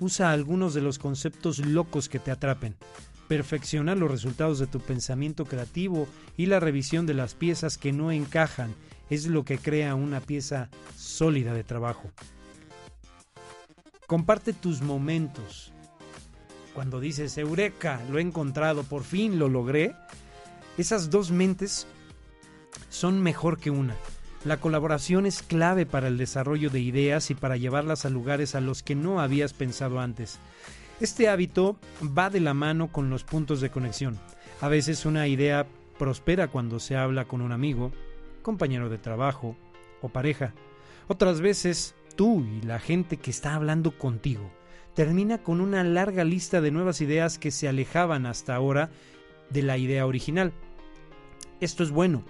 usa 0.00 0.30
algunos 0.30 0.74
de 0.74 0.82
los 0.82 0.98
conceptos 0.98 1.60
locos 1.60 2.10
que 2.10 2.18
te 2.18 2.30
atrapen. 2.30 2.76
Perfecciona 3.26 3.94
los 3.94 4.10
resultados 4.10 4.58
de 4.58 4.66
tu 4.66 4.80
pensamiento 4.80 5.46
creativo 5.46 6.06
y 6.36 6.44
la 6.44 6.60
revisión 6.60 7.06
de 7.06 7.14
las 7.14 7.32
piezas 7.32 7.78
que 7.78 7.94
no 7.94 8.12
encajan 8.12 8.74
es 9.08 9.28
lo 9.28 9.46
que 9.46 9.56
crea 9.56 9.94
una 9.94 10.20
pieza 10.20 10.68
sólida 10.94 11.54
de 11.54 11.64
trabajo. 11.64 12.10
Comparte 14.06 14.52
tus 14.52 14.82
momentos. 14.82 15.71
Cuando 16.74 17.00
dices, 17.00 17.36
Eureka, 17.36 18.00
lo 18.10 18.18
he 18.18 18.22
encontrado, 18.22 18.82
por 18.82 19.04
fin 19.04 19.38
lo 19.38 19.48
logré, 19.48 19.94
esas 20.78 21.10
dos 21.10 21.30
mentes 21.30 21.86
son 22.88 23.22
mejor 23.22 23.58
que 23.58 23.70
una. 23.70 23.94
La 24.44 24.56
colaboración 24.56 25.26
es 25.26 25.42
clave 25.42 25.84
para 25.86 26.08
el 26.08 26.16
desarrollo 26.16 26.70
de 26.70 26.80
ideas 26.80 27.30
y 27.30 27.34
para 27.34 27.56
llevarlas 27.56 28.04
a 28.04 28.10
lugares 28.10 28.54
a 28.54 28.60
los 28.60 28.82
que 28.82 28.94
no 28.94 29.20
habías 29.20 29.52
pensado 29.52 30.00
antes. 30.00 30.38
Este 30.98 31.28
hábito 31.28 31.76
va 32.02 32.30
de 32.30 32.40
la 32.40 32.54
mano 32.54 32.90
con 32.90 33.10
los 33.10 33.22
puntos 33.22 33.60
de 33.60 33.70
conexión. 33.70 34.18
A 34.60 34.68
veces 34.68 35.04
una 35.04 35.28
idea 35.28 35.66
prospera 35.98 36.48
cuando 36.48 36.80
se 36.80 36.96
habla 36.96 37.26
con 37.26 37.42
un 37.42 37.52
amigo, 37.52 37.92
compañero 38.40 38.88
de 38.88 38.98
trabajo 38.98 39.56
o 40.00 40.08
pareja. 40.08 40.54
Otras 41.06 41.40
veces 41.40 41.94
tú 42.16 42.44
y 42.44 42.62
la 42.62 42.78
gente 42.78 43.18
que 43.18 43.30
está 43.30 43.54
hablando 43.54 43.96
contigo 43.98 44.50
termina 44.94 45.42
con 45.42 45.60
una 45.60 45.84
larga 45.84 46.24
lista 46.24 46.60
de 46.60 46.70
nuevas 46.70 47.00
ideas 47.00 47.38
que 47.38 47.50
se 47.50 47.68
alejaban 47.68 48.26
hasta 48.26 48.54
ahora 48.54 48.90
de 49.50 49.62
la 49.62 49.78
idea 49.78 50.06
original. 50.06 50.52
Esto 51.60 51.82
es 51.82 51.90
bueno 51.90 52.24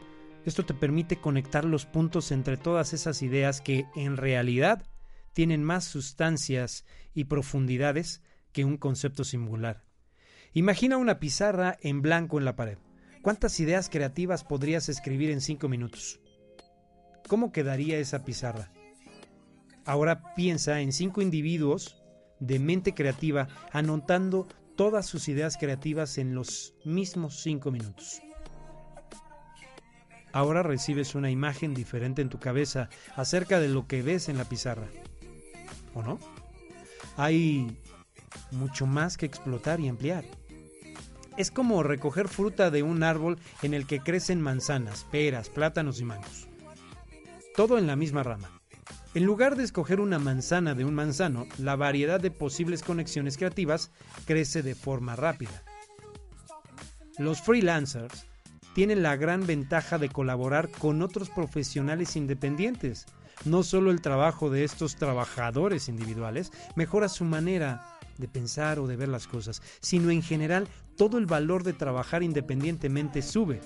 esto 0.44 0.64
te 0.64 0.74
permite 0.74 1.16
conectar 1.16 1.64
los 1.64 1.86
puntos 1.86 2.32
entre 2.32 2.56
todas 2.56 2.92
esas 2.92 3.22
ideas 3.22 3.60
que 3.60 3.86
en 3.94 4.16
realidad 4.16 4.84
tienen 5.32 5.62
más 5.62 5.84
sustancias 5.84 6.84
y 7.14 7.24
profundidades 7.24 8.22
que 8.52 8.64
un 8.64 8.76
concepto 8.76 9.24
singular. 9.24 9.84
Imagina 10.52 10.96
una 10.96 11.20
pizarra 11.20 11.78
en 11.80 12.02
blanco 12.02 12.38
en 12.38 12.44
la 12.44 12.56
pared. 12.56 12.78
¿Cuántas 13.22 13.58
ideas 13.60 13.88
creativas 13.88 14.42
podrías 14.42 14.88
escribir 14.88 15.30
en 15.30 15.40
cinco 15.40 15.68
minutos? 15.68 16.20
¿Cómo 17.28 17.52
quedaría 17.52 17.98
esa 17.98 18.24
pizarra? 18.24 18.72
Ahora 19.84 20.34
piensa 20.34 20.80
en 20.80 20.92
cinco 20.92 21.22
individuos 21.22 22.01
de 22.42 22.58
mente 22.58 22.92
creativa 22.92 23.46
anotando 23.72 24.48
todas 24.76 25.06
sus 25.06 25.28
ideas 25.28 25.56
creativas 25.56 26.18
en 26.18 26.34
los 26.34 26.74
mismos 26.84 27.40
cinco 27.40 27.70
minutos. 27.70 28.20
Ahora 30.32 30.62
recibes 30.62 31.14
una 31.14 31.30
imagen 31.30 31.72
diferente 31.74 32.20
en 32.20 32.30
tu 32.30 32.40
cabeza 32.40 32.88
acerca 33.14 33.60
de 33.60 33.68
lo 33.68 33.86
que 33.86 34.02
ves 34.02 34.28
en 34.28 34.38
la 34.38 34.44
pizarra. 34.44 34.88
¿O 35.94 36.02
no? 36.02 36.18
Hay 37.16 37.78
mucho 38.50 38.86
más 38.86 39.16
que 39.16 39.26
explotar 39.26 39.78
y 39.78 39.88
ampliar. 39.88 40.24
Es 41.36 41.50
como 41.50 41.82
recoger 41.82 42.28
fruta 42.28 42.70
de 42.70 42.82
un 42.82 43.02
árbol 43.02 43.38
en 43.62 43.74
el 43.74 43.86
que 43.86 44.00
crecen 44.00 44.40
manzanas, 44.40 45.06
peras, 45.10 45.48
plátanos 45.48 46.00
y 46.00 46.04
mangos. 46.04 46.48
Todo 47.54 47.78
en 47.78 47.86
la 47.86 47.96
misma 47.96 48.22
rama. 48.22 48.61
En 49.14 49.24
lugar 49.24 49.56
de 49.56 49.64
escoger 49.64 50.00
una 50.00 50.18
manzana 50.18 50.74
de 50.74 50.86
un 50.86 50.94
manzano, 50.94 51.46
la 51.58 51.76
variedad 51.76 52.18
de 52.18 52.30
posibles 52.30 52.82
conexiones 52.82 53.36
creativas 53.36 53.90
crece 54.24 54.62
de 54.62 54.74
forma 54.74 55.16
rápida. 55.16 55.62
Los 57.18 57.42
freelancers 57.42 58.24
tienen 58.74 59.02
la 59.02 59.16
gran 59.16 59.46
ventaja 59.46 59.98
de 59.98 60.08
colaborar 60.08 60.70
con 60.70 61.02
otros 61.02 61.28
profesionales 61.28 62.16
independientes. 62.16 63.04
No 63.44 63.62
solo 63.62 63.90
el 63.90 64.00
trabajo 64.00 64.48
de 64.48 64.64
estos 64.64 64.96
trabajadores 64.96 65.90
individuales 65.90 66.50
mejora 66.74 67.10
su 67.10 67.24
manera 67.24 67.98
de 68.16 68.28
pensar 68.28 68.78
o 68.78 68.86
de 68.86 68.96
ver 68.96 69.08
las 69.08 69.26
cosas, 69.26 69.60
sino 69.80 70.10
en 70.10 70.22
general 70.22 70.68
todo 70.96 71.18
el 71.18 71.26
valor 71.26 71.64
de 71.64 71.74
trabajar 71.74 72.22
independientemente 72.22 73.20
sube, 73.20 73.60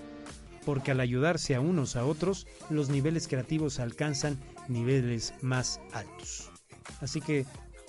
porque 0.64 0.90
al 0.90 0.99
ayudarse 0.99 1.55
a 1.55 1.61
unos 1.61 1.94
a 1.94 2.05
otros, 2.05 2.49
los 2.68 2.88
niveles 2.88 3.28
creativos 3.28 3.78
alcanzan 3.78 4.38
niveles 4.69 5.35
más 5.43 5.81
altos. 5.93 6.51
Así 7.01 7.21
que, 7.21 7.45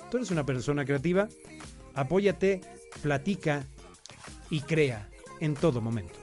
tú 0.09 0.17
eres 0.17 0.31
una 0.31 0.45
persona 0.45 0.85
creativa, 0.85 1.27
apóyate, 1.93 2.61
platica 3.01 3.65
y 4.49 4.61
crea 4.61 5.09
en 5.39 5.53
todo 5.53 5.81
momento. 5.81 6.19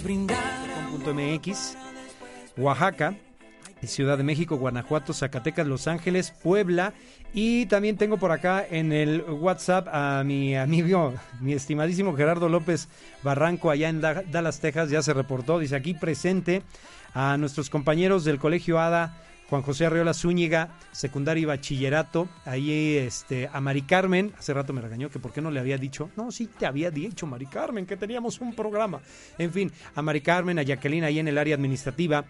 .mx, 0.00 1.76
Oaxaca, 2.56 3.14
Ciudad 3.86 4.16
de 4.16 4.24
México, 4.24 4.56
Guanajuato, 4.56 5.12
Zacatecas, 5.12 5.66
Los 5.66 5.86
Ángeles, 5.88 6.30
Puebla. 6.30 6.94
Y 7.34 7.66
también 7.66 7.96
tengo 7.96 8.18
por 8.18 8.30
acá 8.30 8.64
en 8.68 8.92
el 8.92 9.22
WhatsApp 9.22 9.88
a 9.90 10.22
mi 10.24 10.54
amigo, 10.56 11.14
mi 11.40 11.54
estimadísimo 11.54 12.14
Gerardo 12.14 12.48
López 12.48 12.88
Barranco 13.22 13.70
allá 13.70 13.88
en 13.88 14.00
Dallas, 14.00 14.60
Texas, 14.60 14.90
ya 14.90 15.02
se 15.02 15.14
reportó, 15.14 15.58
dice 15.58 15.74
aquí 15.74 15.94
presente 15.94 16.62
a 17.14 17.36
nuestros 17.38 17.70
compañeros 17.70 18.24
del 18.24 18.38
Colegio 18.38 18.78
ADA 18.78 19.18
Juan 19.52 19.60
José 19.60 19.84
Arreola 19.84 20.14
Zúñiga, 20.14 20.70
secundario 20.92 21.42
y 21.42 21.44
bachillerato. 21.44 22.26
Ahí 22.46 22.96
este, 22.96 23.50
a 23.52 23.60
Mari 23.60 23.82
Carmen, 23.82 24.32
hace 24.38 24.54
rato 24.54 24.72
me 24.72 24.80
regañó 24.80 25.10
que 25.10 25.18
por 25.18 25.30
qué 25.30 25.42
no 25.42 25.50
le 25.50 25.60
había 25.60 25.76
dicho. 25.76 26.08
No, 26.16 26.32
sí 26.32 26.46
te 26.46 26.64
había 26.64 26.90
dicho, 26.90 27.26
Mari 27.26 27.44
Carmen, 27.44 27.84
que 27.84 27.98
teníamos 27.98 28.40
un 28.40 28.54
programa. 28.54 29.02
En 29.36 29.52
fin, 29.52 29.70
a 29.94 30.00
Mari 30.00 30.22
Carmen, 30.22 30.58
a 30.58 30.62
Jacqueline 30.62 31.04
ahí 31.04 31.18
en 31.18 31.28
el 31.28 31.36
área 31.36 31.54
administrativa. 31.54 32.24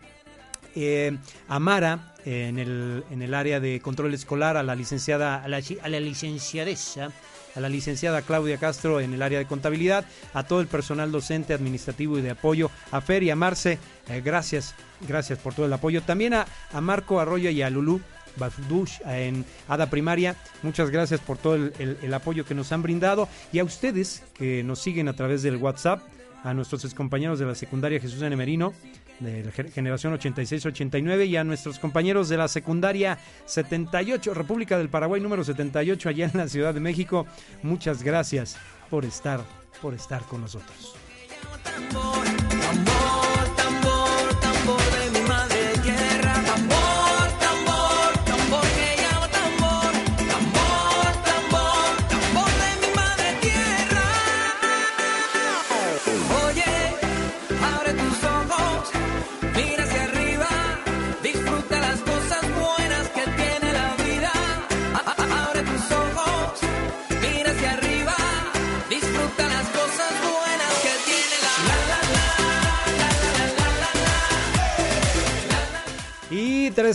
Eh, 0.75 1.17
a 1.47 1.61
Mara 1.61 2.13
en 2.25 2.59
el, 2.59 3.05
en 3.09 3.23
el 3.23 3.35
área 3.35 3.61
de 3.61 3.79
control 3.79 4.13
escolar, 4.15 4.57
a 4.57 4.65
la 4.65 4.75
licenciada, 4.75 5.45
a 5.45 5.47
la, 5.47 5.61
a 5.81 5.89
la 5.89 6.01
licenciadesa 6.01 7.13
a 7.55 7.61
la 7.61 7.69
licenciada 7.69 8.23
Claudia 8.23 8.59
Castro 8.59 9.01
en 9.01 9.15
el 9.15 9.23
área 9.23 9.39
de 9.39 9.47
contabilidad, 9.47 10.05
a 10.35 10.45
todo 10.45 10.61
el 10.61 10.67
personal 10.67 11.13
docente, 11.13 11.55
administrativo 11.55 12.19
y 12.19 12.23
de 12.23 12.31
apoyo, 12.31 12.71
a 12.91 13.01
Fer 13.01 13.23
y 13.23 13.31
a 13.31 13.37
Marce, 13.37 13.79
eh, 14.09 14.21
gracias, 14.25 14.75
gracias 15.07 15.39
por 15.39 15.55
todo 15.55 15.67
el 15.67 15.73
apoyo. 15.73 16.03
También 16.03 16.35
a, 16.35 16.47
Marco 16.81 17.21
Arroyo 17.21 17.51
y 17.51 17.63
a 17.63 17.71
Lulú 17.71 18.01
Bafdush 18.37 19.01
en 19.07 19.45
Ada 19.69 19.91
Primaria. 19.91 20.37
Muchas 20.63 20.91
gracias 20.91 21.21
por 21.21 21.39
todo 21.39 21.55
el, 21.57 22.15
apoyo 22.15 22.45
que 22.45 22.55
nos 22.55 22.73
han 22.73 22.83
brindado 22.83 23.29
y 23.53 23.59
a 23.59 23.65
ustedes 23.65 24.23
que 24.35 24.63
nos 24.65 24.81
siguen 24.81 25.09
a 25.09 25.13
través 25.13 25.43
del 25.43 25.57
WhatsApp, 25.57 26.03
a 26.43 26.55
nuestros 26.55 26.95
compañeros 26.95 27.39
de 27.39 27.47
la 27.47 27.55
secundaria 27.55 28.01
Jesús 28.01 28.21
N. 28.23 28.35
Merino, 28.35 28.73
de 29.21 29.45
la 29.45 29.53
generación 29.53 30.19
86-89 30.19 31.29
y 31.29 31.37
a 31.37 31.45
nuestros 31.45 31.79
compañeros 31.79 32.29
de 32.29 32.37
la 32.37 32.49
secundaria 32.49 33.19
78, 33.45 34.35
República 34.35 34.79
del 34.79 34.89
Paraguay 34.89 35.21
número 35.21 35.45
78 35.45 36.09
allá 36.09 36.31
en 36.33 36.39
la 36.39 36.49
Ciudad 36.49 36.75
de 36.75 36.81
México. 36.81 37.27
Muchas 37.63 38.03
gracias 38.03 38.57
por 38.91 39.05
estar, 39.05 39.41
por 39.81 39.95
estar 39.95 40.23
con 40.23 40.41
nosotros. 40.41 40.97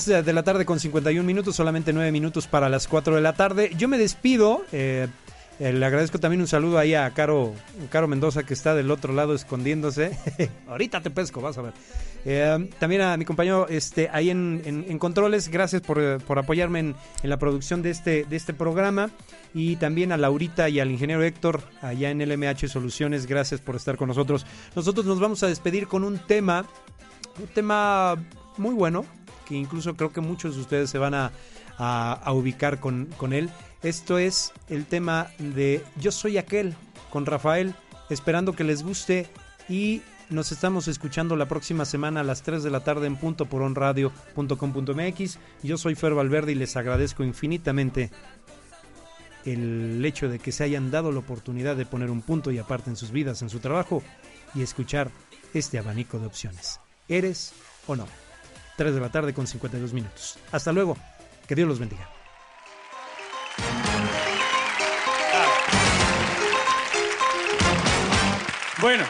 3 0.06 0.26
de 0.26 0.34
la 0.34 0.44
tarde 0.44 0.64
con 0.64 0.80
51 0.80 1.26
minutos, 1.26 1.56
solamente 1.56 1.92
9 1.92 2.12
minutos 2.12 2.46
para 2.46 2.70
las 2.70 2.88
4 2.88 3.16
de 3.16 3.22
la 3.22 3.34
tarde. 3.34 3.72
Yo 3.78 3.88
me 3.88 3.98
despido. 3.98 4.64
Eh, 4.72 5.08
eh, 5.60 5.74
le 5.74 5.84
agradezco 5.84 6.20
también 6.20 6.40
un 6.40 6.48
saludo 6.48 6.78
ahí 6.78 6.94
a 6.94 7.10
Caro, 7.16 7.56
Caro 7.90 8.08
Mendoza 8.08 8.44
que 8.44 8.54
está 8.54 8.76
del 8.76 8.92
otro 8.92 9.12
lado 9.12 9.34
escondiéndose. 9.34 10.16
Ahorita 10.68 11.02
te 11.02 11.10
pesco, 11.10 11.42
vas 11.42 11.58
a 11.58 11.64
ver. 11.64 11.74
Eh, 12.26 12.70
también 12.78 13.02
a 13.02 13.18
mi 13.18 13.26
compañero 13.26 13.68
este, 13.70 14.08
ahí 14.14 14.30
en, 14.30 15.00
Controles, 15.00 15.50
gracias 15.50 15.82
por, 15.82 16.22
por 16.22 16.38
apoyarme 16.38 16.80
en, 16.80 16.96
en, 17.24 17.30
la 17.30 17.40
producción 17.40 17.82
de 17.82 17.90
este, 17.90 18.26
de 18.26 18.36
este 18.36 18.54
programa. 18.54 19.10
Y 19.56 19.78
también 19.78 20.12
a 20.12 20.18
Laurita 20.18 20.70
y 20.70 20.80
al 20.80 20.92
ingeniero 20.92 21.24
Héctor 21.24 21.62
allá 21.82 22.12
en 22.12 22.20
LMH 22.20 22.68
Soluciones, 22.68 23.26
gracias 23.26 23.62
por 23.62 23.76
estar 23.76 23.98
con 23.98 24.10
nosotros. 24.10 24.46
Nosotros 24.76 25.08
nos 25.08 25.20
vamos 25.20 25.42
a 25.42 25.48
despedir 25.48 25.88
con 25.88 26.04
un 26.04 26.20
tema, 26.20 26.68
un 27.40 27.48
tema 27.48 28.16
muy 28.58 28.76
bueno, 28.76 29.06
que 29.48 29.56
incluso 29.56 29.96
creo 29.96 30.12
que 30.12 30.22
muchos 30.22 30.56
de 30.56 30.62
ustedes 30.62 30.90
se 30.90 30.98
van 30.98 31.14
a, 31.14 31.32
ubicar 32.32 32.80
con, 32.80 33.06
con, 33.18 33.34
él. 33.34 33.50
Esto 33.84 34.18
es 34.18 34.52
el 34.70 34.86
tema 34.86 35.28
de 35.40 35.84
Yo 36.00 36.12
soy 36.12 36.38
aquel 36.38 36.76
con 37.10 37.26
Rafael, 37.26 37.76
esperando 38.10 38.54
que 38.54 38.64
les 38.64 38.84
guste 38.84 39.28
y 39.70 40.02
nos 40.30 40.52
estamos 40.52 40.88
escuchando 40.88 41.36
la 41.36 41.48
próxima 41.48 41.86
semana 41.86 42.20
a 42.20 42.24
las 42.24 42.42
3 42.42 42.64
de 42.64 42.70
la 42.70 42.82
tarde 42.82 43.08
en 43.08 43.16
punto 43.16 43.46
por 43.46 43.62
onradio.com.mx. 43.62 45.40
Yo 45.64 45.78
soy 45.78 45.96
Fer 45.96 46.14
Valverde 46.14 46.52
y 46.52 46.56
les 46.56 46.76
agradezco 46.76 47.24
infinitamente 47.24 48.12
el 49.46 50.04
hecho 50.04 50.28
de 50.28 50.40
que 50.40 50.52
se 50.52 50.66
hayan 50.66 50.92
dado 50.92 51.12
la 51.12 51.20
oportunidad 51.20 51.78
de 51.78 51.86
poner 51.86 52.12
un 52.12 52.22
punto 52.22 52.52
y 52.52 52.58
aparte 52.58 52.90
en 52.90 52.98
sus 52.98 53.12
vidas, 53.12 53.42
en 53.42 53.50
su 53.50 53.60
trabajo 53.60 54.04
y 54.54 54.62
escuchar 54.62 55.12
este 55.54 55.80
abanico 55.80 56.20
de 56.20 56.28
opciones. 56.28 56.82
¿Eres 57.08 57.54
o 57.88 57.96
no? 57.96 58.27
3 58.78 58.94
de 58.94 59.02
la 59.02 59.10
tarde 59.10 59.34
con 59.34 59.48
52 59.48 59.92
minutos. 59.92 60.38
Hasta 60.52 60.72
luego. 60.72 60.96
Que 61.48 61.56
Dios 61.56 61.68
los 61.68 61.80
bendiga. 61.80 62.08
Bueno, 68.80 69.06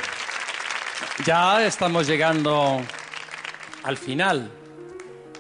ya 1.26 1.66
estamos 1.66 2.08
llegando 2.08 2.82
al 3.84 3.98
final. 3.98 4.50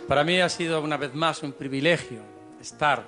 Para 0.07 0.23
mí 0.23 0.41
ha 0.41 0.49
sido 0.49 0.81
una 0.81 0.97
vez 0.97 1.13
más 1.13 1.41
un 1.43 1.53
privilegio 1.53 2.21
estar 2.59 3.05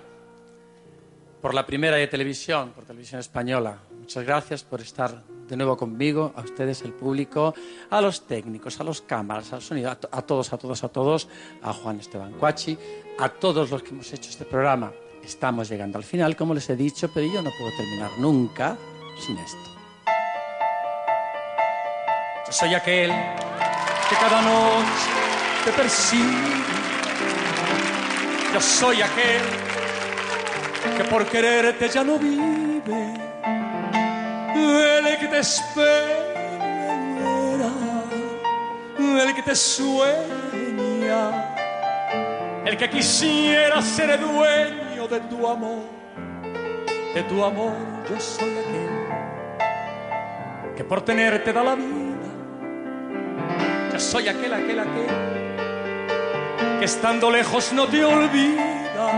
por 1.42 1.54
la 1.54 1.66
primera 1.66 1.98
de 1.98 2.08
televisión, 2.08 2.72
por 2.72 2.86
televisión 2.86 3.20
española. 3.20 3.80
Muchas 4.00 4.24
gracias 4.24 4.64
por 4.64 4.80
estar 4.80 5.24
de 5.50 5.58
nuevo 5.58 5.76
conmigo, 5.76 6.32
a 6.36 6.42
ustedes, 6.42 6.84
el 6.84 6.94
público, 6.94 7.56
a 7.90 8.02
los 8.02 8.28
técnicos, 8.28 8.80
a 8.80 8.84
los 8.84 9.02
cámaras, 9.02 9.52
al 9.52 9.62
sonido, 9.62 9.90
a, 9.90 9.96
todos, 9.96 10.54
a 10.54 10.58
todos, 10.58 10.84
a 10.84 10.90
todos, 10.90 11.28
a 11.64 11.74
Juan 11.74 12.00
Esteban 12.00 12.34
Cuachi, 12.34 12.78
a 13.18 13.30
todos 13.30 13.72
los 13.72 13.82
que 13.82 13.90
hemos 13.90 14.14
hecho 14.14 14.30
este 14.30 14.46
programa. 14.46 14.92
Estamos 15.24 15.68
llegando 15.70 15.98
al 15.98 16.04
final, 16.04 16.36
como 16.36 16.54
les 16.54 16.70
he 16.70 16.76
dicho, 16.76 17.10
pero 17.14 17.26
yo 17.26 17.42
no 17.42 17.50
puedo 17.58 17.76
terminar 17.76 18.12
nunca 18.20 18.78
sin 19.18 19.38
esto. 19.38 19.58
Yo 22.46 22.54
soy 22.54 22.74
aquel 22.76 23.10
que 23.10 24.16
cada 24.16 24.42
noche 24.42 25.10
te 25.66 25.72
persigue. 25.72 26.64
Yo 28.54 28.62
soy 28.62 29.02
aquel 29.02 29.42
que 30.96 31.04
por 31.06 31.26
quererte 31.26 31.90
ya 31.90 32.04
no 32.04 32.18
vive 32.18 33.29
el 34.60 35.18
que 35.20 35.28
te 35.28 35.40
espera, 35.40 36.30
el 39.00 39.36
que 39.36 39.42
te 39.42 39.56
sueña, 39.56 41.22
el 42.66 42.78
que 42.78 42.90
quisiera 42.90 43.82
ser 43.82 44.20
dueño 44.20 45.08
de 45.08 45.20
tu 45.22 45.48
amor, 45.48 45.84
de 47.14 47.24
tu 47.24 47.44
amor 47.44 47.74
yo 48.10 48.20
soy 48.20 48.50
aquel 48.50 48.90
que 50.76 50.84
por 50.84 51.02
tenerte 51.02 51.54
da 51.54 51.64
la 51.64 51.76
vida, 51.76 52.30
yo 53.92 54.00
soy 54.00 54.28
aquel, 54.28 54.54
aquel, 54.54 54.80
aquel 54.80 55.08
que 56.80 56.86
estando 56.86 57.30
lejos 57.30 57.74
no 57.74 57.88
te 57.88 58.04
olvida, 58.04 59.12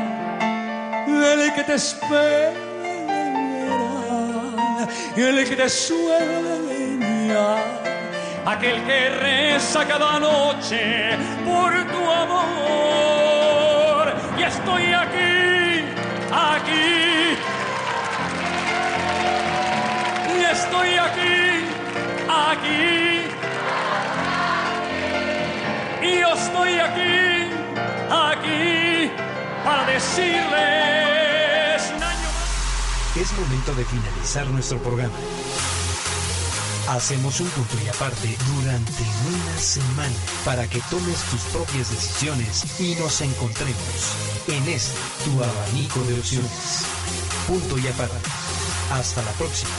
el 1.08 1.54
que 1.54 1.64
te 1.64 1.76
espera 1.76 2.71
el 5.16 5.48
que 5.48 5.56
te 5.56 5.70
sueña, 5.70 7.56
aquel 8.46 8.84
que 8.86 9.10
reza 9.10 9.88
cada 9.88 10.20
noche 10.20 11.18
por 11.46 11.72
tu 11.92 12.12
amor. 12.12 14.14
Y 14.38 14.44
estoy 14.44 14.94
aquí, 14.94 15.86
aquí. 16.32 17.38
Y 20.38 20.44
estoy 20.44 20.98
aquí, 21.08 21.66
aquí. 22.48 23.22
Y 26.04 26.20
yo 26.20 26.34
estoy 26.34 26.80
aquí, 26.80 27.52
aquí, 28.10 29.12
para 29.64 30.00
más. 30.52 31.31
Es 33.16 33.34
momento 33.34 33.76
de 33.76 33.86
finalizar 33.86 34.48
nuestro 34.48 34.78
programa. 34.80 35.14
Hacemos 36.88 37.40
un 37.40 37.48
punto 37.50 37.76
y 37.84 37.88
aparte 37.90 38.38
durante 38.56 39.04
una 39.28 39.58
semana 39.60 40.16
para 40.46 40.68
que 40.68 40.82
tomes 40.90 41.22
tus 41.30 41.42
propias 41.54 41.92
decisiones 41.92 42.80
y 42.80 42.96
nos 42.96 43.22
encontremos 43.22 44.16
en 44.48 44.68
este 44.68 44.98
tu 45.26 45.44
abanico 45.44 46.02
de 46.02 46.20
opciones. 46.20 46.86
Punto 47.48 47.78
y 47.78 47.88
aparte. 47.88 48.30
Hasta 48.92 49.22
la 49.22 49.32
próxima. 49.32 49.72